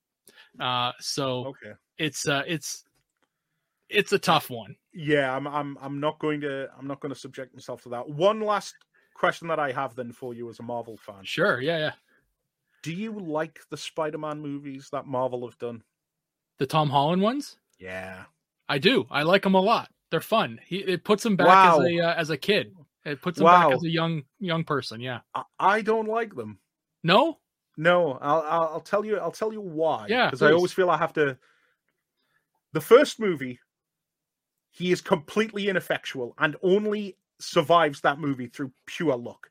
[0.60, 1.72] Uh so Okay.
[1.98, 2.84] it's uh it's
[3.94, 4.76] it's a tough one.
[4.92, 5.46] Yeah, I'm.
[5.46, 5.78] I'm.
[5.80, 6.68] I'm not going to.
[6.78, 8.08] I'm not going to subject myself to that.
[8.08, 8.74] One last
[9.14, 11.24] question that I have then for you as a Marvel fan.
[11.24, 11.92] Sure, yeah, yeah.
[12.82, 15.82] Do you like the Spider-Man movies that Marvel have done?
[16.58, 17.56] The Tom Holland ones?
[17.78, 18.24] Yeah.
[18.68, 19.06] I do.
[19.10, 19.88] I like them a lot.
[20.10, 20.60] They're fun.
[20.66, 21.80] He it puts him back Wow.
[21.80, 22.74] as a uh, as a kid.
[23.04, 23.68] It puts him Wow.
[23.68, 25.00] back as a young young person.
[25.00, 25.20] Yeah.
[25.34, 26.58] I, I don't like them.
[27.02, 27.38] No.
[27.76, 30.06] No, I'll, I'll I'll tell you I'll tell you why.
[30.08, 31.36] Yeah, because I always feel I have to.
[32.72, 33.58] The first movie,
[34.74, 39.48] he is completely ineffectual and only survives that movie through pure luck.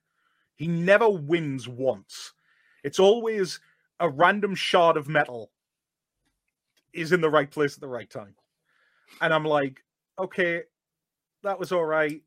[0.55, 2.34] He never wins once.
[2.84, 3.61] It's always
[4.01, 5.49] a random shard of metal
[6.91, 8.36] is in the right place at the right time,
[9.21, 9.82] and I'm like,
[10.19, 10.63] okay,
[11.41, 12.21] that was all right.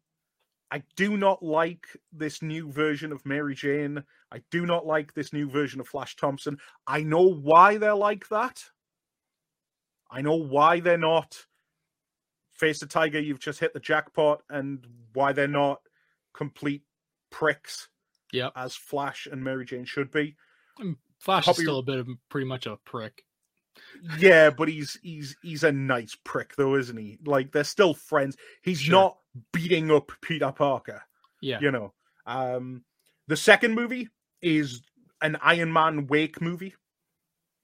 [0.70, 4.03] I do not like this new version of Mary Jane.
[4.32, 6.59] I do not like this new version of Flash Thompson.
[6.86, 8.64] I know why they're like that.
[10.11, 11.47] I know why they're not
[12.59, 15.80] Face the Tiger, you've just hit the jackpot, and why they're not
[16.34, 16.82] complete
[17.30, 17.88] pricks
[18.32, 20.36] Yeah, as Flash and Mary Jane should be.
[21.18, 23.24] Flash Copy- is still a bit of pretty much a prick.
[24.18, 27.18] Yeah, but he's he's he's a nice prick though, isn't he?
[27.26, 28.36] Like they're still friends.
[28.62, 28.92] He's Sure.
[28.92, 29.18] not
[29.52, 31.02] beating up Peter Parker.
[31.42, 31.61] Yeah.
[31.61, 31.92] you know
[32.24, 32.82] um
[33.28, 34.09] the second movie
[34.40, 34.80] is
[35.20, 36.74] an iron man wake movie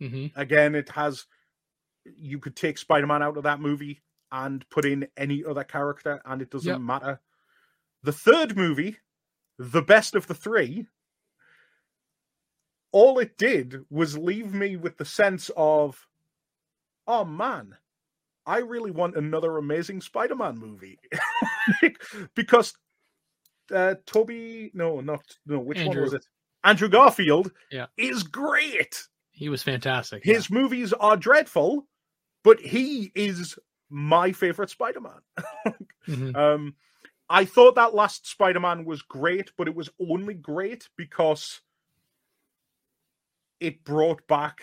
[0.01, 0.38] Mm-hmm.
[0.38, 1.24] again it has
[2.05, 4.03] you could take spider-man out of that movie
[4.33, 6.80] and put in any other character and it doesn't Yep.
[6.80, 7.20] matter
[8.03, 8.97] the third movie
[9.59, 10.87] the best of the three
[12.93, 16.07] all it did was leave me with the sense of
[17.07, 17.74] oh man
[18.47, 20.99] i really want another amazing spider-man movie
[22.35, 22.74] because
[23.74, 26.24] uh tobey no not no which one was it
[26.64, 27.87] andrew garfield Yeah.
[27.97, 30.24] is great He was fantastic.
[30.24, 31.87] his movies are dreadful
[32.45, 33.57] but he is
[33.93, 35.20] my favorite spider-man.
[36.09, 36.34] Mhm.
[36.36, 36.74] um,
[37.28, 41.61] I thought that last Spider-Man was great, but it was only great because
[43.61, 44.62] it brought back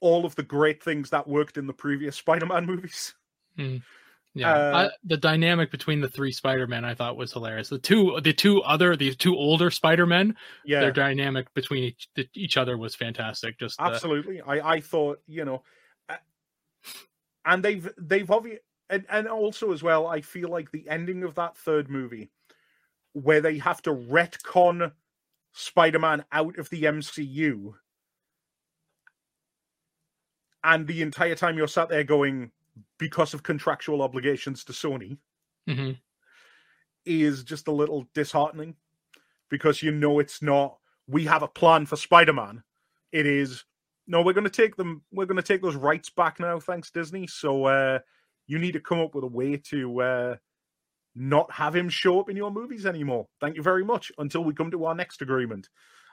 [0.00, 3.14] all of the great things that worked in the previous Spider-Man movies.
[3.56, 7.68] Yeah, Uh, I, the dynamic between the three Spider-Men I thought was hilarious.
[7.68, 12.56] The two, the two other, the two older Spider-Men, Yeah, their dynamic between each, each
[12.56, 13.58] other was fantastic.
[13.58, 14.40] Just the, absolutely.
[14.40, 15.62] I I thought you know,
[17.44, 20.06] and they've they've obviously and and also as well.
[20.06, 22.30] I feel like the ending of that third movie,
[23.12, 24.92] where they have to retcon
[25.52, 27.74] Spider-Man out of the MCU,
[30.62, 32.50] and the entire time you're sat there going
[32.98, 35.18] because of contractual obligations to Sony
[35.66, 36.00] Mhm.
[37.04, 38.76] is just a little disheartening
[39.50, 42.64] because you know it's not we have a plan for Spider-Man.
[43.12, 43.64] It is
[44.06, 46.90] no, we're going to take them we're going to take those rights back now thanks
[46.90, 47.26] Disney.
[47.26, 47.98] So uh
[48.46, 50.36] you need to come up with a way to uh
[51.14, 53.28] not have him show up in your movies anymore.
[53.40, 55.68] Thank you very much until we come to our next agreement.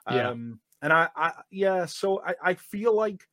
[0.10, 0.30] Yeah.
[0.30, 3.28] Um and I, I yeah, so I, I feel like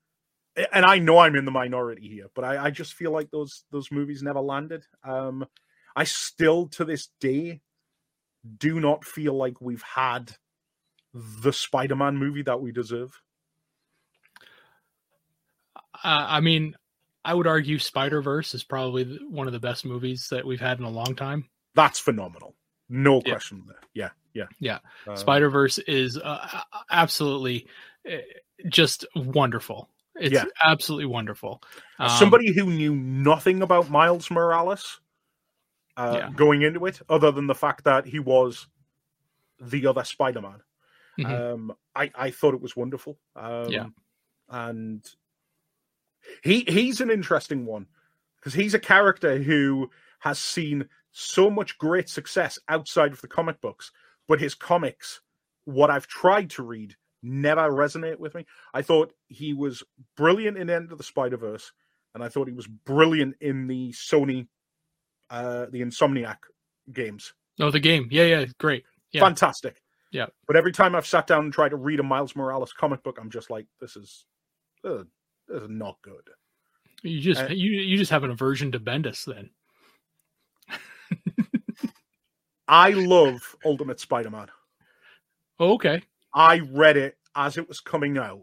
[0.73, 3.65] and I know I'm in the minority here, but I, I just feel like those
[3.71, 4.85] those movies never landed.
[5.05, 5.47] Um
[5.95, 7.61] I still to this day
[8.57, 10.33] do not feel like we've had
[11.13, 13.21] the Spider-Man movie that we deserve.
[16.05, 16.77] Uh, I mean,
[17.25, 20.79] I would argue Spider Verse is probably one of the best movies that we've had
[20.79, 21.49] in a long time.
[21.75, 22.55] That's phenomenal.
[22.89, 23.33] No Yeah.
[23.33, 23.81] question there.
[23.95, 24.47] Yeah, yeah.
[24.61, 24.79] Yeah.
[25.07, 27.67] Um, Spider Verse is uh, absolutely
[28.11, 28.17] uh,
[28.69, 29.89] just wonderful.
[30.15, 30.45] It's Yeah.
[30.65, 31.63] absolutely wonderful.
[31.99, 35.01] Um, somebody who knew nothing about Miles Morales
[35.97, 36.31] uh, Yeah.
[36.35, 38.69] going into it, other than the fact that he was
[39.61, 40.63] the other Spider-Man,
[41.19, 41.55] mhm.
[41.55, 43.19] um, I, I thought it was wonderful.
[43.37, 43.87] Um, Yeah.
[44.49, 45.05] and
[46.43, 47.87] he he's an interesting one
[48.39, 53.61] because he's a character who has seen so much great success outside of the comic
[53.61, 53.91] books,
[54.27, 55.21] but his comics,
[55.65, 58.47] what I've tried to read, never resonate with me.
[58.73, 59.83] I thought he was
[60.17, 61.73] brilliant in Into the Spider Verse,
[62.15, 64.47] and I thought he was brilliant in the Sony,
[65.31, 66.39] uh, the Insomniac
[66.93, 67.33] games.
[67.61, 69.21] Oh, the game, yeah, yeah, great, yeah.
[69.21, 69.83] fantastic.
[70.11, 70.27] Yeah.
[70.47, 73.19] But every time I've sat down and tried to read a Miles Morales comic book,
[73.21, 74.25] I'm just like, this is,
[74.85, 75.03] uh,
[75.51, 76.29] is not good.
[77.03, 79.51] You just Uh, you you just have an aversion to Bendis then.
[82.69, 84.49] I love Ultimate Spider-Man.
[85.59, 86.03] Oh, okay.
[86.35, 88.43] I read it as it was coming out.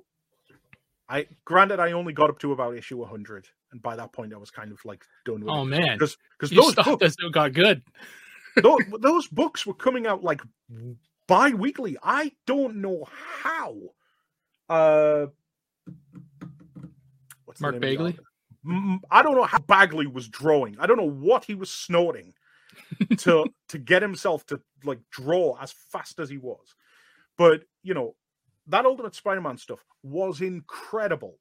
[1.08, 4.38] I granted I only got up to about issue 100, and by that point I
[4.38, 7.84] was kind of like done with Oh it man, because because those books, got good.
[8.64, 10.42] those, those books were coming out like
[11.28, 11.98] bi-weekly.
[12.02, 13.06] I don't know
[13.44, 13.76] how.
[14.68, 15.28] Uh,
[17.56, 19.00] what's Mark name of the Bagley?
[19.12, 20.78] I don't know how Bagley was drawing.
[20.80, 22.34] I don't know what he was snorting
[23.20, 26.76] to to get himself to like draw as fast as he was.
[27.38, 28.16] But you know,
[28.68, 31.38] that Ultimate Spider-Man stuff was incredible.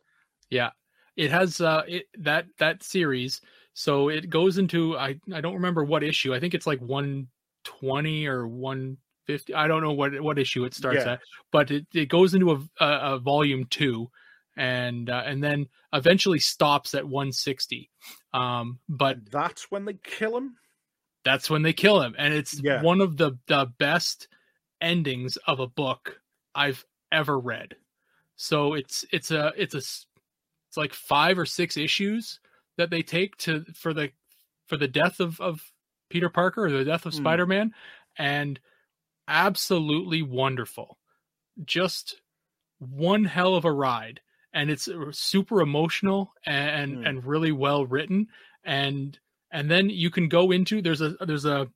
[0.50, 0.70] Yeah,
[1.16, 3.40] it has uh it that that series.
[3.72, 6.34] So it goes into I I don't remember what issue.
[6.34, 7.28] I think it's like one
[7.64, 9.54] twenty or one fifty.
[9.54, 11.12] I don't know what what issue it starts Yeah.
[11.12, 14.10] at, but it, it goes into a, a, a volume two,
[14.56, 17.90] and uh, and then eventually stops at one sixty.
[18.32, 20.56] Um, but That's when they kill him.
[21.24, 22.82] that's when they kill him and it's Yeah.
[22.82, 24.28] one of the the best
[24.80, 26.20] endings of a book
[26.54, 27.74] i've ever read
[28.36, 30.06] so it's it's a it's a it's
[30.76, 32.40] like five or six issues
[32.76, 34.10] that they take to for the
[34.66, 35.62] for the death of of
[36.10, 37.18] peter parker or the death of Hmm.
[37.20, 37.72] spider-man
[38.18, 38.60] and
[39.28, 40.98] absolutely wonderful
[41.64, 42.20] just
[42.78, 44.20] one hell of a ride
[44.54, 47.06] and it's uh, super emotional and Hmm.
[47.06, 48.28] and really well written.
[48.64, 49.18] And
[49.52, 51.68] and then you can go into there's a there's a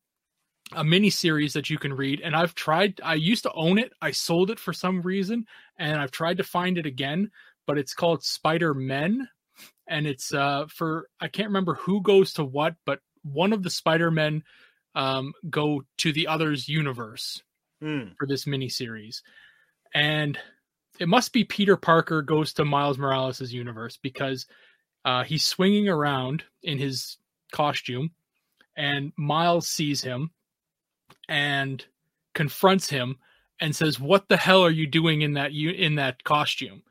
[0.73, 2.21] a mini series that you can read.
[2.21, 3.93] And i've tried i used to own it.
[4.03, 5.47] I sold it for some reason
[5.79, 7.31] and i've tried to find it again
[7.67, 9.29] but it's called spider men
[9.87, 13.71] and it's uh for i can't remember who goes to what but one of the
[13.71, 14.43] spider men
[14.95, 17.43] um go to the other's universe
[17.81, 18.09] Hmm.
[18.19, 19.23] for this mini series
[19.95, 20.39] and
[20.99, 24.47] it must be peter parker goes to miles morales' universe because
[25.05, 27.17] uh, he's swinging around in his
[27.53, 28.11] costume
[28.77, 30.31] and miles sees him
[31.29, 31.85] and
[32.35, 33.17] confronts him
[33.61, 36.83] and says what the hell are you doing in that in that costume?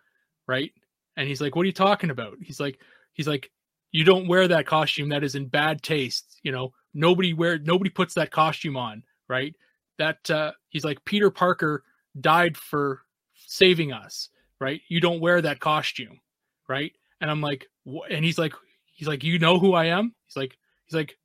[0.47, 0.71] Right?
[1.15, 2.37] And he's like what are you talking about?
[2.41, 2.79] He's like
[3.13, 3.49] he's like
[3.91, 5.09] you don't wear that costume.
[5.09, 6.39] That is in bad taste.
[6.43, 9.03] You know nobody wear nobody puts that costume on.
[9.29, 9.55] Right?
[9.97, 11.83] That uh he's like peter parker
[12.19, 13.01] died for
[13.47, 14.29] saving us
[14.59, 14.81] right?
[14.89, 16.19] You don't wear that costume
[16.67, 16.91] right?
[17.21, 18.53] And i'm like wh- and he's like
[18.93, 20.13] he's like you know who i am?
[20.27, 21.17] He's like he's like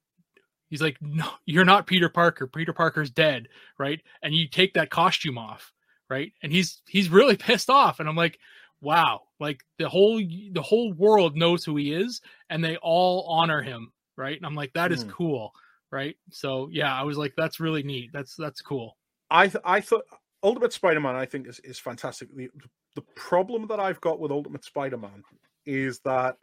[0.69, 2.47] he's like no you're not peter parker.
[2.47, 3.49] Peter parker's dead
[3.79, 4.01] right?
[4.23, 5.73] And you take that costume off
[6.09, 6.33] right?
[6.43, 8.01] And he's he's really pissed off.
[8.01, 8.39] And i'm like
[8.81, 12.21] wow like the whole the whole world knows who he is
[12.51, 14.37] and they all honor him right?
[14.37, 15.11] And i'm like that is Hmm.
[15.11, 15.53] cool
[15.91, 16.17] right?
[16.31, 18.11] So yeah i was like that's really neat.
[18.13, 18.97] That's that's cool.
[19.31, 20.05] I th- I thought
[20.43, 22.35] Ultimate Spider-Man I think is, is fantastic.
[22.35, 22.51] The,
[22.97, 25.23] the problem that I've got with Ultimate Spider-Man
[25.67, 26.37] is that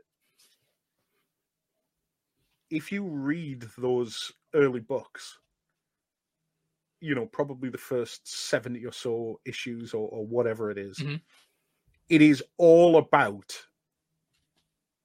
[2.70, 5.40] if you read those early books,
[7.02, 11.22] you know, probably the first 70 or so issues or, or whatever it is, Mhm.
[12.10, 13.66] it is all about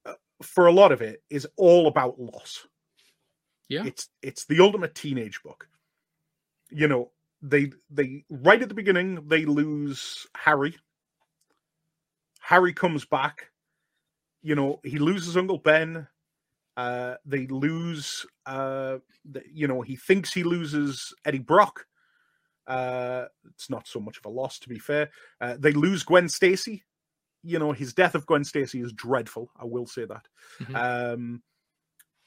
[0.05, 2.67] uh, for a lot of it is all about loss.
[3.67, 3.85] Yeah.
[3.85, 5.67] It's it's the ultimate teenage book.
[6.69, 7.11] You know,
[7.41, 10.75] they they right at the beginning they lose Harry.
[12.41, 13.49] Harry comes back.
[14.41, 16.07] You know, he loses Uncle Ben.
[16.77, 18.25] Uh, they lose.
[18.45, 21.85] Uh, the, you know, he thinks he loses Eddie Brock.
[22.67, 25.09] Uh, it's not so much of a loss, to be fair.
[25.41, 26.83] Uh, they lose Gwen Stacy.
[27.43, 29.51] You know, his death of Gwen Stacy is dreadful.
[29.59, 30.27] I will say that.
[30.59, 30.75] Mhm.
[30.75, 31.43] Um,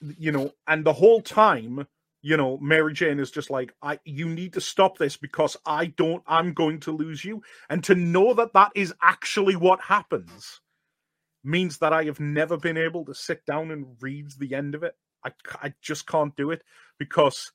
[0.00, 1.86] you know, and the whole time,
[2.28, 5.86] you know, Mary Jane is just like, I, you need to stop this because I
[5.86, 7.40] don't, I'm going to lose you.
[7.70, 10.60] And to know that that is actually what happens
[11.42, 14.82] means that I have never been able to sit down and read the end of
[14.82, 14.94] it.
[15.24, 16.62] I, I just can't do it
[16.98, 17.50] because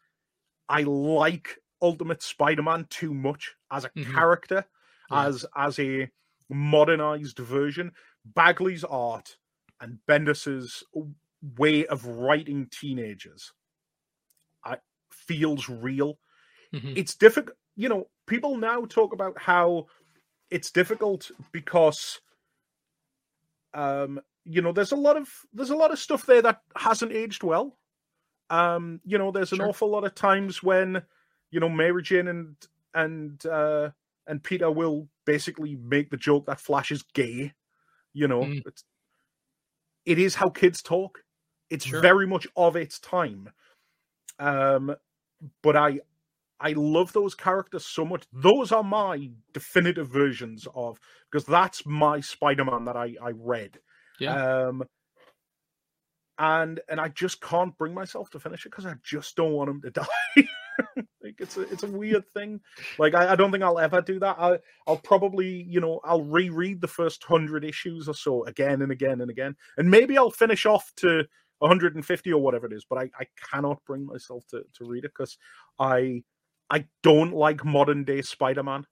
[0.67, 4.11] I like Ultimate Spider-Man too much as a Mhm.
[4.11, 4.65] character,
[5.11, 5.28] Yeah.
[5.28, 6.09] as as a
[6.49, 7.91] modernized version.
[8.26, 9.38] Bagley's art
[9.80, 10.84] and Bendis's
[11.59, 13.53] way of writing teenagers
[15.28, 16.19] feels real.
[16.74, 16.97] Mhm.
[16.97, 18.09] It's difficult, you know.
[18.28, 19.88] People now talk about how
[20.51, 22.21] it's difficult because,
[23.74, 27.11] um, you know, there's a lot of there's a lot of stuff there that hasn't
[27.11, 27.78] aged well.
[28.49, 29.69] Um, you know, there's an Sure.
[29.69, 31.03] awful lot of times when,
[31.51, 32.55] you know, Mary Jane and
[32.93, 33.91] and uh,
[34.28, 37.53] and Peter will basically make the joke that Flash is gay.
[38.13, 38.63] You know, Mm.
[38.65, 38.84] it's,
[40.05, 41.24] it is how kids talk.
[41.69, 42.01] It's Sure.
[42.01, 43.49] very much of its time.
[44.39, 44.95] Um,
[45.62, 46.00] but I
[46.60, 48.24] I love those characters so much.
[48.32, 51.00] Those are my definitive versions of
[51.32, 53.80] because that's my Spider-Man that I I read.
[54.20, 54.68] Yeah.
[54.68, 54.84] Um,
[56.39, 59.70] and and I just can't bring myself to finish it because I just don't want
[59.70, 60.08] him to die.
[61.24, 62.60] like it's a it's a weird thing.
[62.98, 64.38] Like I, I don't think I'll ever do that.
[64.39, 68.91] I I'll probably you know I'll reread the first hundred issues or so again and
[68.91, 71.26] again and again, and maybe I'll finish off to
[71.64, 72.86] 150 or whatever it is.
[72.89, 75.38] But I I cannot bring myself to to read it because
[75.80, 76.24] I
[76.70, 78.86] I don't like modern day Spider Man.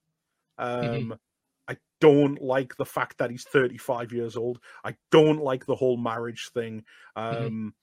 [0.58, 1.20] Um, Mhm.
[1.68, 4.60] I don't like the fact that he's 35 years old.
[4.84, 6.84] I don't like the whole marriage thing.
[7.18, 7.46] Mhm.
[7.48, 7.76] Um,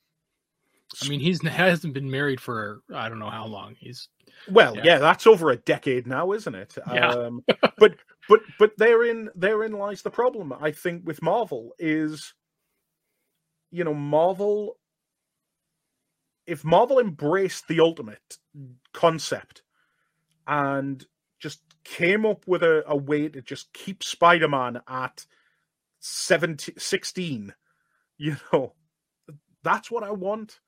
[1.03, 3.75] I mean, he's hasn't been married for I don't know how long.
[3.79, 4.09] He's
[4.49, 4.85] well, yeah.
[4.85, 4.99] yeah.
[4.99, 6.77] that's over a decade now, isn't it?
[6.93, 7.11] Yeah.
[7.11, 7.45] Um,
[7.79, 7.97] but
[8.29, 10.53] but but therein therein lies the problem.
[10.53, 12.35] I think with Marvel is,
[13.71, 14.78] you know, Marvel.
[16.49, 18.39] If Marvel embraced the ultimate
[18.95, 19.63] concept
[20.47, 21.05] and
[21.39, 25.27] just came up with a, a way to just keep Spider-Man at
[26.01, 27.55] 17, 16,
[28.17, 28.73] you know,
[29.63, 30.61] that's what I want.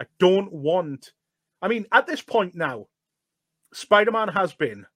[0.00, 1.12] I don't want.
[1.60, 2.86] I mean, at this point now,
[3.72, 4.86] Spider Man has been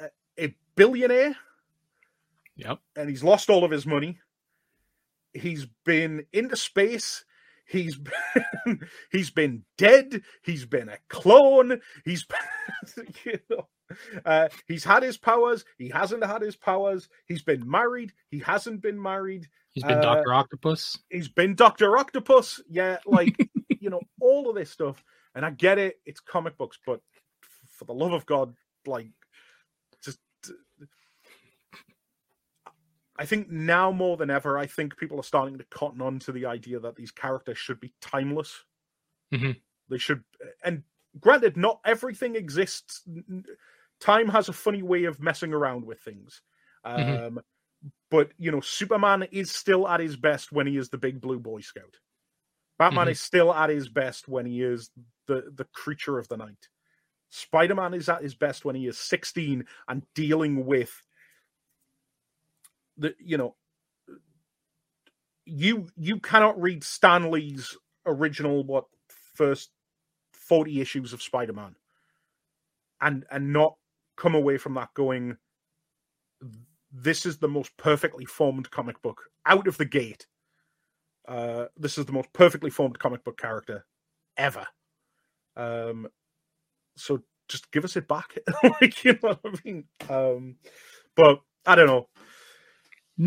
[0.00, 0.08] a,
[0.38, 1.36] a billionaire
[2.56, 2.80] yep.
[2.96, 4.18] and he's lost all of his money.
[5.34, 7.24] He's been into space.
[7.66, 8.80] He's been,
[9.12, 10.22] he's been dead.
[10.42, 11.80] He's been a clone.
[12.04, 13.68] He's been, you know,
[14.26, 15.64] uh, he's had his powers.
[15.78, 17.08] He hasn't had his powers.
[17.26, 18.12] He's been married.
[18.30, 19.48] He hasn't been married.
[19.70, 20.98] He's been Uh, Doctor Octopus.
[21.08, 22.60] he's been Doctor Octopus.
[22.68, 23.36] Yeah, like
[23.80, 25.02] you know, all of this stuff.
[25.34, 27.00] And I get it, it's comic books, but
[27.78, 28.54] for the love of God,
[28.86, 29.08] like
[30.04, 30.18] just
[33.16, 36.32] I think now more than ever, I think people are starting to cotton on to
[36.32, 38.64] the idea that these characters should be timeless.
[39.30, 39.62] Mhm.
[39.88, 40.24] They should
[40.64, 40.84] and
[41.20, 43.06] granted, not everything exists.
[44.00, 46.42] Time has a funny way of messing around with things.
[46.84, 47.40] Um,
[47.80, 47.92] Mhm.
[48.10, 51.40] but you know, Superman is still at his best when he is the big blue
[51.40, 51.98] boy scout.
[52.78, 53.10] Batman Mhm.
[53.10, 54.90] is still at his best when he is
[55.26, 56.68] the the creature of the night.
[57.30, 61.02] Spider-Man is at his best when he is 16 and dealing with
[62.96, 63.54] the you know
[65.44, 67.76] you you cannot read Stanley's
[68.06, 68.84] original what
[69.34, 69.70] first
[70.32, 71.76] 40 issues of Spider-Man
[73.00, 73.76] and and not
[74.16, 75.36] come away from that going
[76.92, 80.26] this is the most perfectly formed comic book out of the gate.
[81.26, 83.86] Uh, this is the most perfectly formed comic book character
[84.36, 84.66] ever.
[85.56, 86.08] Um,
[86.96, 88.36] so just give us it back,
[88.80, 89.84] like you know what I mean.
[90.10, 90.56] Um,
[91.16, 92.08] but I don't know.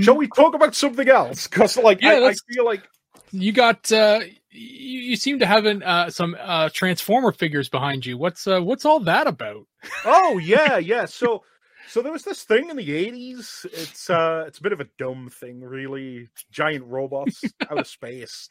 [0.02, 1.48] Shall we talk about something else?
[1.48, 2.84] Because like Yeah, I, I feel like
[3.32, 4.22] You got uh
[4.52, 8.18] you, you seem to have an, uh, some uh transformer figures behind you.
[8.18, 9.68] What's uh what's all that about?
[10.06, 11.06] oh yeah, yeah.
[11.06, 11.44] So
[11.88, 13.66] so there was this thing in the eighties.
[13.72, 16.30] It's uh it's a bit of a dumb thing, really.
[16.52, 18.48] Giant robots out of space.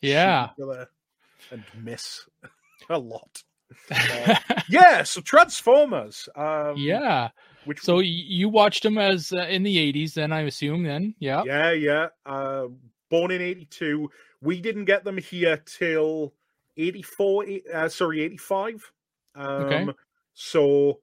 [0.00, 0.48] Yeah.
[0.48, 0.88] shoot each other
[1.50, 2.26] and miss
[2.90, 3.42] a lot.
[3.90, 4.36] Uh,
[4.68, 6.28] yeah, so Transformers.
[6.34, 7.30] Um, yeah.
[7.64, 11.14] Which So you watched them as uh, in the 80s then I assume then.
[11.18, 11.42] Yeah.
[11.44, 12.06] yeah, yeah.
[12.24, 12.68] Uh,
[13.10, 14.10] born in '82.
[14.40, 16.34] We didn't get them here till
[16.76, 17.46] '84.
[17.74, 18.92] Uh, sorry, '85.
[19.34, 19.86] Um, Okay.
[20.40, 21.00] So,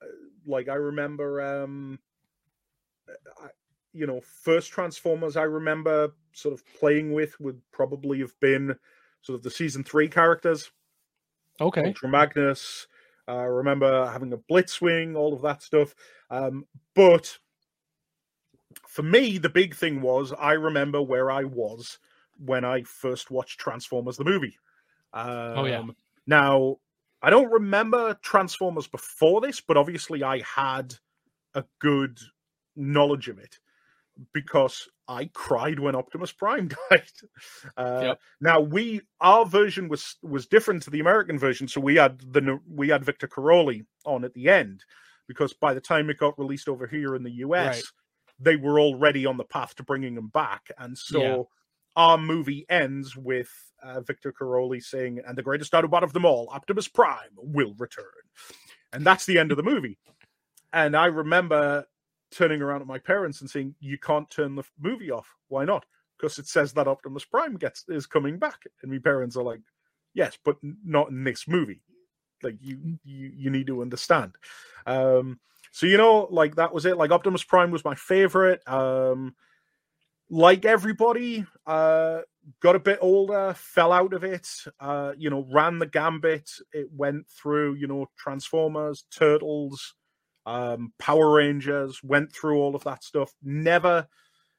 [0.00, 0.06] uh,
[0.46, 1.98] like, I remember, um,
[3.42, 3.48] I,
[3.92, 8.76] you know, first Transformers I remember sort of playing with would probably have been
[9.22, 10.70] sort of the season three characters.
[11.60, 11.86] Okay.
[11.88, 12.86] Ultra Magnus.
[13.28, 15.94] I remember having a Blitzwing, all of that stuff.
[16.30, 17.38] Um, but
[18.88, 21.98] for me, the big thing was I remember where I was
[22.38, 24.58] when I first watched Transformers the movie.
[25.12, 25.82] Um, Oh, yeah.
[26.26, 26.76] Now,
[27.22, 30.94] I don't remember Transformers before this, but obviously I had
[31.54, 32.18] a good
[32.74, 33.58] knowledge of it
[34.34, 37.02] because I cried when Optimus Prime died.
[37.76, 38.20] Uh, Yep.
[38.40, 42.60] Now we our version was was different to the American version, so we had the
[42.68, 44.84] we had Victor Caroli on at the end
[45.28, 47.84] because by the time it got released over here in the US, Right.
[48.40, 51.42] they were already on the path to bringing him back, and so Yeah.
[51.96, 53.50] our movie ends with
[53.82, 58.04] uh, Victor Caroli saying, "And the greatest Autobot of them all, Optimus Prime, will return,"
[58.92, 59.98] and that's the end of the movie.
[60.72, 61.86] And I remember
[62.32, 65.28] turning around at my parents and saying, "You can't turn the movie off.
[65.48, 65.84] Why not?
[66.18, 69.60] Because it says that Optimus Prime gets is coming back." And my parents are like,
[70.14, 71.82] "Yes, but not in this movie.
[72.42, 74.32] like you you you need to understand.
[74.86, 76.96] Um, so you know, like that was it.
[76.96, 78.66] Like Optimus Prime was my favorite.
[78.68, 79.34] Um,
[80.30, 82.20] like everybody, uh,
[82.60, 84.48] got a bit older, fell out of it.
[84.80, 86.50] Uh, you know, ran the gambit.
[86.72, 89.94] It went through, you know, Transformers, Turtles,
[90.46, 92.02] um, Power Rangers.
[92.02, 93.34] Went through all of that stuff.
[93.42, 94.08] Never,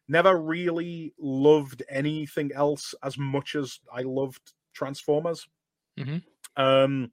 [0.08, 5.48] never really loved anything else as much as I loved Transformers.
[5.98, 6.24] Mhm.
[6.56, 7.12] Um,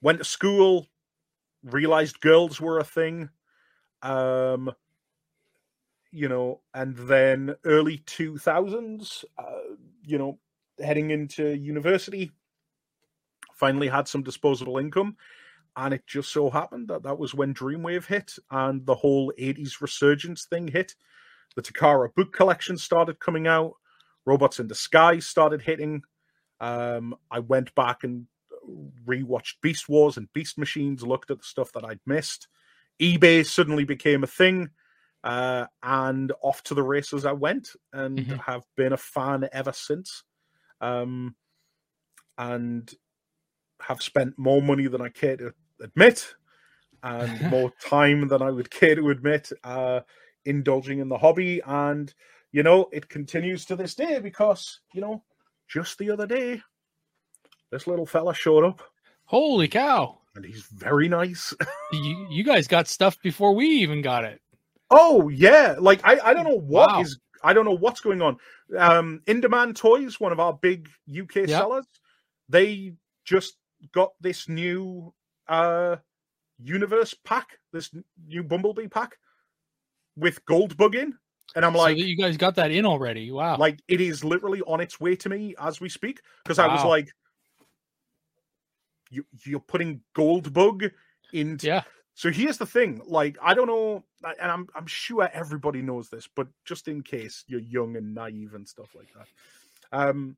[0.00, 0.88] went to school,
[1.62, 3.30] realized girls were a thing.
[4.02, 4.72] Um,
[6.12, 10.38] you know, and then early 2000s, uh, you know,
[10.78, 12.30] heading into university,
[13.54, 15.16] finally had some disposable income.
[15.76, 19.80] And it just so happened that that was when Dreamwave hit and the whole 80s
[19.80, 20.94] resurgence thing hit.
[21.54, 23.74] The Takara book collection started coming out,
[24.24, 26.02] Robots in Disguise started hitting.
[26.60, 28.26] Um, I went back and
[29.06, 32.48] rewatched Beast Wars and Beast Machines, looked at the stuff that I'd missed.
[33.00, 34.70] eBay suddenly became a thing
[35.24, 38.40] uh, and off to the races I went, and Mhm.
[38.40, 40.24] have been a fan ever since.
[40.80, 41.36] Um,
[42.38, 42.92] and
[43.80, 46.34] have spent more money than I care to admit,
[47.02, 50.00] and more time than I would care to admit, uh,
[50.44, 51.60] indulging in the hobby.
[51.66, 52.12] And
[52.52, 55.22] you know, it continues to this day because you know,
[55.68, 56.62] just the other day,
[57.70, 58.82] this little fella showed up,
[59.24, 60.18] Holy cow!
[60.34, 61.54] and he's very nice.
[61.92, 64.40] You you guys got stuff before we even got it.
[64.90, 67.48] Oh yeah, like I, I don't know what is Wow.
[67.50, 68.38] I don't know what's going on.
[68.76, 71.58] Um In Demand Toys, one of our big UK Yeah.
[71.58, 71.86] sellers,
[72.48, 73.56] they just
[73.92, 75.14] got this new
[75.48, 75.96] uh
[76.58, 77.94] universe pack, this
[78.26, 79.16] new Bumblebee pack
[80.16, 81.14] with Goldbug in.
[81.54, 83.30] And I'm like, that you guys got that in already.
[83.30, 83.56] Wow.
[83.56, 86.20] like it is literally on its way to me as we speak.
[86.44, 87.08] Because I was like,
[89.10, 90.90] you you're putting Goldbug
[91.32, 91.82] into yeah.
[92.14, 96.28] so here's the thing, like I don't know, and I'm I'm sure everybody knows this,
[96.34, 100.36] but just in case you're young and naive and stuff like that, um,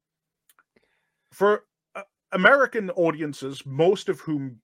[1.33, 2.03] for uh,
[2.33, 4.61] American audiences, most of whom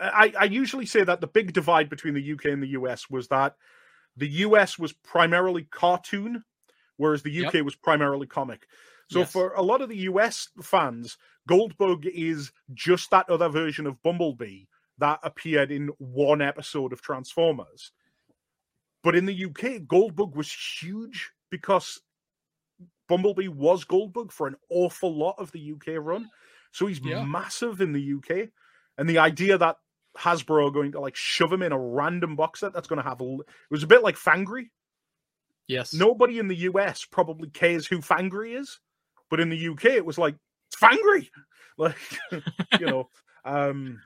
[0.00, 3.28] I, I usually say that the big divide between the UK and the US was
[3.28, 3.56] that
[4.16, 6.44] the US was primarily cartoon,
[6.96, 7.64] whereas the UK Yep.
[7.64, 8.66] was primarily comic.
[9.08, 9.32] So Yes.
[9.32, 11.16] for a lot of the US fans,
[11.48, 14.64] Goldbug is just that other version of Bumblebee
[14.98, 17.92] that appeared in one episode of Transformers.
[19.02, 22.00] But in the UK, Goldbug was huge because
[23.08, 26.28] Bumblebee was Goldbug for an awful lot of the UK run.
[26.72, 27.24] So he's Yeah.
[27.24, 28.50] massive in the UK.
[28.98, 29.76] And the idea that
[30.16, 33.20] Hasbro going to like shove him in a random box set that's going to have
[33.20, 34.70] a, l- it was a bit like Fangry.
[35.66, 35.92] Yes.
[35.92, 38.80] Nobody in the US probably cares who Fangry is,
[39.30, 40.34] but in the UK it was like
[40.68, 41.28] it's Fangry,
[41.78, 41.96] like
[42.80, 43.08] you know.
[43.44, 44.02] Um,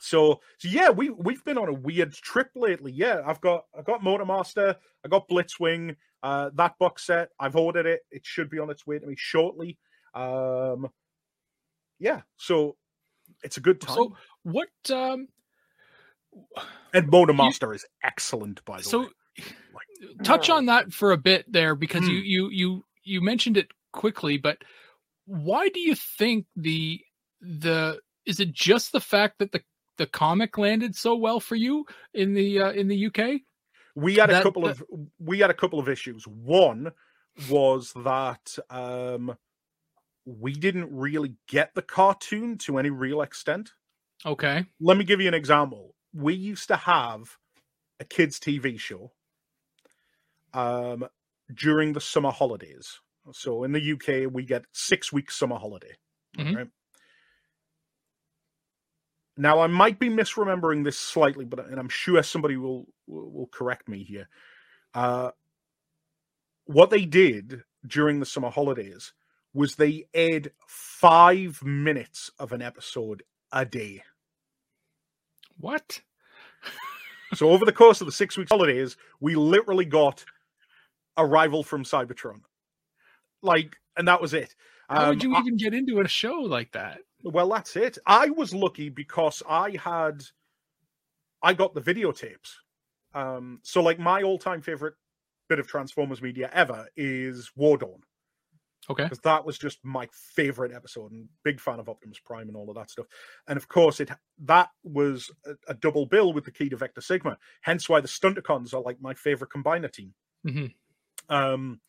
[0.00, 2.92] so so yeah, we we've been on a weird trip lately.
[2.92, 4.74] Yeah, I've got I got Motormaster,
[5.04, 7.30] I got Blitzwing, uh, that box set.
[7.38, 8.00] I've ordered it.
[8.10, 9.78] It should be on its way to me shortly.
[10.12, 10.88] Um,
[11.98, 12.76] yeah, so
[13.42, 13.94] it's a good time.
[13.96, 14.68] So what?
[14.90, 15.28] Um.
[16.94, 18.90] and Motormaster is excellent, by the way.
[18.90, 19.08] So way.
[20.24, 22.10] touch on that for a bit there because Hmm.
[22.10, 24.58] you you you you mentioned it quickly, but
[25.26, 27.00] why do you think the
[27.40, 29.62] the is it just the fact that the
[29.96, 31.84] the comic landed so well for you
[32.14, 33.40] in the uh, in the UK?
[33.94, 34.84] we had a couple that- of
[35.18, 36.92] we had a couple of issues one
[37.50, 39.36] was that um
[40.28, 43.72] we didn't really get the cartoon to any real extent.
[44.26, 44.66] Okay.
[44.80, 45.94] let me give you an example.
[46.12, 47.36] We used to have
[48.00, 49.12] a kids tv show
[50.54, 51.06] um
[51.54, 53.00] during the summer holidays.
[53.32, 55.94] So in the uk we get six weeks summer holiday
[56.36, 56.56] Mhm.
[56.56, 56.68] right?
[59.36, 63.46] Now i might be misremembering this slightly but and i'm sure somebody will will, will
[63.48, 64.28] correct me here.
[64.94, 65.30] Uh
[66.64, 69.12] what they did during the summer holidays
[69.54, 73.22] was they aired five minutes of an episode
[73.52, 74.02] a day
[75.58, 76.00] What?
[77.34, 80.24] so over the course of the six weeks holidays, we literally got
[81.16, 82.42] Arrival from Cybertron.
[83.42, 84.54] Like, and that was it.
[84.88, 87.00] How would Um, you I- even get into a show like that?
[87.24, 87.98] well, that's it.
[88.06, 90.22] I was lucky because I had,
[91.42, 92.54] I got the videotapes.
[93.14, 94.94] Um, so like my all-time favorite
[95.48, 98.02] bit of Transformers media ever is War Dawn.
[98.90, 99.02] Okay.
[99.04, 102.70] because that was just my favorite episode and big fan of Optimus Prime and all
[102.70, 103.06] of that stuff.
[103.46, 104.10] And of course, it
[104.44, 107.36] that was a, a double bill with the key to Vector Sigma.
[107.60, 110.14] Hence why the Stunticons are like my favorite combiner team.
[110.46, 110.74] Mhm.
[111.28, 111.80] Um,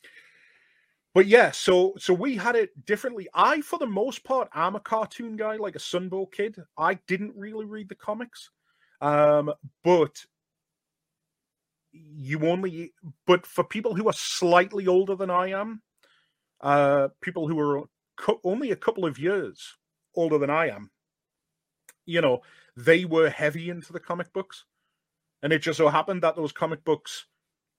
[1.14, 3.28] but yeah, so so we had it differently.
[3.34, 6.58] I, for the most part, am a cartoon guy, like a Sunbow kid.
[6.78, 8.52] I didn't really read the comics,
[9.02, 9.52] um,
[9.84, 10.24] but
[11.92, 12.94] you only.
[13.26, 15.82] But for people who are slightly older than I am,
[16.62, 17.84] uh, people who are
[18.18, 19.78] co- only a couple of years
[20.16, 20.92] older than I am,
[22.06, 22.42] you know,
[22.76, 24.66] they were heavy into the comic books,
[25.44, 27.26] and it just so happened that those comic books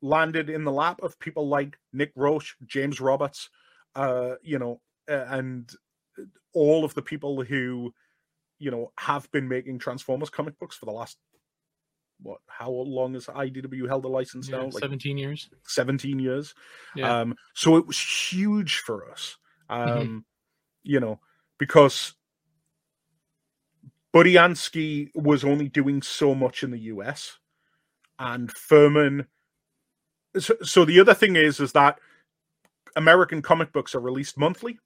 [0.03, 3.51] landed in the lap of people like Nick Roche, James Roberts,
[3.95, 5.71] uh, you know, and
[6.55, 7.93] all of the people who,
[8.59, 11.19] you know, have been making Transformers comic books for the last
[12.23, 12.39] what?
[12.47, 14.65] How long has IDW held the license Yeah, now?
[14.65, 15.49] Like Seventeen years.
[15.67, 16.55] 17 years.
[16.95, 17.21] Yeah.
[17.21, 19.37] Um, so it was huge for us.
[19.69, 20.25] Um, Mhm.
[20.83, 21.21] you know,
[21.59, 22.15] because
[24.15, 27.39] Budiansky was only doing so much in the US
[28.19, 29.27] and Furman.
[30.39, 32.01] So, so the other thing is, is that
[32.97, 34.79] American comic books are released monthly.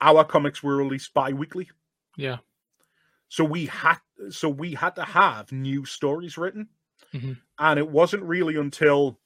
[0.00, 1.70] Our comics were released bi-weekly.
[2.16, 2.38] yeah.
[3.32, 3.96] So we had
[4.28, 6.68] so we had to have new stories written.
[7.14, 7.38] Mhm.
[7.58, 9.18] And it wasn't really until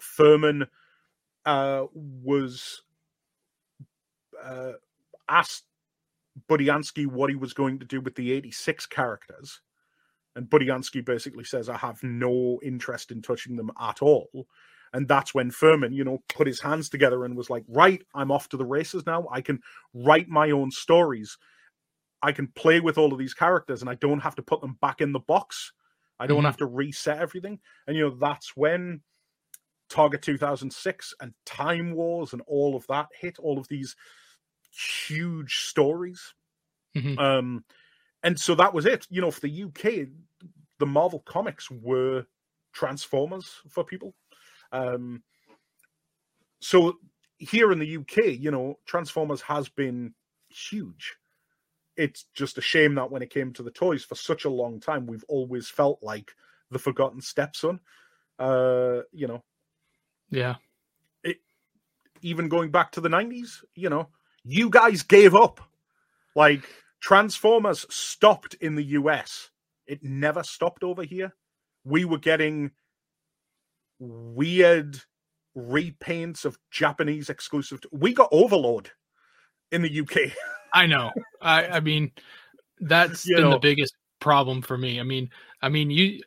[0.00, 0.68] Furman
[1.44, 2.82] uh, was
[4.42, 4.72] uh,
[5.28, 5.64] asked
[6.48, 9.60] Budiansky what he was going to do with the 86 characters.
[10.34, 14.46] And Budiansky basically says, I have no interest in touching them at all.
[14.94, 18.30] And that's when Furman, you know, put his hands together and was like, right, I'm
[18.30, 19.28] off to the races now.
[19.30, 19.60] I can
[19.92, 21.36] write my own stories.
[22.24, 24.78] I can play with all of these characters and I don't have to put them
[24.80, 25.72] back in the box.
[26.18, 26.46] I don't Mhm.
[26.46, 27.60] have to reset everything.
[27.86, 29.02] And, you know, that's when
[29.90, 33.94] Target 2006 and Time Wars and all of that hit, all of these
[35.06, 36.34] huge stories.
[36.94, 37.18] Mhm.
[37.18, 37.64] Um,
[38.22, 39.06] and so that was it.
[39.10, 40.06] You know, for the UK,
[40.78, 42.26] the Marvel comics were
[42.72, 44.14] Transformers for people.
[44.72, 45.22] Um,
[46.60, 46.98] so
[47.38, 50.14] here in the UK, you know, Transformers has been
[50.48, 51.16] huge.
[51.96, 54.80] It's just a shame that when it came to the toys for such a long
[54.80, 56.32] time, we've always felt like
[56.70, 57.80] the forgotten stepson.
[58.38, 59.42] Uh, you know,
[60.30, 60.56] Yeah.
[62.22, 64.08] even going back to the 90s, you know,
[64.44, 65.60] you guys gave up.
[66.34, 66.64] Like
[67.00, 69.50] Transformers stopped in the US.
[69.86, 71.34] It never stopped over here.
[71.84, 72.72] We were getting
[73.98, 75.00] weird
[75.56, 77.80] repaints of Japanese exclusive.
[77.92, 78.90] We got Overlord
[79.74, 80.32] in the UK.
[80.72, 81.10] I know.
[81.42, 82.12] I I mean,
[82.80, 83.50] that's You been know.
[83.52, 84.98] the biggest problem for me.
[85.00, 85.30] I mean,
[85.62, 86.20] I mean, you,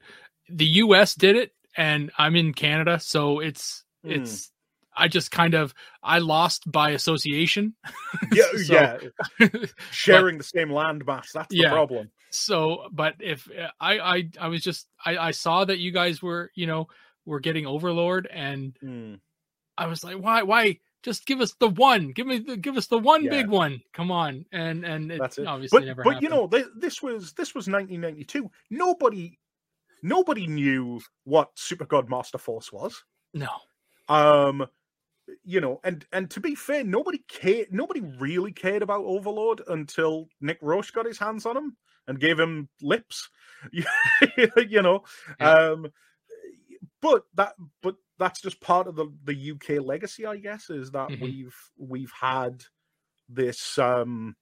[0.49, 1.15] the U.S.
[1.15, 4.11] did it, and I'm in Canada, so it's Hmm.
[4.11, 4.51] it's.
[4.99, 7.75] I just kind of I lost by association.
[8.33, 8.73] yeah, So-
[9.39, 9.47] yeah.
[9.91, 11.31] Sharing the same land mass.
[11.33, 11.69] That's the Yeah.
[11.71, 12.09] problem.
[12.31, 13.47] so, but if
[13.79, 16.87] I I I was just I I saw that you guys were you know
[17.25, 19.19] were getting Overlord, and Mm.
[19.77, 22.87] I was like, why why just give us the one, give me the give us
[22.87, 23.29] the one Yeah.
[23.31, 25.47] big one, come on, and and it That's it.
[25.47, 26.03] obviously but never.
[26.03, 28.51] but you know this, this was this was 1992.
[28.69, 29.39] Nobody
[30.03, 33.03] nobody knew what Super God Master Force was.
[33.33, 33.47] no,
[34.09, 34.67] Um,
[35.43, 37.71] you know, and and to be fair, nobody cared.
[37.71, 41.77] Nobody really cared about Overlord until Nick Roche got his hands on him
[42.07, 43.29] and gave him lips.
[43.71, 45.03] you know,
[45.39, 45.53] Yeah.
[45.71, 45.87] um,
[47.01, 51.09] but that but that's just part of the the UK legacy, I guess, is that
[51.09, 51.17] Mhm.
[51.17, 52.63] we've we've had
[53.29, 54.35] this um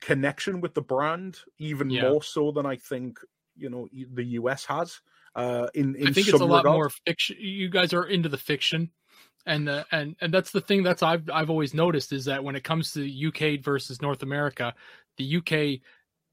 [0.00, 2.00] connection with the brand even Yeah.
[2.00, 3.18] more so than I think
[3.56, 5.00] you know the US has.
[5.34, 7.36] Uh, in in I think it's a lot more fiction.
[7.38, 8.90] You guys are into the fiction,
[9.46, 12.56] and uh, and and that's the thing that's I've I've always noticed is that when
[12.56, 14.74] it comes to UK versus North America,
[15.18, 15.80] the UK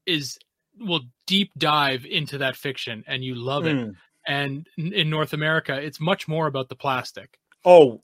[0.06, 0.38] is
[0.78, 3.80] will deep dive into that fiction, and you love it.
[3.80, 3.98] Mm.
[4.28, 7.38] And in North America, it's much more about the plastic.
[7.64, 8.02] Oh,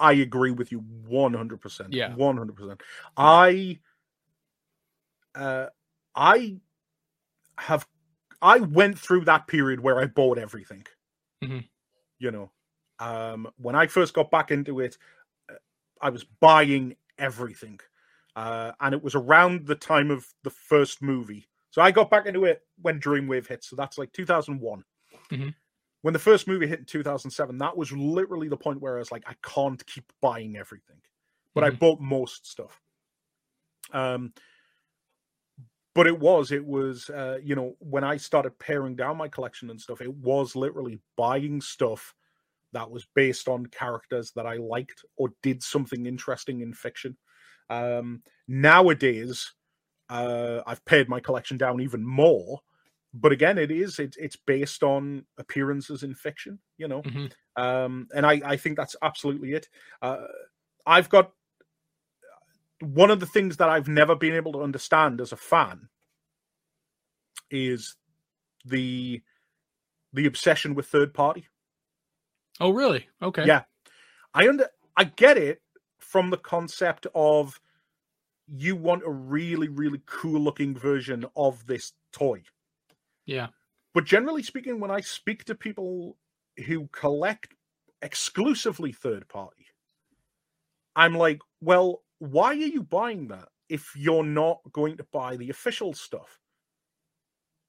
[0.00, 1.92] I agree with you 100%.
[1.92, 2.14] Yeah.
[2.14, 2.80] 100%.
[3.18, 3.78] I
[5.34, 5.66] uh
[6.14, 6.56] I
[7.58, 7.86] have
[8.40, 10.86] I went through that period where I bought everything.
[11.44, 11.68] Mhm.
[12.18, 12.50] You know,
[12.98, 14.96] um when I first got back into it,
[15.50, 15.54] uh,
[16.00, 17.78] I was buying everything.
[18.34, 21.46] Uh and it was around the time of the first movie.
[21.70, 24.84] So I got back into it when Dreamwave hit, so that's like 2001
[26.02, 29.12] when the first movie hit in 2007, that was literally the point where I was
[29.12, 31.00] like, I can't keep buying everything.
[31.54, 31.78] But I Mhm.
[31.78, 32.80] bought most stuff.
[33.92, 34.32] Um,
[35.94, 39.68] but it was, it was, uh, you know, when I started paring down my collection
[39.70, 42.14] and stuff, it was literally buying stuff
[42.72, 47.18] that was based on characters that I liked or did something interesting in fiction.
[47.70, 49.54] Um, nowadays,
[50.10, 52.60] uh, I've pared my collection down even more
[53.14, 57.32] but again, it is it, it's based on appearances in fiction, you know, Mhm.
[57.56, 59.68] um, and I I think that's absolutely it.
[60.00, 60.26] Uh,
[60.86, 61.32] I've got
[62.80, 65.88] one of the things that I've never been able to understand as a fan
[67.50, 67.96] is
[68.64, 69.22] the
[70.12, 71.48] the obsession with third party.
[72.60, 73.08] Oh, really?
[73.20, 73.46] Okay.
[73.46, 73.64] Yeah.
[74.34, 75.62] I under I get it
[76.00, 77.60] from the concept of
[78.48, 82.42] you want a really really cool looking version of this toy.
[83.26, 83.48] Yeah.
[83.94, 86.16] But generally speaking when I speak to people
[86.66, 87.54] who collect
[88.00, 89.66] exclusively third party
[90.96, 95.50] I'm like, "Well, why are you buying that if you're not going to buy the
[95.50, 96.38] official stuff?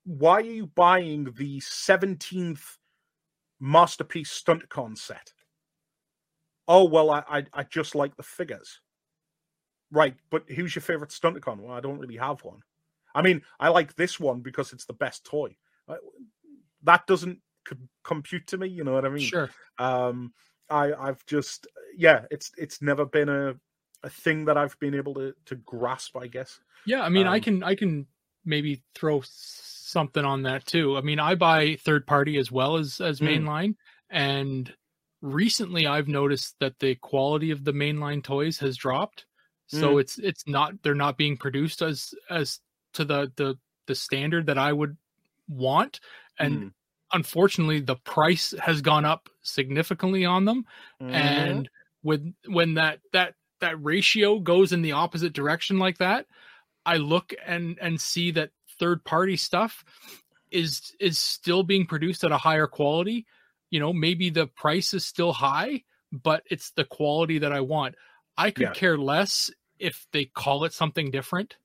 [0.05, 2.77] Why are you buying the 17th
[3.59, 5.33] masterpiece Stunticon set?"
[6.67, 8.81] Oh well, I, I I just like the figures.
[9.91, 11.59] Right, but who's your favorite Stunticon?
[11.61, 12.63] Well, I don't really have one.
[13.15, 15.55] I mean, I like this one because it's the best toy.
[16.83, 18.67] That doesn't c- compute to me.
[18.67, 19.23] You know what I mean?
[19.23, 19.49] Sure.
[19.77, 20.33] Um,
[20.69, 21.67] I I've just
[21.97, 23.55] yeah, it's it's never been a
[24.03, 26.17] a thing that I've been able to to grasp.
[26.17, 26.59] I guess.
[26.85, 28.07] Yeah, I mean, I Um, can I can
[28.45, 30.97] maybe throw something on that too.
[30.97, 33.27] I mean, I buy third party as well as as Mm.
[33.27, 33.75] mainline,
[34.09, 34.73] and
[35.21, 39.25] recently I've noticed that the quality of the mainline toys has dropped.
[39.67, 40.01] So Mm.
[40.01, 42.59] it's it's not they're not being produced as as
[42.93, 43.57] to the the
[43.87, 44.97] the standard that I would
[45.47, 45.99] want,
[46.39, 46.73] and Mm.
[47.11, 50.65] unfortunately the price has gone up significantly on them
[51.01, 51.13] Mhm.
[51.13, 51.69] and
[52.01, 56.25] when when that that that ratio goes in the opposite direction like that
[56.85, 58.49] i look and and see that
[58.79, 59.83] third party stuff
[60.49, 63.25] is is still being produced at a higher quality
[63.69, 67.93] you know maybe the price is still high but it's the quality that i want
[68.37, 68.73] i could Yeah.
[68.73, 71.57] care less if they call it something different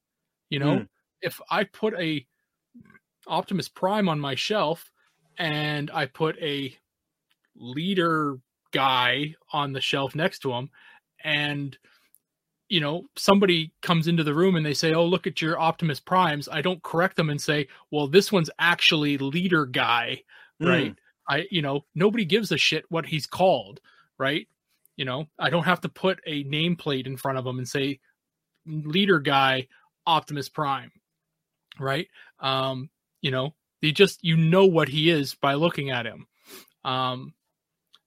[0.51, 0.89] you know Mm.
[1.23, 2.24] If i put a
[3.27, 4.90] optimus prime on my shelf
[5.39, 6.74] and i put a
[7.57, 8.39] leader
[8.73, 10.70] guy on the shelf next to him
[11.24, 11.78] and
[12.69, 16.01] you know somebody comes into the room and they say oh look at your optimus
[16.01, 20.20] primes i don't correct them and say well this one's actually leader guy
[20.61, 20.69] hmm.
[20.69, 20.95] right?
[21.28, 23.81] I you know nobody gives a shit what he's called
[24.19, 24.49] right?
[24.97, 28.01] You know i don't have to put a nameplate in front of him and say
[28.66, 29.69] leader guy
[30.07, 30.90] optimus prime
[31.81, 32.09] right?
[32.41, 32.91] Um
[33.21, 36.27] you know you just you know what he is by looking at him.
[36.85, 37.35] Um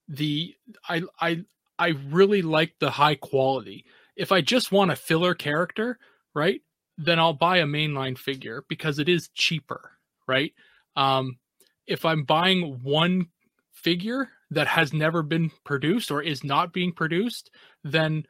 [0.08, 0.54] the
[0.88, 1.44] i i
[1.78, 3.84] i really like the high quality.
[4.16, 5.98] If i just want a filler character
[6.34, 6.60] right
[6.98, 9.92] then i'll buy a mainline figure because it is cheaper
[10.26, 10.52] right?
[10.96, 11.38] Um
[11.86, 13.26] if i'm buying one
[13.72, 17.50] figure that has never been produced or is not being produced
[17.84, 18.24] then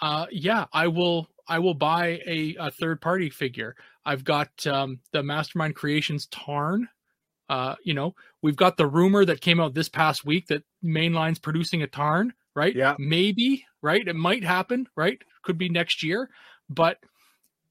[0.00, 3.74] uh yeah i will i will buy a, a third party figure
[4.06, 6.88] i've got um the mastermind creations tarn
[7.48, 11.38] uh you know we've got the rumor that came out this past week that mainline's
[11.38, 12.94] producing a tarn right Yeah.
[12.98, 16.30] maybe right it might happen right could be next year
[16.70, 16.98] but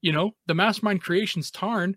[0.00, 1.96] you know the mastermind creations tarn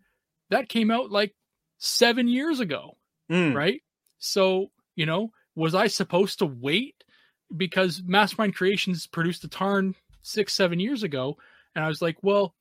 [0.50, 1.36] that came out like
[1.78, 2.98] seven years ago
[3.30, 3.54] Mm.
[3.54, 3.82] right?
[4.20, 7.04] So, you know, was I supposed to wait
[7.58, 11.38] because Mastermind Creations produced a Tarn six, seven years ago?
[11.76, 12.56] And I was like, well,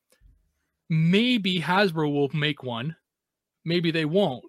[0.89, 2.95] maybe Hasbro will make one,
[3.65, 4.45] maybe they won't.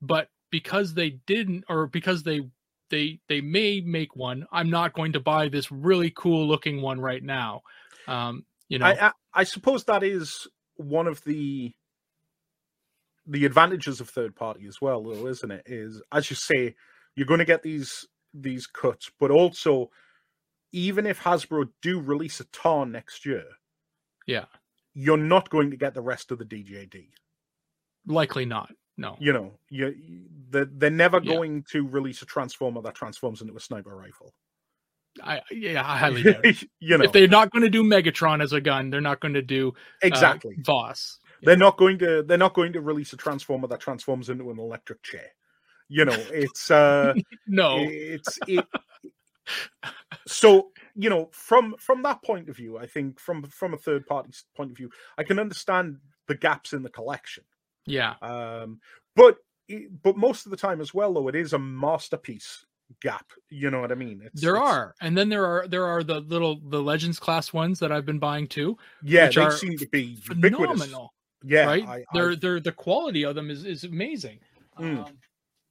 [0.00, 2.48] But because they didn't, or because they
[2.90, 7.00] they they may make one, I'm not going to buy this really cool looking one
[7.00, 7.62] right now.
[8.06, 10.46] Um, you know, I, I I suppose that is
[10.76, 11.72] one of the
[13.26, 15.62] the advantages of third party as well, though, isn't it?
[15.66, 16.74] Is as you say,
[17.14, 19.90] you're going to get these these cuts, but also
[20.72, 23.44] even if Hasbro do release a Tarn next year,
[24.26, 24.46] Yeah.
[24.94, 27.08] You're not going to get the rest of the DJD.
[28.06, 28.70] likely not.
[28.98, 29.16] No.
[29.18, 29.94] You know, you
[30.50, 31.32] they're, they're never Yeah.
[31.32, 34.34] going to release a transformer that transforms into a sniper rifle.
[35.22, 36.62] I yeah, I highly doubt it.
[36.80, 39.34] you know, If they're not going to do Megatron as a gun, they're not going
[39.34, 40.56] to do uh, exactly.
[40.58, 41.18] Vos.
[41.42, 44.58] They're not going to they're not going to release a transformer that transforms into an
[44.58, 45.28] electric chair.
[45.88, 47.14] You know, it's uh
[47.46, 47.76] No.
[47.78, 48.64] it's it,
[50.26, 54.06] so you know from from that point of view i think from from a third
[54.06, 55.96] party point of view i can understand
[56.28, 57.44] the gaps in the collection
[57.86, 58.14] Yeah.
[58.22, 58.80] um
[59.16, 59.36] but
[60.02, 62.64] but most of the time as well though it is a masterpiece
[63.00, 65.86] gap you know what i mean it's, There it's- are, and then there are there
[65.86, 68.76] are the little the Legends class ones that I've been buying too.
[69.02, 71.86] yeah which they are seem to be ubiquitous Phenomenal, yeah right?
[71.88, 74.40] I, they're they're the quality of them is is amazing.
[74.78, 75.06] Mm.
[75.06, 75.12] Um,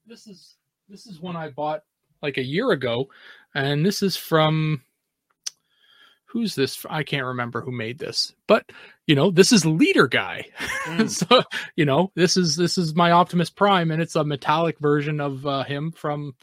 [0.08, 0.56] this is
[0.90, 1.84] this is one I bought
[2.24, 3.08] like a year ago,
[3.54, 4.82] and this is from
[6.32, 6.86] who's this?
[6.90, 8.72] I can't remember who made this, but
[9.06, 10.46] you know, this is leader guy.
[10.86, 11.10] Mm.
[11.30, 11.44] so,
[11.76, 15.46] you know, this is, this is my Optimus Prime and it's a metallic version of
[15.46, 16.36] uh, him from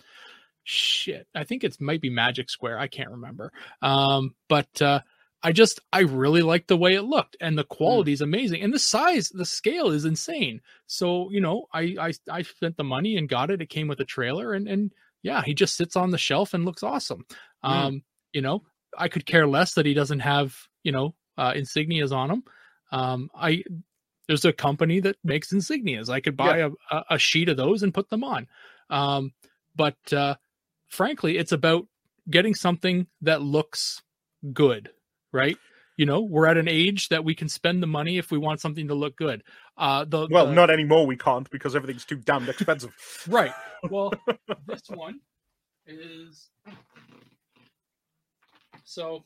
[0.65, 1.27] shit.
[1.35, 2.79] I think it's might be Magic Square.
[2.79, 3.53] I can't remember.
[3.81, 5.01] Um, but, uh,
[5.41, 8.25] I just I really like the way it looked and the quality is mm.
[8.25, 10.61] amazing and the size the scale is insane.
[10.89, 13.63] So you know I I I spent the money and got it.
[13.63, 14.93] It came with a trailer and and
[15.23, 17.25] yeah he just sits on the shelf and looks awesome.
[17.65, 17.71] Mm.
[17.71, 18.03] Um
[18.33, 18.65] you know
[18.97, 22.45] I could care less that he doesn't have you know uh, insignias on him.
[22.93, 23.65] Um I
[24.27, 26.09] there's a company that makes insignias.
[26.09, 26.69] I could buy yeah.
[26.91, 28.47] a, a sheet of those and put them on.
[28.91, 29.33] Um
[29.75, 30.37] but uh
[30.89, 31.87] frankly it's about
[32.31, 34.03] getting something that looks
[34.53, 34.91] good
[35.33, 35.57] right?
[35.97, 38.61] You know, we're at an age that we can spend the money if we want
[38.61, 39.43] something to look good.
[39.77, 40.53] Uh, the well, the...
[40.53, 41.07] not anymore.
[41.07, 42.93] We can't because everything's too damned expensive.
[43.29, 43.53] right.
[43.91, 44.13] Well,
[44.67, 45.21] this one
[45.87, 46.51] is
[48.89, 49.25] so.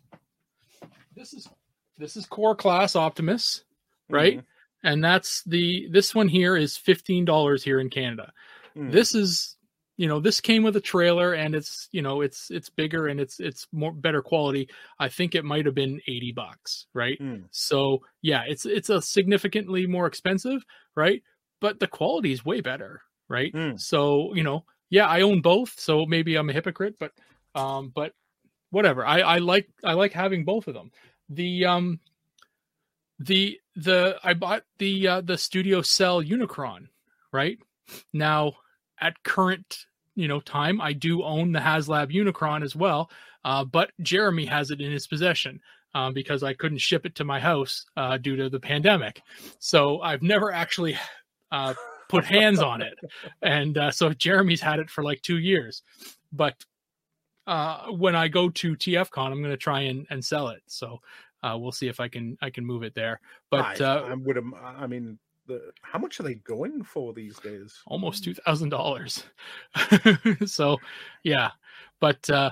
[1.15, 1.49] This is
[1.99, 3.65] this is core class Optimus,
[4.09, 4.39] right?
[4.39, 4.47] Mm-hmm.
[4.89, 8.33] And that's the this one here is fifteen dollars here in Canada.
[8.77, 8.91] Mm.
[8.91, 9.57] This is
[9.97, 13.21] you know this came with a trailer and it's you know it's it's bigger and
[13.21, 14.69] it's it's more better quality
[14.99, 17.45] i think it might have been 80 bucks right mm.
[17.51, 20.65] so yeah it's it's a significantly more expensive
[20.97, 21.23] right
[21.61, 23.79] but the quality is way better right mm.
[23.79, 27.13] so you know yeah i own both so maybe i'm a hypocrite but
[27.55, 28.13] um but
[28.73, 29.07] whatever.
[29.07, 30.91] I i like i like having both of them.
[31.29, 32.01] The um
[33.21, 36.89] the the i bought the uh the studio cell unicron
[37.33, 37.59] right?
[38.13, 38.55] Now
[39.01, 43.11] at current you know time i do own the haslab unicron as well
[43.45, 45.61] uh, but jeremy has it in his possession
[45.95, 49.23] uh, because i couldn't ship it to my house uh, due to the pandemic.
[49.59, 50.97] So i've never actually
[51.51, 51.75] uh,
[52.09, 52.99] put hands on it.
[53.41, 55.83] And uh, so jeremy's had it for like two years.
[56.33, 56.55] But
[57.47, 60.99] uh, when i go to tfcon i'm going to try and, and sell it so
[61.43, 63.21] uh, we'll see if i can i can move it there
[63.51, 64.39] but I, I would
[64.77, 67.81] i mean the how much are they going for these days?
[67.87, 69.25] Almost two thousand dollars.
[70.47, 70.79] so,
[71.23, 71.51] yeah,
[72.01, 72.51] but uh,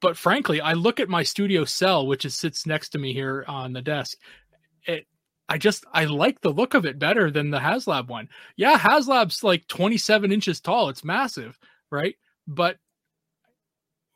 [0.00, 3.44] but frankly, I look at my studio cell, which is sits next to me here
[3.48, 4.18] on the desk.
[4.86, 5.06] It,
[5.48, 8.28] I just I like the look of it better than the HasLab one.
[8.56, 10.88] Yeah, HasLab's like twenty seven inches tall.
[10.88, 11.58] It's massive,
[11.90, 12.16] right?
[12.46, 12.76] But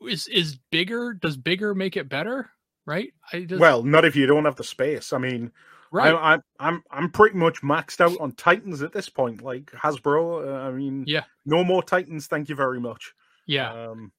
[0.07, 1.13] is is bigger?
[1.13, 2.49] Does bigger make it better?
[2.85, 3.13] Right?
[3.31, 5.13] I just, well, not if you don't have the space.
[5.13, 5.51] I mean,
[5.91, 6.13] Right.
[6.13, 9.41] I, am I'm I'm pretty much maxed out on Titans at this point.
[9.41, 12.27] Like Hasbro, uh, I mean, yeah, no more Titans.
[12.27, 13.13] Thank you very much.
[13.47, 13.73] Yeah.
[13.73, 14.11] Um,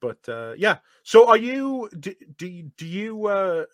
[0.00, 0.78] but uh, yeah.
[1.04, 1.88] So are you?
[1.98, 3.26] Do do, do you?
[3.26, 3.64] Uh,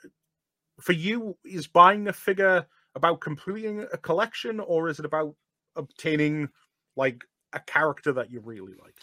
[0.80, 5.34] for you, is buying a figure about completing a collection, or is it about
[5.76, 6.50] obtaining
[6.94, 7.24] like
[7.54, 8.96] a character that you really like?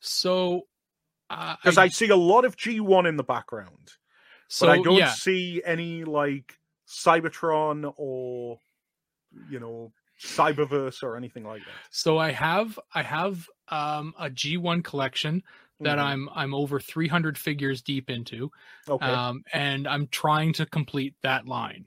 [0.00, 0.62] So,
[1.28, 3.92] because uh, I, I, see a lot of G one in the background,
[4.48, 5.12] so, but I don't yeah.
[5.12, 8.58] see any like Cybertron or
[9.50, 11.74] you know Cyberverse or anything like that.
[11.90, 15.42] So I have I have um, a G1 collection
[15.80, 16.06] that mm-hmm.
[16.06, 18.50] I'm I'm over 300 figures deep into.
[18.88, 19.06] Okay.
[19.06, 21.86] Um, and I'm trying to complete that line.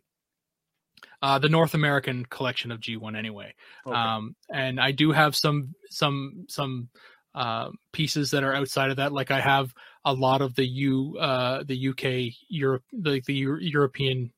[1.21, 3.53] Uh, the North American collection of G1 anyway.
[3.85, 3.95] Okay.
[3.95, 6.89] Um, and I do have some some some
[7.37, 9.13] uh, pieces that are outside of that.
[9.13, 9.71] Like I have
[10.03, 14.33] a lot of the U uh, the UK Europe like the, the Euro- European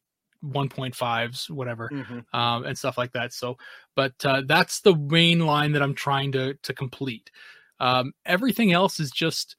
[0.45, 2.37] 1.5s whatever mm-hmm.
[2.37, 3.31] um, and stuff like that.
[3.31, 3.57] So
[3.95, 7.31] but uh, that's the main line that i'm trying to to complete.
[7.79, 9.55] Um, everything else is just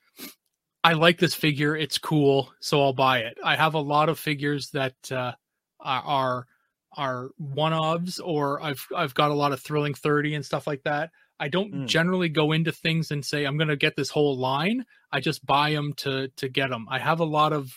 [0.84, 1.74] i like this figure.
[1.74, 2.52] It's cool.
[2.60, 3.38] So i'll buy it.
[3.42, 5.32] I have a lot of figures that uh,
[5.80, 6.46] are
[6.94, 10.82] are one ofs or i've i've got a lot of thrilling 30 and stuff like
[10.82, 11.10] that
[11.40, 11.86] i don't mm.
[11.86, 15.44] generally go into things and say i'm going to get this whole line i just
[15.44, 17.72] buy them to to get them i have a lot of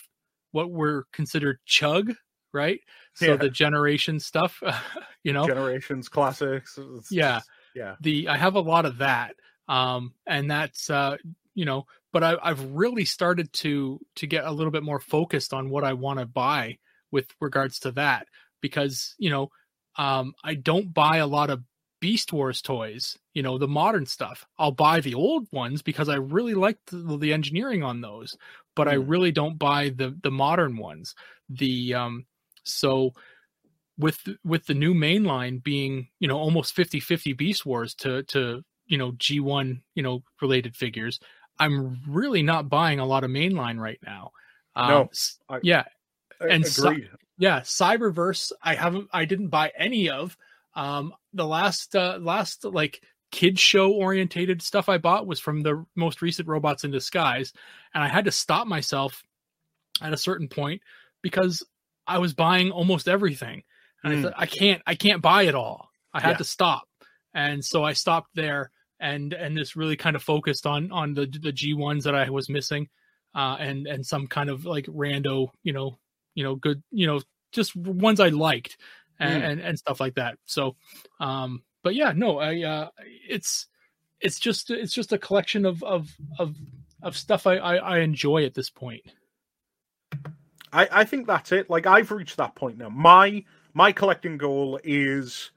[0.52, 2.12] what were considered chug
[2.54, 2.80] right?
[3.14, 3.36] So yeah.
[3.36, 4.62] the generation stuff,
[5.24, 6.78] you know, generations classics.
[7.10, 7.40] Yeah,
[7.74, 7.96] yeah.
[8.00, 9.34] The I have a lot of that,
[9.68, 11.18] um, and that's uh,
[11.54, 15.52] you know, but I, I've really started to to get a little bit more focused
[15.52, 16.78] on what I want to buy
[17.10, 18.28] with regards to that
[18.62, 19.50] because you know,
[19.98, 21.62] um, I don't buy a lot of
[22.04, 24.46] Beast Wars toys, you know, the modern stuff.
[24.58, 28.36] I'll buy the old ones because I really like the, the engineering on those,
[28.76, 28.90] but mm.
[28.90, 31.14] I really don't buy the the modern ones.
[31.48, 32.26] The um
[32.62, 33.14] so
[33.96, 38.98] with with the new mainline being, you know, almost 50-50 Beast Wars to to, you
[38.98, 41.18] know, G1, you know, related figures,
[41.58, 44.32] I'm really not buying a lot of mainline right now.
[44.76, 45.10] Um, no,
[45.48, 45.84] I, yeah,
[46.38, 46.94] and so,
[47.38, 50.36] yeah, Cyberverse, I haven't, I didn't buy any of.
[50.76, 55.84] Um, the last, uh, last like kids show orientated stuff I bought was from the
[55.96, 57.52] most recent Robots in Disguise,
[57.94, 59.22] and I had to stop myself
[60.00, 60.82] at a certain point
[61.22, 61.62] because
[62.06, 63.62] I was buying almost everything.
[64.02, 64.22] And I Mm.
[64.22, 65.88] thought I can't I can't buy it all.
[66.12, 66.36] I had Yeah.
[66.38, 66.88] to stop.
[67.34, 68.70] And so I stopped there
[69.00, 72.28] and and just really kind of focused on on the the G ones that I
[72.30, 72.88] was missing.
[73.34, 75.98] Uh and and some kind of like rando, you know,
[76.34, 77.20] you know, good, you know,
[77.52, 78.76] just ones I liked
[79.20, 79.46] and, Mm.
[79.50, 80.38] and, and stuff like that.
[80.44, 80.76] So
[81.20, 82.88] um but yeah, no, I uh
[83.28, 83.66] it's
[84.20, 86.56] it's just it's just a collection of of of
[87.02, 89.02] of stuff I, I, I enjoy at this point.
[90.72, 91.68] I, I think that's it.
[91.70, 92.88] Like I've reached that point now.
[92.88, 95.50] My my collecting goal is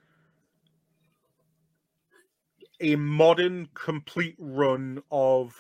[2.79, 5.59] a modern complete run of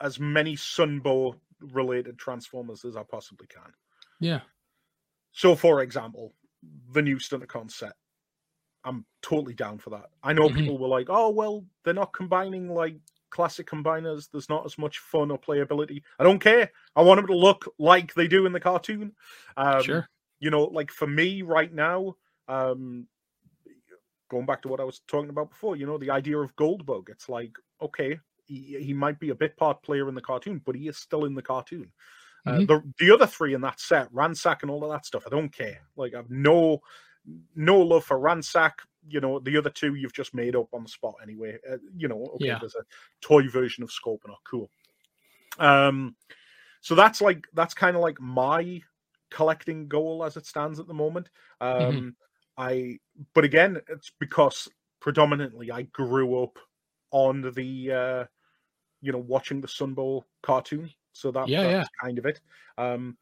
[0.00, 3.72] as many Sunbow related Transformers as I possibly can.
[4.18, 4.40] Yeah.
[5.32, 6.32] So for example,
[6.92, 7.94] the new Stunticon set.
[8.84, 10.06] I'm totally down for that.
[10.22, 10.54] I know Mhm.
[10.54, 12.96] people were like, oh well, they're not combining like
[13.30, 14.28] classic combiners.
[14.30, 16.02] There's not as much fun or playability.
[16.18, 16.70] I don't care.
[16.96, 19.12] I want them to look like they do in the cartoon.
[19.56, 20.08] Um, sure.
[20.40, 22.16] you know, like for me right now,
[22.48, 23.06] um,
[24.30, 27.08] going back to what I was talking about before, you know, the idea of Goldbug.
[27.08, 30.74] It's like, okay, he, he might be a bit part player in the cartoon, but
[30.76, 31.92] he is still in the cartoon.
[32.46, 32.66] Uh, Mhm.
[32.66, 35.50] the the other three in that set, Ransack and all of that stuff, I don't
[35.52, 35.80] care.
[35.96, 36.80] Like I've no
[37.54, 38.80] no love for Ransack.
[39.08, 41.58] You know, the other two you've just made up on the spot anyway.
[41.70, 42.58] Uh, you know, okay, Yeah.
[42.58, 42.84] there's a
[43.20, 44.70] toy version of Scorponok, cool.
[45.58, 46.16] Um,
[46.80, 48.82] so that's like that's kind of like my
[49.30, 51.30] collecting goal as it stands at the moment.
[51.60, 52.16] Um, Mhm.
[52.56, 52.98] I,
[53.34, 54.68] but again, it's because
[55.00, 56.58] predominantly I grew up
[57.10, 58.24] on the, uh,
[59.02, 60.90] you know, watching the Sunbow cartoon.
[61.12, 62.40] So that, Yeah, that's kind of it.
[62.78, 63.16] Um,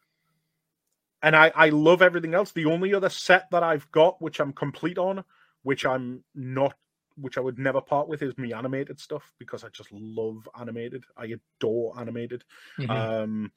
[1.22, 2.52] and I, I love everything else.
[2.52, 5.24] The only other set that I've got, which I'm complete on,
[5.62, 6.74] which I'm not,
[7.16, 11.04] which I would never part with, is me animated stuff because I just love animated.
[11.16, 12.44] I adore animated.
[12.78, 12.90] Mhm.
[12.90, 13.52] Um,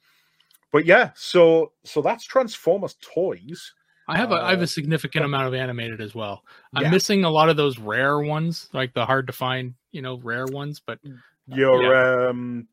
[0.72, 3.72] but yeah, so so that's Transformers toys.
[4.08, 6.42] I have a I have uh, a significant amount of animated as well.
[6.74, 6.90] I'm Yeah.
[6.90, 10.46] missing a lot of those rare ones, like the hard to find, you know, rare
[10.46, 10.80] ones.
[10.80, 10.98] But
[11.46, 12.66] Your um,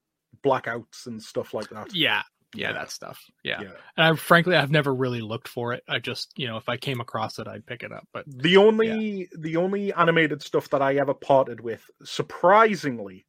[0.44, 1.94] blackouts and stuff like that.
[1.95, 2.22] yeah,
[2.56, 3.24] yeah, that stuff.
[3.44, 3.61] Yeah.
[3.61, 3.72] Yeah.
[3.98, 5.84] and I frankly I've never really looked for it.
[5.88, 8.07] I just you know if I came across it, I'd pick it up.
[8.14, 13.26] But The only the only animated stuff that I ever parted with, surprisingly,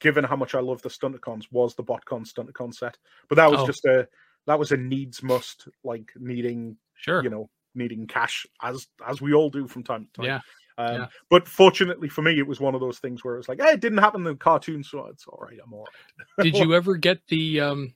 [0.00, 2.96] given how much I love the Stunticons, was the BotCon Stunticon set.
[3.28, 3.66] But that was Oh.
[3.66, 4.08] just a
[4.46, 9.32] that was a needs must, like needing sure, you know needing cash as as we
[9.32, 10.26] all do from time to time.
[10.26, 10.40] yeah,
[10.78, 11.06] Um, yeah.
[11.30, 13.72] But fortunately for me, it was one of those things where it was like, hey,
[13.72, 15.58] it didn't happen in the cartoon, so it's all right.
[15.62, 15.88] I'm all
[16.18, 16.26] right.
[16.40, 17.94] did you ever get the um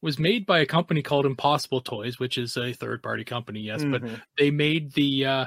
[0.00, 3.84] was made by a company called Impossible Toys, which is a third party company, yes,
[3.90, 4.20] but Mhm.
[4.36, 5.44] they made the uh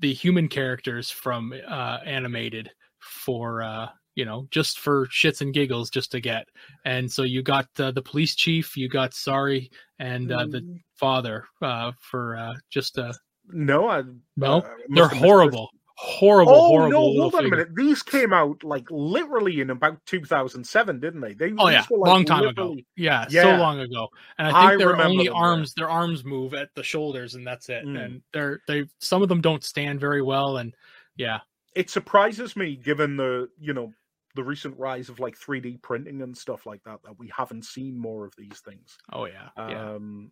[0.00, 5.90] the human characters from uh animated for uh you know just for shits and giggles
[5.90, 6.48] just to get
[6.84, 9.70] and so you got uh, the police chief you got Sari
[10.00, 13.12] and uh, the Mm, father uh for uh just uh
[13.50, 14.02] no, I
[14.36, 15.54] no uh, they're have missed this.
[15.54, 15.70] horrible
[16.00, 17.20] horrible Oh horrible no!
[17.22, 17.74] Hold on a minute.
[17.74, 21.34] These came out like literally in about 2007, didn't they?
[21.34, 22.48] They Oh yeah, were, like, long time ago.
[22.62, 24.08] literally- Yeah, so long ago.
[24.38, 25.32] And I I think their only yeah.
[25.32, 27.84] arms, their arms move at the shoulders, and that's it.
[27.84, 28.04] Mm.
[28.04, 30.58] And they're they some of them don't stand very well.
[30.58, 30.72] And
[31.16, 31.40] yeah,
[31.74, 33.92] It surprises me, given the you know
[34.36, 37.98] the recent rise of like 3D printing and stuff like that, that we haven't seen
[37.98, 38.96] more of these things.
[39.12, 39.94] oh yeah, yeah.
[39.94, 40.30] Um,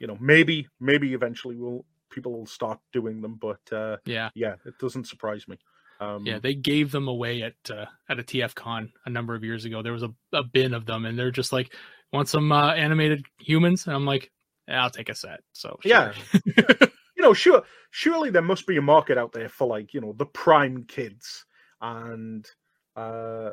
[0.00, 4.54] you know, maybe maybe eventually we'll people will start doing them, but uh, Yeah, yeah,
[4.64, 5.58] it doesn't surprise me.
[6.00, 6.38] Um, yeah.
[6.38, 9.82] They gave them away at uh, at a TF Con a number of years ago.
[9.82, 11.74] There was a, a bin of them, and they're just like,
[12.12, 14.30] "Want some uh, animated humans?" And I'm like,
[14.68, 16.12] yeah, "I'll take a set." So Yeah.
[16.56, 20.12] you know, sure, surely there must be a market out there for like you know
[20.12, 21.46] the prime kids,
[21.80, 22.46] and
[22.94, 23.50] uh,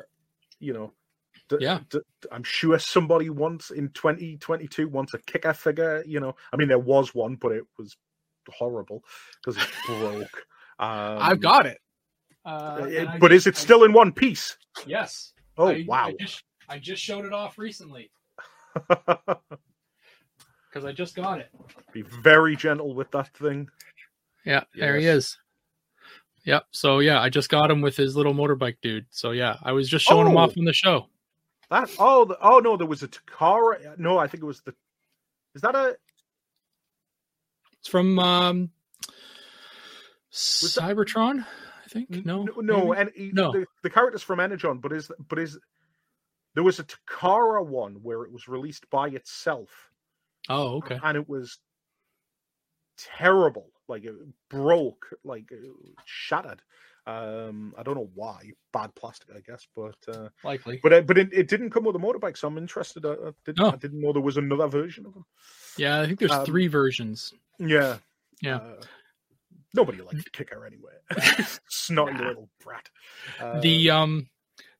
[0.58, 0.92] you know,
[1.48, 1.80] d- Yeah.
[1.88, 2.00] d-
[2.30, 6.04] I'm sure somebody wants in 2022 wants a kicker figure.
[6.06, 7.96] You know, I mean, there was one, but it was
[8.52, 9.02] horrible
[9.44, 10.44] because it broke.
[10.76, 11.78] Um, I've got it.
[12.44, 14.56] Uh, uh, and I but is it just- I- still in one piece?
[14.88, 15.32] yes.
[15.56, 16.06] Oh I- wow!
[16.08, 18.10] I just, I just showed it off recently
[18.88, 21.48] because I just got it.
[21.92, 23.68] Be very gentle with that thing.
[24.44, 25.38] Yeah, there he is.
[26.44, 26.64] Yep.
[26.72, 29.06] So yeah, I just got him with his little motorbike dude.
[29.10, 30.40] So yeah, I was just showing him Oh.
[30.40, 31.06] off on the show.
[31.70, 33.96] That oh the, oh no, there was a Takara.
[33.96, 34.74] No, I think it was the.
[35.54, 35.96] Is that a
[37.84, 38.70] It's from um
[40.32, 42.24] Cybertron, I think.
[42.24, 43.52] No, no, no, and he- No.
[43.52, 45.58] The, the character's from Energon, but is but is
[46.54, 49.90] there was a Takara one where it was released by itself,
[50.48, 50.98] Oh, okay.
[51.02, 51.58] and it was
[52.96, 53.68] terrible.
[53.88, 54.14] Like it
[54.50, 55.64] broke, like it
[56.04, 56.62] shattered.
[57.06, 58.52] Um, I don't know why.
[58.72, 60.80] Bad plastic, I guess, but uh, Likely.
[60.82, 63.04] but it, but it, it didn't come with a motorbike, so I'm interested.
[63.04, 63.70] I, I, didn't, Oh.
[63.72, 65.26] I didn't know there was another version of them.
[65.76, 67.34] Yeah, I think there's Um, three versions.
[67.58, 67.98] Yeah,
[68.40, 68.56] Yeah.
[68.56, 68.80] Uh,
[69.74, 70.92] nobody liked Kicker anyway.
[71.68, 72.28] Snotty Nah.
[72.28, 72.88] little brat.
[73.38, 74.28] Uh, the um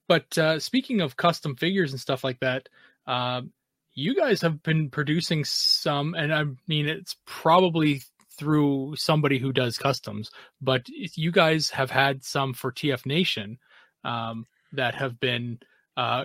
[0.08, 2.68] but uh speaking of custom figures and stuff like that
[3.06, 3.52] um
[3.94, 8.02] you guys have been producing some and i mean it's probably
[8.38, 10.30] through somebody who does customs
[10.60, 13.58] but you guys have had some for tf nation
[14.04, 15.58] um that have been
[15.96, 16.24] uh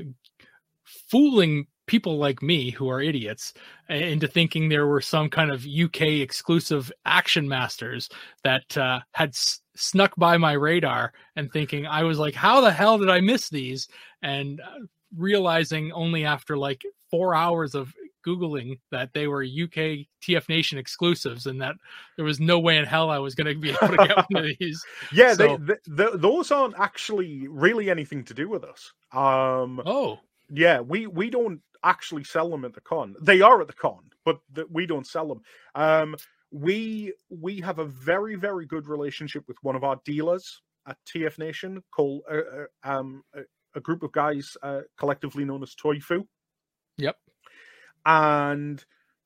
[0.84, 3.52] fooling people like me who are idiots
[3.90, 8.10] into thinking there were some kind of uk exclusive action masters
[8.44, 12.72] that uh, had s- snuck by my radar and thinking I was like, how the
[12.72, 13.88] hell did I miss these?
[14.22, 14.86] And uh,
[15.18, 17.91] realizing only after like four hours of
[18.25, 21.75] Googling that they were UK TF Nation exclusives and that
[22.15, 24.45] there was no way in hell I was going to be able to get one
[24.45, 24.83] of these.
[25.13, 28.91] yeah, so- they, they, those aren't actually really anything to do with us.
[29.13, 30.19] Um, Oh,
[30.49, 33.15] Yeah, we we don't actually sell them at the con.
[33.21, 35.41] They are at the con, but th- we don't sell them.
[35.75, 36.15] Um,
[36.51, 41.37] we we have a very very good relationship with one of our dealers at TF
[41.37, 43.41] Nation called uh, uh, um a,
[43.75, 46.27] a group of guys uh, collectively known as Toy Fu.
[46.97, 47.15] Yep.
[48.10, 48.84] And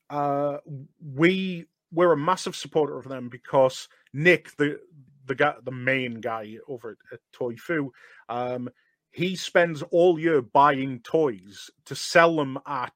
[0.10, 0.58] uh,
[1.02, 4.80] we we're a massive supporter of them because Nick, the
[5.26, 7.94] the guy, the main guy over at, at Toy Fu,
[8.28, 8.70] um,
[9.12, 12.94] he spends all year buying toys to sell them at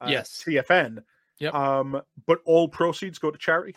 [0.00, 0.42] uh, Yes.
[0.46, 1.02] TFN.
[1.38, 1.54] Yep.
[1.54, 3.76] Um, but all proceeds go to charity.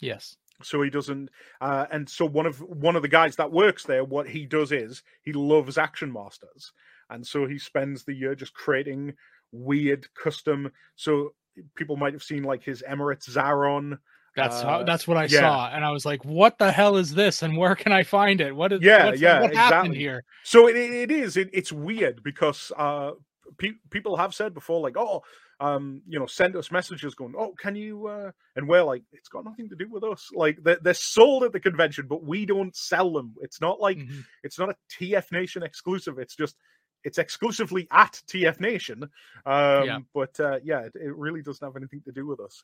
[0.00, 0.36] yes.
[0.62, 1.30] So he doesn't.
[1.62, 4.72] Uh, and so one of one of the guys that works there, what he does
[4.72, 6.72] is he loves Action Masters,
[7.08, 9.14] and so he spends the year just creating
[9.52, 10.70] weird custom.
[10.96, 11.34] So
[11.76, 13.98] people might have seen like his Emirates Zaron.
[14.36, 15.40] That's how, Uh, that's what I yeah.
[15.40, 17.42] saw, and I was like, "What the hell is this?
[17.42, 18.54] And where can I find it?
[18.54, 18.80] What is?
[18.80, 19.98] Yeah, what's- yeah, what happened exactly.
[19.98, 21.36] here?" So it, it is.
[21.36, 23.12] It, it's weird because uh,
[23.58, 25.24] pe- people have said before, like, oh,
[25.58, 28.06] um, you know, send us messages going, oh, can you?
[28.06, 30.30] Uh, and we're like, it's got nothing to do with us.
[30.32, 33.34] Like they're, they're sold at the convention, but we don't sell them.
[33.42, 34.24] It's not like Mhm.
[34.44, 36.18] it's not a TF Nation exclusive.
[36.18, 36.56] It's just
[37.04, 39.04] it's exclusively at TF Nation.
[39.46, 39.98] Um, Yeah.
[40.14, 42.62] But uh, yeah, it, it really doesn't have anything to do with us.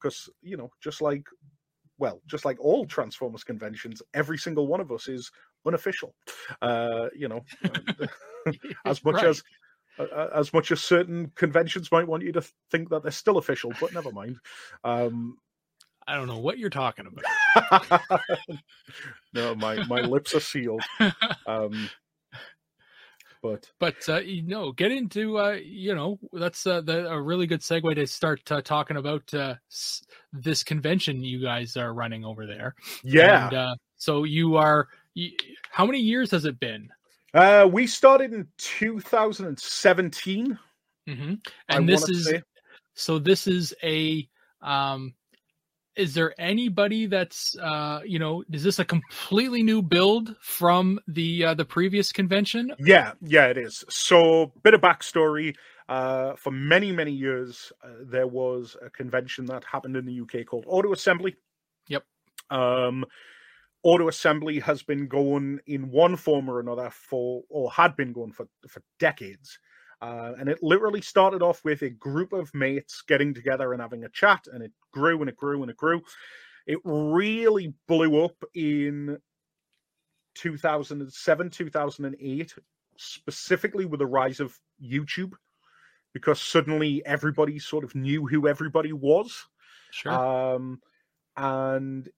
[0.00, 1.26] Because you know, just like
[1.98, 5.30] well, just like all Transformers conventions, every single one of us is
[5.66, 6.14] unofficial.
[6.60, 7.42] Uh, you know,
[8.84, 9.24] as much Right.
[9.26, 9.42] as
[9.98, 13.72] uh, as much as certain conventions might want you to think that they're still official,
[13.80, 14.36] but never mind.
[14.84, 15.38] Um,
[16.06, 18.20] I don't know what you're talking about.
[19.34, 20.82] no, my my lips are sealed.
[21.46, 21.88] Um,
[23.42, 27.46] but but uh, you know, get into uh, you know that's uh, the, a really
[27.46, 30.02] good segue to start uh, talking about uh, s-
[30.32, 32.74] this convention you guys are running over there.
[33.02, 34.88] yeah, And, uh, so you are.
[35.14, 35.30] You,
[35.70, 36.90] how many years has it been?
[37.34, 40.58] uh, we started in 2017.
[41.08, 41.34] hmm
[41.70, 42.42] I And this is say.
[42.94, 43.18] so.
[43.18, 44.28] This is a.
[44.62, 45.14] Um,
[45.96, 48.44] is there anybody that's uh, you know?
[48.50, 52.72] Is this a completely new build from the uh, the previous convention?
[52.78, 53.84] Yeah, yeah, it is.
[53.88, 55.54] So, bit of backstory.
[55.88, 60.44] Uh, for many, many years, uh, there was a convention that happened in the UK
[60.44, 61.36] called Auto Assembly.
[61.86, 62.02] Yep.
[62.50, 63.04] Um,
[63.84, 68.32] Auto Assembly has been going in one form or another for, or had been going
[68.32, 69.60] for for decades.
[70.00, 74.04] Uh, and it literally started off with a group of mates getting together and having
[74.04, 76.02] a chat, and it grew and it grew and it grew.
[76.66, 79.18] It really blew up in
[80.34, 82.54] 2007, 2008,
[82.98, 85.32] specifically with the rise of YouTube,
[86.12, 89.46] because suddenly everybody sort of knew who everybody was.
[89.90, 90.12] Sure.
[90.12, 90.80] Um,
[91.36, 92.08] and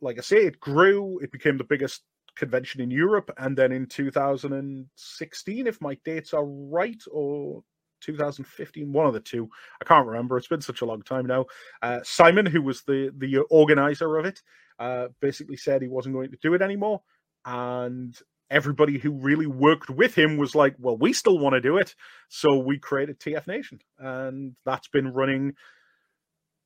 [0.00, 1.18] like I say, it grew.
[1.20, 2.02] It became the biggest
[2.36, 3.30] convention in Europe.
[3.38, 7.62] And then in 2016, if my dates are right, or
[8.00, 9.48] 2015, one of the two,
[9.80, 10.36] I can't remember.
[10.36, 11.46] It's been such a long time now.
[11.82, 14.42] Uh, Simon, who was the the organizer of it,
[14.78, 17.02] uh, basically said he wasn't going to do it anymore.
[17.44, 18.16] And
[18.50, 21.94] everybody who really worked with him was like, well, we still want to do it.
[22.28, 23.80] So we created TF Nation.
[23.98, 25.54] And that's been running,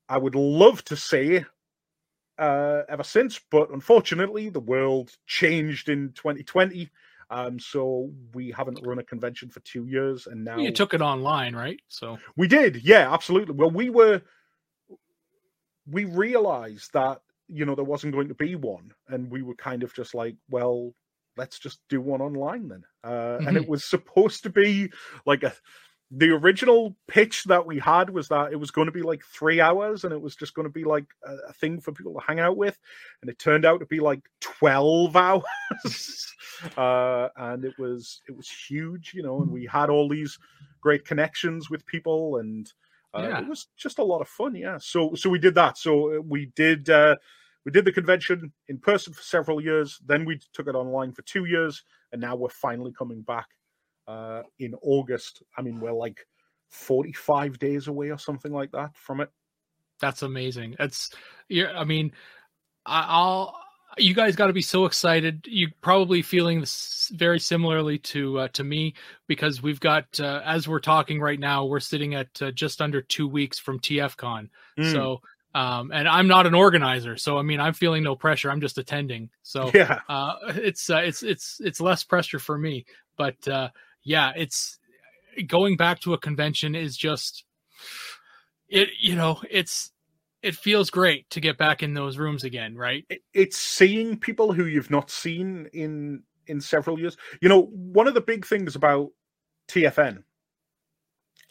[0.09, 1.47] I would love to say,
[2.39, 3.41] uh, ever since.
[3.51, 6.91] But unfortunately, the world changed in 2020.
[7.31, 10.27] Um, so we haven't run a convention for two years.
[10.27, 11.79] And now you took it online, right?
[11.89, 13.55] So we did, yeah, absolutely.
[13.55, 14.23] Well, we were,
[15.91, 19.83] we realized that you know there wasn't going to be one, and we were kind
[19.83, 20.95] of just like, well,
[21.37, 22.85] let's just do one online then.
[23.05, 24.91] Uh, And it was supposed to be
[25.25, 25.55] like a
[26.11, 29.61] the original pitch that we had was that it was going to be like three
[29.61, 32.21] hours and it was just going to be like a, a thing for people to
[32.27, 32.79] hang out with
[33.21, 36.35] and it turned out to be like 12 hours.
[36.77, 40.39] Uh, and it was it was huge you know and we had all these
[40.81, 42.73] great connections with people and
[43.15, 43.39] uh, yeah.
[43.41, 44.79] it was just a lot of fun yeah.
[44.81, 45.77] So so we did that.
[45.77, 47.17] So uh, we did uh
[47.67, 51.21] we did the convention in person for several years then we took it online for
[51.23, 53.49] two years and now we're finally coming back
[54.09, 55.43] uh, in August.
[55.57, 56.27] I mean, we're like
[56.71, 59.31] 45 days away or something like that from it.
[60.01, 60.77] That's amazing.
[60.81, 61.11] It's,
[61.49, 62.13] yeah, I mean,
[62.87, 63.55] I'll,
[63.99, 65.47] you guys got to be so excited.
[65.47, 68.95] You probably feeling this very similarly to uh, to me
[69.27, 73.03] because we've got uh, as we're talking right now, we're sitting at uh, just under
[73.03, 74.51] two weeks from TFCon.
[74.79, 74.93] Mm.
[74.93, 75.21] So
[75.55, 78.51] um, and I'm not an organizer, so I mean I'm feeling no pressure.
[78.51, 82.85] I'm just attending, so yeah, uh, it's uh, it's it's it's less pressure for me.
[83.17, 83.71] But uh,
[84.09, 84.79] yeah, it's
[85.47, 87.45] going back to a convention is just
[88.67, 88.89] it.
[88.99, 89.93] You know, it's
[90.43, 93.05] it feels great to get back in those rooms again, right?
[93.35, 97.19] It's seeing people who you've not seen in in several years.
[97.43, 99.11] You know, one of the big things about
[99.69, 100.23] TFN,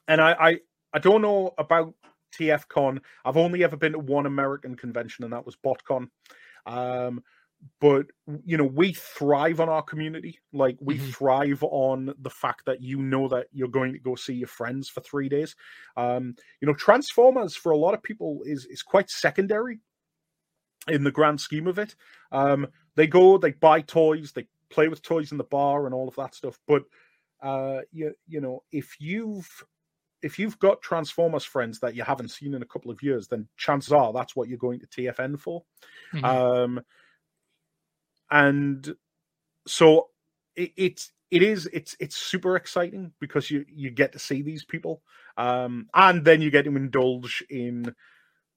[0.07, 0.59] and I I,
[0.93, 1.93] I don't know about
[2.39, 3.01] TFCon.
[3.23, 6.09] I've only ever been to one American convention, and that was BotCon.
[6.65, 7.23] Um,
[7.79, 8.05] but
[8.43, 11.09] you know we thrive on our community like we mm-hmm.
[11.11, 14.89] thrive on the fact that you know that you're going to go see your friends
[14.89, 15.55] for three days
[15.95, 19.79] um you know transformers for a lot of people is is quite secondary
[20.87, 21.95] in the grand scheme of it
[22.31, 26.07] um they go they buy toys they play with toys in the bar and all
[26.07, 26.83] of that stuff but
[27.41, 29.63] uh you, you know if you've
[30.23, 33.47] if you've got transformers friends that you haven't seen in a couple of years then
[33.55, 35.63] chances are that's what you're going to tfn for
[36.13, 36.25] mm-hmm.
[36.25, 36.81] um
[38.31, 38.95] and
[39.67, 40.09] so
[40.55, 44.65] it, it's it is it's it's super exciting because you you get to see these
[44.65, 45.01] people.
[45.37, 47.93] Um and then you get to indulge in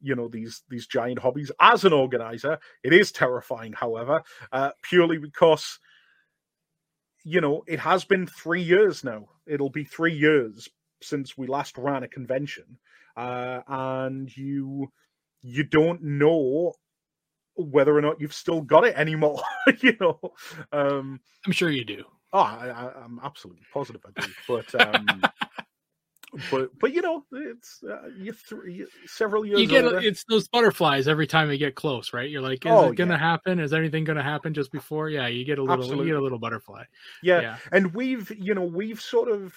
[0.01, 1.51] you know these these giant hobbies.
[1.61, 4.23] As an organizer it is terrifying however
[4.53, 5.79] uh purely because
[7.25, 9.29] you know it has been 3 years now.
[9.47, 10.69] It'll be 3 years
[11.03, 12.79] since we last ran a convention.
[13.17, 14.93] Uh and you
[15.43, 16.75] you don't know
[17.65, 19.43] whether or not you've still got it anymore.
[19.81, 20.19] you know,
[20.73, 22.05] um, I'm sure you do.
[22.33, 24.33] Oh, I, am absolutely positive I do.
[24.47, 25.23] But um,
[26.51, 29.61] but but you know, it's uh, you, th- you several years.
[29.61, 32.31] You get it's those butterflies every time you get close, right?
[32.31, 33.19] You're like, is oh, it going to yeah.
[33.19, 33.59] happen?
[33.59, 35.11] Is anything going to happen just before?
[35.11, 36.07] Yeah, you get a little, absolutely.
[36.07, 36.85] you get a little butterfly.
[37.23, 37.41] Yeah.
[37.41, 39.55] yeah, and we've you know we've sort of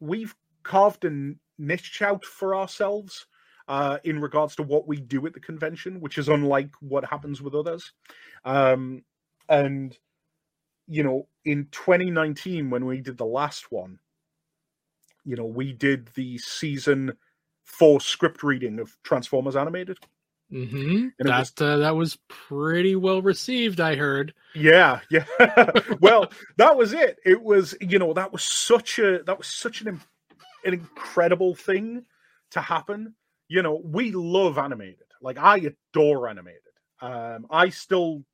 [0.00, 3.26] we've carved a niche out for ourselves
[3.68, 7.42] uh, in regards to what we do at the convention, which is unlike what happens
[7.42, 7.92] with others.
[8.44, 9.02] Um,
[9.48, 9.96] and
[10.88, 13.98] you know, in 2019, when we did the last one,
[15.24, 17.12] you know, we did the season
[17.64, 19.98] four script reading of Transformers Animated.
[20.52, 21.08] Mm-hmm.
[21.18, 24.32] That was, uh, that was pretty well received, I heard.
[24.54, 25.24] Yeah, yeah.
[26.00, 27.18] well, that was it.
[27.24, 30.00] It was, you know, that was such a that was such an
[30.64, 32.04] an incredible thing
[32.52, 33.14] to happen
[33.48, 35.06] you know, we love animated.
[35.20, 35.58] Like I
[35.92, 36.60] adore animated.
[37.00, 38.24] Um, I still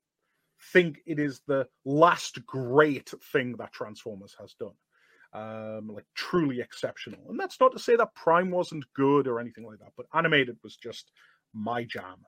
[0.72, 4.74] think it is the last great thing that Transformers has done.
[5.34, 7.20] Um, like truly exceptional.
[7.30, 10.58] And that's not to say that Prime wasn't good or anything like that, but animated
[10.62, 11.10] was just
[11.54, 12.18] my jam.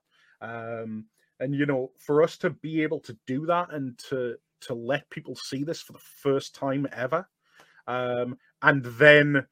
[0.41, 1.05] Um,
[1.41, 5.11] and you know, for us to be able to do that and to to let
[5.11, 7.29] people see this for the first time ever,
[7.87, 9.45] um, and then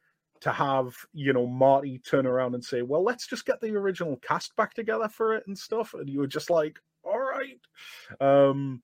[0.43, 4.17] to have you know Marty turn around and say, "Well, let's just get the original
[4.17, 7.61] cast back together for it and stuff," and you were just like, "All right,"
[8.21, 8.83] um,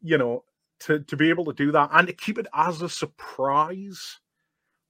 [0.00, 0.44] you know,
[0.80, 4.20] to to be able to do that and to keep it as a surprise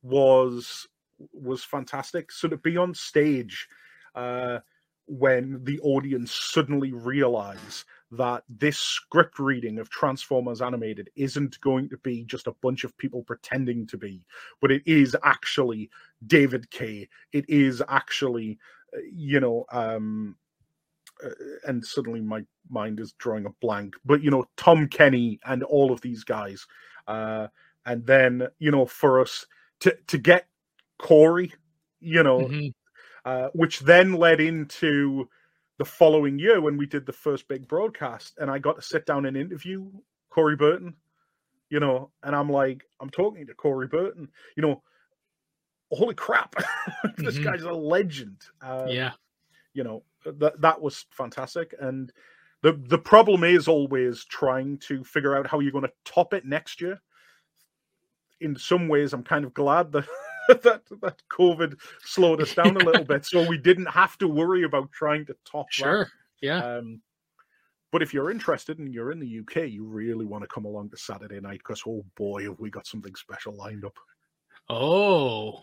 [0.03, 0.87] was
[1.33, 2.31] was fantastic.
[2.31, 3.67] So to be on stage
[4.15, 4.59] uh,
[5.07, 7.85] when the audience suddenly realize
[8.17, 12.97] that this script reading of Transformers Animated isn't going to be just a bunch of
[12.99, 14.25] people pretending to be,
[14.61, 15.91] but it is actually
[16.27, 17.09] David Kaye.
[17.33, 18.59] It is actually,
[18.95, 20.37] uh, you know, um,
[21.25, 21.31] uh,
[21.67, 25.93] and suddenly my mind is drawing a blank, but you know, Tom Kenny and all
[25.93, 26.67] of these guys.
[27.07, 27.49] Uh,
[27.87, 29.47] and then, you know, for us
[29.81, 30.49] to, to get
[30.99, 31.53] Corey,
[32.01, 32.69] you know, mm-hmm.
[33.25, 35.29] uh, which then led into
[35.79, 39.07] the following year when we did the first big broadcast, and I got to sit
[39.07, 39.91] down and interview
[40.31, 40.95] Corey Burton,
[41.71, 44.83] you know, and I'm like, I'm talking to Corey Burton, you know,
[45.93, 46.55] holy crap,
[47.17, 47.45] this mm-hmm.
[47.45, 48.43] guy's a legend.
[48.63, 49.13] Um, yeah,
[49.75, 52.13] you know that that was fantastic, and
[52.63, 56.45] the the problem is always trying to figure out how you're going to top it
[56.45, 57.01] next year.
[58.41, 60.07] In some ways, I'm kind of glad that
[60.63, 64.65] that that COVID slowed us down a little bit, so we didn't have to worry
[64.65, 65.67] about trying to top.
[65.71, 66.05] Sure.
[66.05, 66.11] That.
[66.41, 66.59] Yeah.
[66.59, 67.01] Um,
[67.93, 70.91] but if you're interested and you're in the UK, you really want to come along
[70.91, 73.97] to Saturday night because oh boy, have we got something special lined up.
[74.69, 75.63] Oh.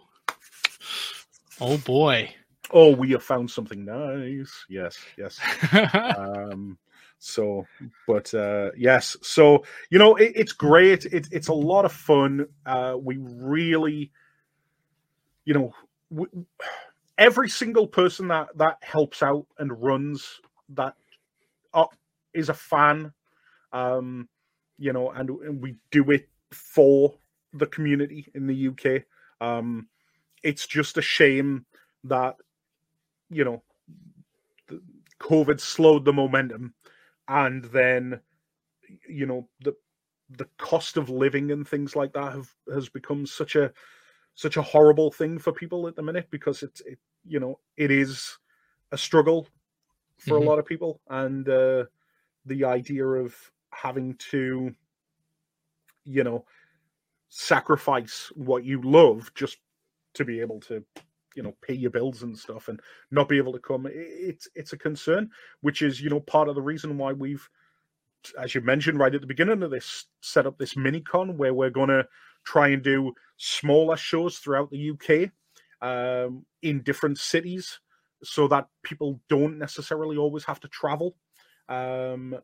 [1.61, 2.33] Oh boy.
[2.71, 4.65] Oh, we have found something nice.
[4.67, 5.39] Yes, yes.
[6.17, 6.77] um,
[7.19, 7.67] so,
[8.07, 11.05] but uh, yes, so you know, it, it's great.
[11.05, 12.47] It, it's a lot of fun.
[12.65, 14.11] Uh, we really,
[15.45, 15.73] you know,
[16.09, 16.27] we,
[17.17, 20.39] every single person that that helps out and runs
[20.69, 20.95] that
[21.73, 21.95] up
[22.33, 23.13] is a fan.
[23.71, 24.29] Um,
[24.77, 27.15] you know, and, and we do it for
[27.53, 29.03] the community in the UK.
[29.39, 29.87] Um,
[30.43, 31.65] it's just a shame
[32.03, 32.35] that
[33.29, 33.63] you know
[35.19, 36.73] COVID slowed the momentum,
[37.27, 38.19] and then
[39.07, 39.75] you know the
[40.29, 43.71] the cost of living and things like that have has become such a
[44.35, 47.91] such a horrible thing for people at the minute because it's it you know it
[47.91, 48.37] is
[48.91, 49.47] a struggle
[50.17, 50.45] for Mhm.
[50.45, 51.85] a lot of people and uh
[52.45, 53.35] the idea of
[53.71, 54.73] having to
[56.05, 56.45] you know
[57.29, 59.57] sacrifice what you love just
[60.13, 60.83] to be able to
[61.35, 62.79] you know pay your bills and stuff and
[63.09, 65.29] not be able to come it's it's a concern
[65.61, 67.49] which is you know part of the reason why we've
[68.39, 71.53] as you mentioned right at the beginning of this set up this mini con where
[71.53, 72.07] we're going to
[72.45, 75.31] try and do smaller shows throughout the UK
[75.81, 77.79] um, in different cities
[78.23, 81.15] so that people don't necessarily always have to travel
[81.69, 82.35] um,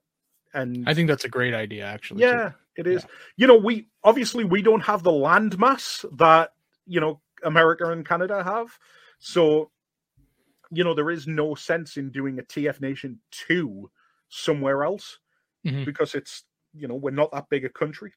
[0.54, 2.22] and I think that's a great idea, actually.
[2.22, 2.28] too.
[2.28, 3.06] yeah, it is.
[3.38, 6.52] You know, we obviously we don't have the landmass that
[6.88, 8.70] you know America and Canada have,
[9.20, 9.70] so
[10.72, 13.92] you know there is no sense in doing a TF Nation two
[14.30, 15.20] somewhere else
[15.68, 15.86] Mhm.
[15.86, 18.14] because it's you know we're not that big a country,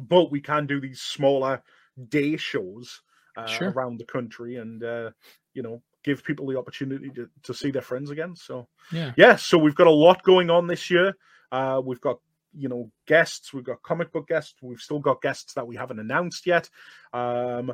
[0.00, 1.62] but we can do these smaller
[2.08, 3.02] day shows
[3.36, 3.70] uh, Sure.
[3.70, 5.10] around the country and uh,
[5.54, 8.34] you know give people the opportunity to, to see their friends again.
[8.34, 9.12] So Yeah.
[9.16, 11.14] yeah, so we've got a lot going on this year.
[11.50, 12.18] Uh, we've got
[12.54, 16.00] you know guests, we've got comic book guests, we've still got guests that we haven't
[16.00, 16.68] announced yet,
[17.12, 17.72] um,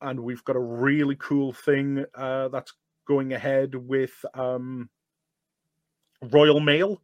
[0.00, 2.72] and we've got a really cool thing uh, that's
[3.06, 4.88] going ahead with um,
[6.22, 7.00] Royal Mail.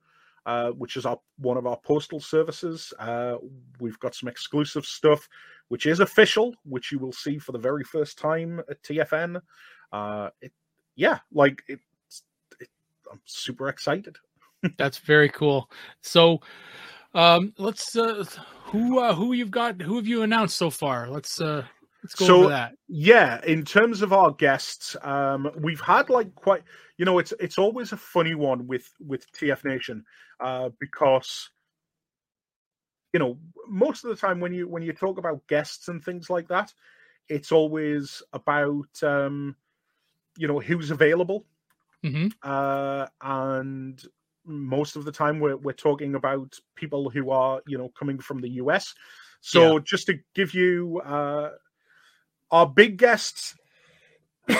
[0.46, 2.94] Uh, which is our one of our postal services.
[3.00, 3.34] Uh,
[3.80, 5.28] we've got some exclusive stuff,
[5.70, 9.40] which is official, which you will see for the very first time at TFN.
[9.92, 10.52] Uh, it,
[10.94, 11.80] yeah, like it,
[12.60, 12.68] it,
[13.10, 14.18] I'm super excited.
[14.78, 15.68] That's very cool.
[16.00, 16.40] So,
[17.12, 18.24] um, let's uh,
[18.66, 21.08] who uh, who you've got who have you announced so far?
[21.08, 21.64] Let's uh,
[22.14, 22.74] So- that.
[22.88, 26.62] Yeah, in terms of our guests, um, we've had like quite,
[26.98, 30.04] you know, it's it's always a funny one with with TF Nation
[30.40, 31.50] uh, because,
[33.12, 33.38] you know,
[33.68, 36.72] most of the time when you when you talk about guests and things like that,
[37.28, 39.56] it's always about, um,
[40.36, 41.44] you know, who's available,
[42.02, 44.02] hmm uh, and
[44.44, 48.40] most of the time we're we're talking about people who are you know coming from
[48.40, 48.94] the US.
[49.40, 51.50] So just to give you uh,
[52.50, 53.56] our big guests.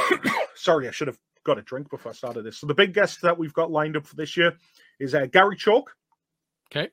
[0.55, 2.59] Sorry, I should have got a drink before I started this.
[2.59, 4.53] So the big guests that we've got lined up for this year
[4.99, 5.95] is uh, Gary Chalk.
[6.71, 6.91] Okay.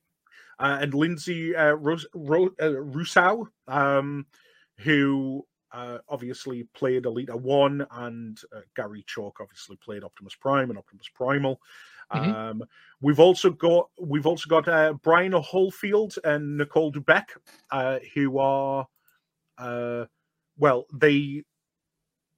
[0.59, 4.25] Uh, and Lindsay uh, Rose, Ro- uh, Rousseau, um,
[4.77, 10.77] who uh, obviously played Elita One, and uh, Gary Chalk obviously played Optimus Prime and
[10.77, 11.59] Optimus Primal.
[12.13, 12.35] Mhm.
[12.35, 12.63] Um,
[13.01, 17.23] we've also got we've also got uh, Brian Hohlfeld and Nicole Dubuc,
[17.71, 18.87] uh, who are
[19.57, 20.05] uh,
[20.57, 21.43] well, they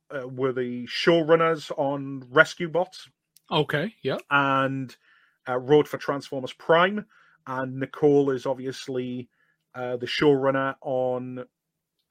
[0.10, 3.10] uh, were the showrunners on Rescue Bots
[3.52, 3.94] Okay.
[4.04, 4.18] yeah.
[4.30, 4.96] and
[5.48, 7.06] uh, wrote for Transformers Prime.
[7.48, 9.30] And Nicole is obviously
[9.76, 11.46] uh, the showrunner on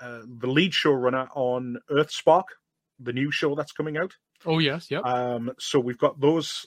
[0.01, 2.45] uh, the lead showrunner on Earthspark,
[3.01, 4.13] the new show that's coming out.
[4.47, 4.91] Oh yes.
[4.91, 5.01] yeah.
[5.01, 6.67] Um, so we've got those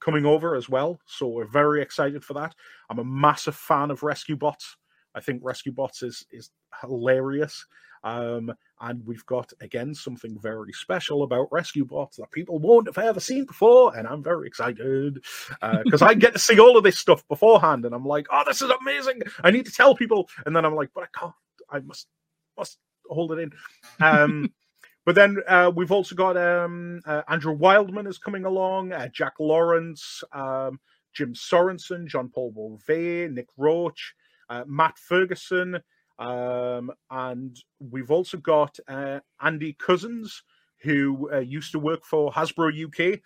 [0.00, 1.00] coming over as well.
[1.06, 2.54] So we're very excited for that.
[2.90, 4.76] I'm a massive fan of Rescue Bots.
[5.14, 6.50] I think Rescue Bots is is
[6.82, 7.64] hilarious.
[8.02, 12.98] Um, and we've got again something very special about Rescue Bots that people won't have
[12.98, 15.24] ever seen before, and I'm very excited
[15.84, 18.62] because I get to see all of this stuff beforehand, and I'm like, "Oh, this
[18.62, 19.22] is amazing!
[19.42, 21.34] I need to tell people," and then I'm like, "But I can't.
[21.70, 22.08] I must
[22.56, 22.78] must
[23.08, 23.52] hold it in."
[24.00, 24.52] Um,
[25.04, 29.34] but then uh, we've also got um, uh, Andrew Wildman is coming along, uh, Jack
[29.38, 30.80] Lawrence, um,
[31.12, 34.14] Jim Sorenson, John Paul Bove, Nick Roche,
[34.48, 35.80] uh, Matt Ferguson,
[36.18, 40.42] um, and we've also got uh, Andy Cousins,
[40.82, 43.20] who uh, used to work for Hasbro UK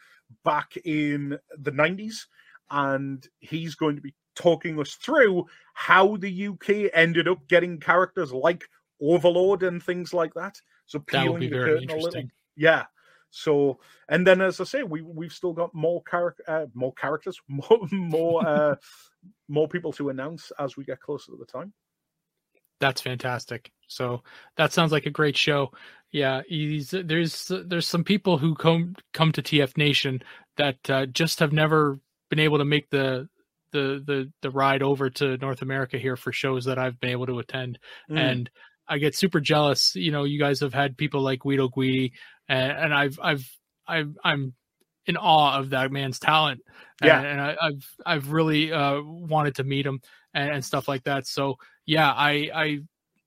[0.45, 2.27] back in the 90s,
[2.71, 8.33] and he's going to be talking us through how the UK ended up getting characters
[8.33, 8.65] like
[9.01, 10.61] Overlord and things like that.
[10.87, 12.23] So peeling the very curtain a little.
[12.57, 12.85] Yeah.
[13.31, 13.79] So
[14.09, 17.81] and then as I say, we we've still got more char- uh, more characters, more
[17.91, 18.77] more uh,
[19.49, 21.73] more people to announce as we get closer to the time.
[22.81, 23.71] That's fantastic.
[23.89, 24.23] So
[24.57, 25.73] that sounds like a great show.
[26.11, 30.23] Yeah, he's, there's there's some people who come come to TF Nation
[30.57, 31.99] that uh, just have never
[32.31, 33.29] been able to make the
[33.73, 37.27] the the the ride over to North America here for shows that I've been able
[37.27, 37.79] to attend,
[38.11, 38.19] Mm.
[38.19, 38.51] and
[38.89, 39.95] I get super jealous.
[39.97, 42.13] You know, you guys have had people like Guido Guidi,
[42.49, 43.47] and, and I've I've
[43.87, 44.55] I've I'm
[45.07, 46.61] in awe of that man's talent.
[47.03, 47.19] Yeah.
[47.19, 50.01] and, and I, I've I've really uh, wanted to meet him
[50.33, 51.27] and, and stuff like that.
[51.27, 51.57] So
[51.89, 52.79] yeah, I I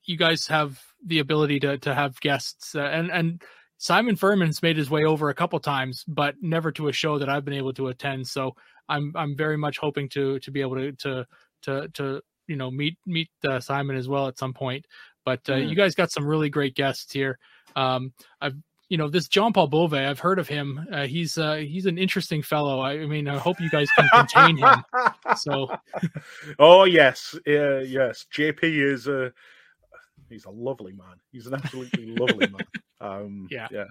[0.05, 3.41] you guys have the ability to to have guests, uh, and and
[3.79, 7.27] Simon Furman's made his way over a couple times, but never to a show that
[7.27, 8.27] I've been able to attend.
[8.27, 8.55] So
[8.88, 11.25] I'm I'm very much hoping to to be able to to
[11.63, 14.85] to to you know meet meet uh, Simon as well at some point.
[15.25, 15.69] But uh, Mm.
[15.69, 17.39] you guys got some really great guests here.
[17.75, 18.57] Um, I've
[18.91, 19.93] you know this John Paul Bove.
[19.93, 20.85] I've heard of him.
[20.91, 22.81] Uh, he's uh, he's an interesting fellow.
[22.81, 24.84] I, I mean, I hope you guys can contain him.
[25.38, 25.72] So
[26.59, 28.26] oh yes, uh, yes.
[28.35, 29.31] JP is a
[30.30, 31.15] he's a lovely man.
[31.31, 32.68] He's an absolutely lovely man.
[32.99, 33.68] Um, Yeah.
[33.72, 33.85] yeah.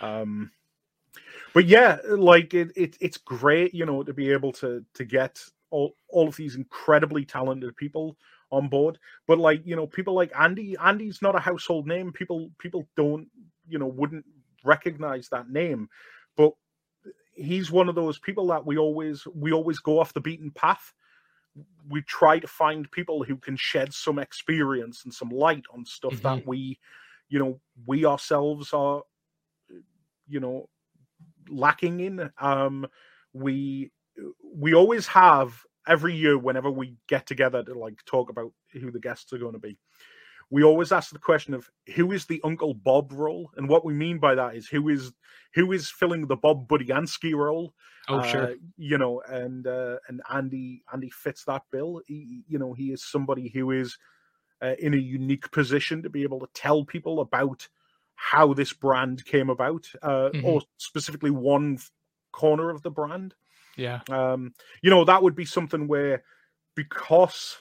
[0.00, 0.52] Um,
[1.52, 5.42] but yeah, like it, it, it's great, you know, to be able to to get
[5.70, 8.16] all all of these incredibly talented people
[8.52, 8.96] on board.
[9.26, 10.76] But like you know, people like Andy.
[10.78, 12.12] Andy's not a household name.
[12.12, 13.26] People people don't
[13.70, 14.24] you know wouldn't
[14.64, 15.88] recognize that name,
[16.36, 16.52] but
[17.34, 20.92] he's one of those people that we always we always go off the beaten path.
[21.88, 26.20] We try to find people who can shed some experience and some light on stuff
[26.22, 26.78] that we
[27.28, 29.02] you know we ourselves are
[30.28, 30.68] you know
[31.48, 32.30] lacking in.
[32.40, 32.86] Um
[33.32, 33.90] we
[34.54, 35.54] we always have
[35.86, 39.54] every year whenever we get together to like talk about who the guests are going
[39.54, 39.78] to be
[40.50, 43.94] we always ask the question of who is the uncle bob role and what we
[43.94, 45.12] mean by that is who is
[45.54, 47.74] who is filling the bob budiansky role
[48.08, 52.02] oh sure, uh, you know, and uh, and Andy Andy fits that bill.
[52.06, 53.96] He, you know, he is somebody who is
[54.62, 57.66] uh, in a unique position to be able to tell people about
[58.14, 60.44] how this brand came about, uh, Mhm.
[60.44, 61.78] or specifically one
[62.32, 63.34] corner of the brand.
[63.76, 66.24] yeah, Um, you know, that would be something where
[66.74, 67.58] because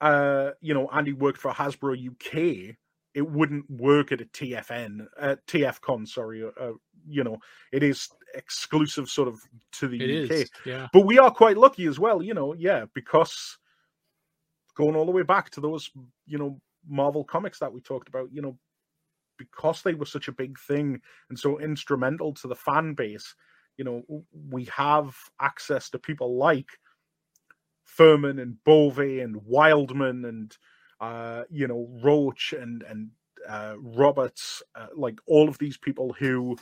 [0.00, 2.76] uh, you know Andy worked for Hasbro UK,
[3.14, 6.06] it wouldn't work at a TFN, uh, TFCon.
[6.06, 6.72] Sorry, uh,
[7.06, 7.38] you know,
[7.72, 9.40] it is exclusive sort of
[9.72, 10.30] to the it UK.
[10.30, 10.50] is.
[10.64, 13.58] Yeah, But we are quite lucky as well, you know, yeah, because
[14.76, 15.90] going all the way back to those,
[16.26, 18.56] you know, Marvel comics that we talked about, you know,
[19.36, 23.34] because they were such a big thing and so instrumental to the fan base,
[23.76, 24.02] you know,
[24.50, 26.68] we have access to people like
[27.98, 30.56] Furman and Bove and Wildman and
[31.00, 33.10] uh, you know, Roche and and
[33.48, 36.56] uh, Roberts, uh, like all of these people who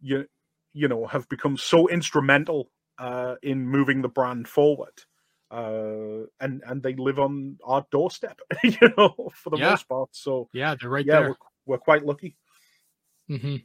[0.00, 0.26] you
[0.74, 4.94] you know have become so instrumental uh, in moving the brand forward.
[5.50, 9.68] Uh, and and they live on our doorstep, you know, for the Yeah.
[9.68, 10.08] most part.
[10.12, 11.28] So yeah, they're right yeah, there.
[11.28, 11.36] we're,
[11.66, 12.36] we're quite lucky.
[13.28, 13.56] hmm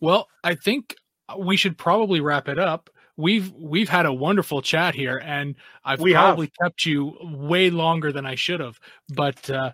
[0.00, 0.94] Well, I think
[1.38, 2.90] we should probably wrap it up.
[3.16, 6.22] We've we've had a wonderful chat here, and I've We have.
[6.24, 8.78] probably kept you way longer than I should have.
[9.14, 9.72] But uh,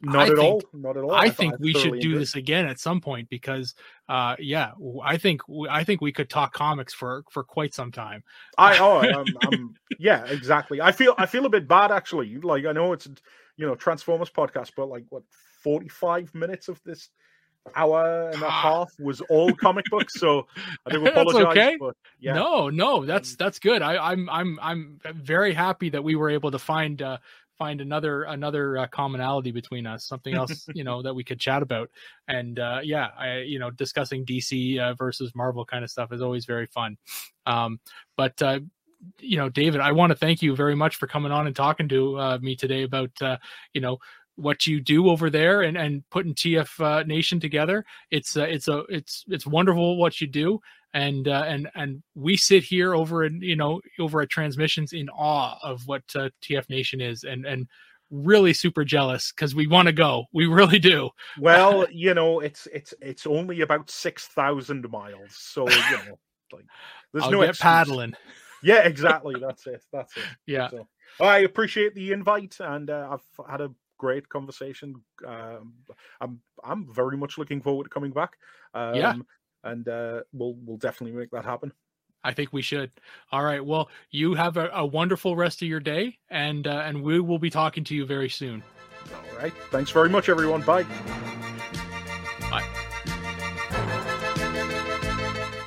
[0.00, 0.62] Not I at think- all.
[0.72, 1.12] Not at all.
[1.14, 3.74] I thought think we should do enjoyed this again at some point because,
[4.08, 4.72] uh, yeah,
[5.04, 8.22] I think I think we could talk comics for for quite some time.
[8.56, 10.80] I oh I'm, I'm yeah exactly.
[10.80, 12.36] I feel I feel a bit bad actually.
[12.38, 13.06] Like I know it's
[13.58, 15.24] you know Transformers podcast, but like what
[15.62, 17.10] forty five minutes of this
[17.74, 18.50] hour and a Ah.
[18.50, 20.14] half was all comic books.
[20.18, 20.46] So
[20.86, 21.46] I do That's apologize.
[21.46, 21.76] okay.
[21.78, 23.82] But yeah, No, no, that's that's good.
[23.82, 27.18] I, I'm I'm I'm very happy that we were able to find uh,
[27.58, 31.62] find another another uh, commonality between us, something else you know that we could chat
[31.62, 31.90] about.
[32.28, 36.22] And uh, yeah, I you know discussing DC uh, versus Marvel kind of stuff is
[36.22, 36.96] always very fun.
[37.46, 37.80] Um,
[38.16, 38.60] but uh,
[39.20, 41.88] you know, David, I want to thank you very much for coming on and talking
[41.90, 43.36] to uh, me today about uh,
[43.72, 43.98] you know
[44.36, 47.84] what you do over there and and putting TF uh, Nation together.
[48.10, 50.60] It's uh, it's a it's it's wonderful what you do
[50.96, 55.08] and uh, and and we sit here over in you know over at transmissions in
[55.10, 57.66] awe of what uh, TF Nation is and and
[58.10, 62.66] really super jealous because we want to go we really do well, you know, it's
[62.72, 66.18] it's it's only about six thousand miles, so you know,
[66.52, 66.64] like
[67.12, 67.62] there's I'll no get excuse.
[67.62, 68.14] paddling
[68.62, 69.34] Yeah, exactly.
[69.38, 69.82] That's it.
[69.92, 70.22] That's it.
[70.46, 70.86] yeah So
[71.20, 74.94] I appreciate the invite, and uh, I've had a great conversation.
[75.26, 75.74] Um,
[76.20, 78.32] I'm I'm very much looking forward to coming back.
[78.74, 79.14] Um, Yeah.
[79.64, 81.72] and uh, we'll we'll definitely make that happen.
[82.24, 82.90] I think we should
[83.30, 87.02] all right well you have a, a wonderful rest of your day and uh, and
[87.04, 88.64] we will be talking to you very soon
[89.14, 89.52] All right.
[89.70, 90.62] Thanks very much, everyone.
[90.62, 91.45] Bye.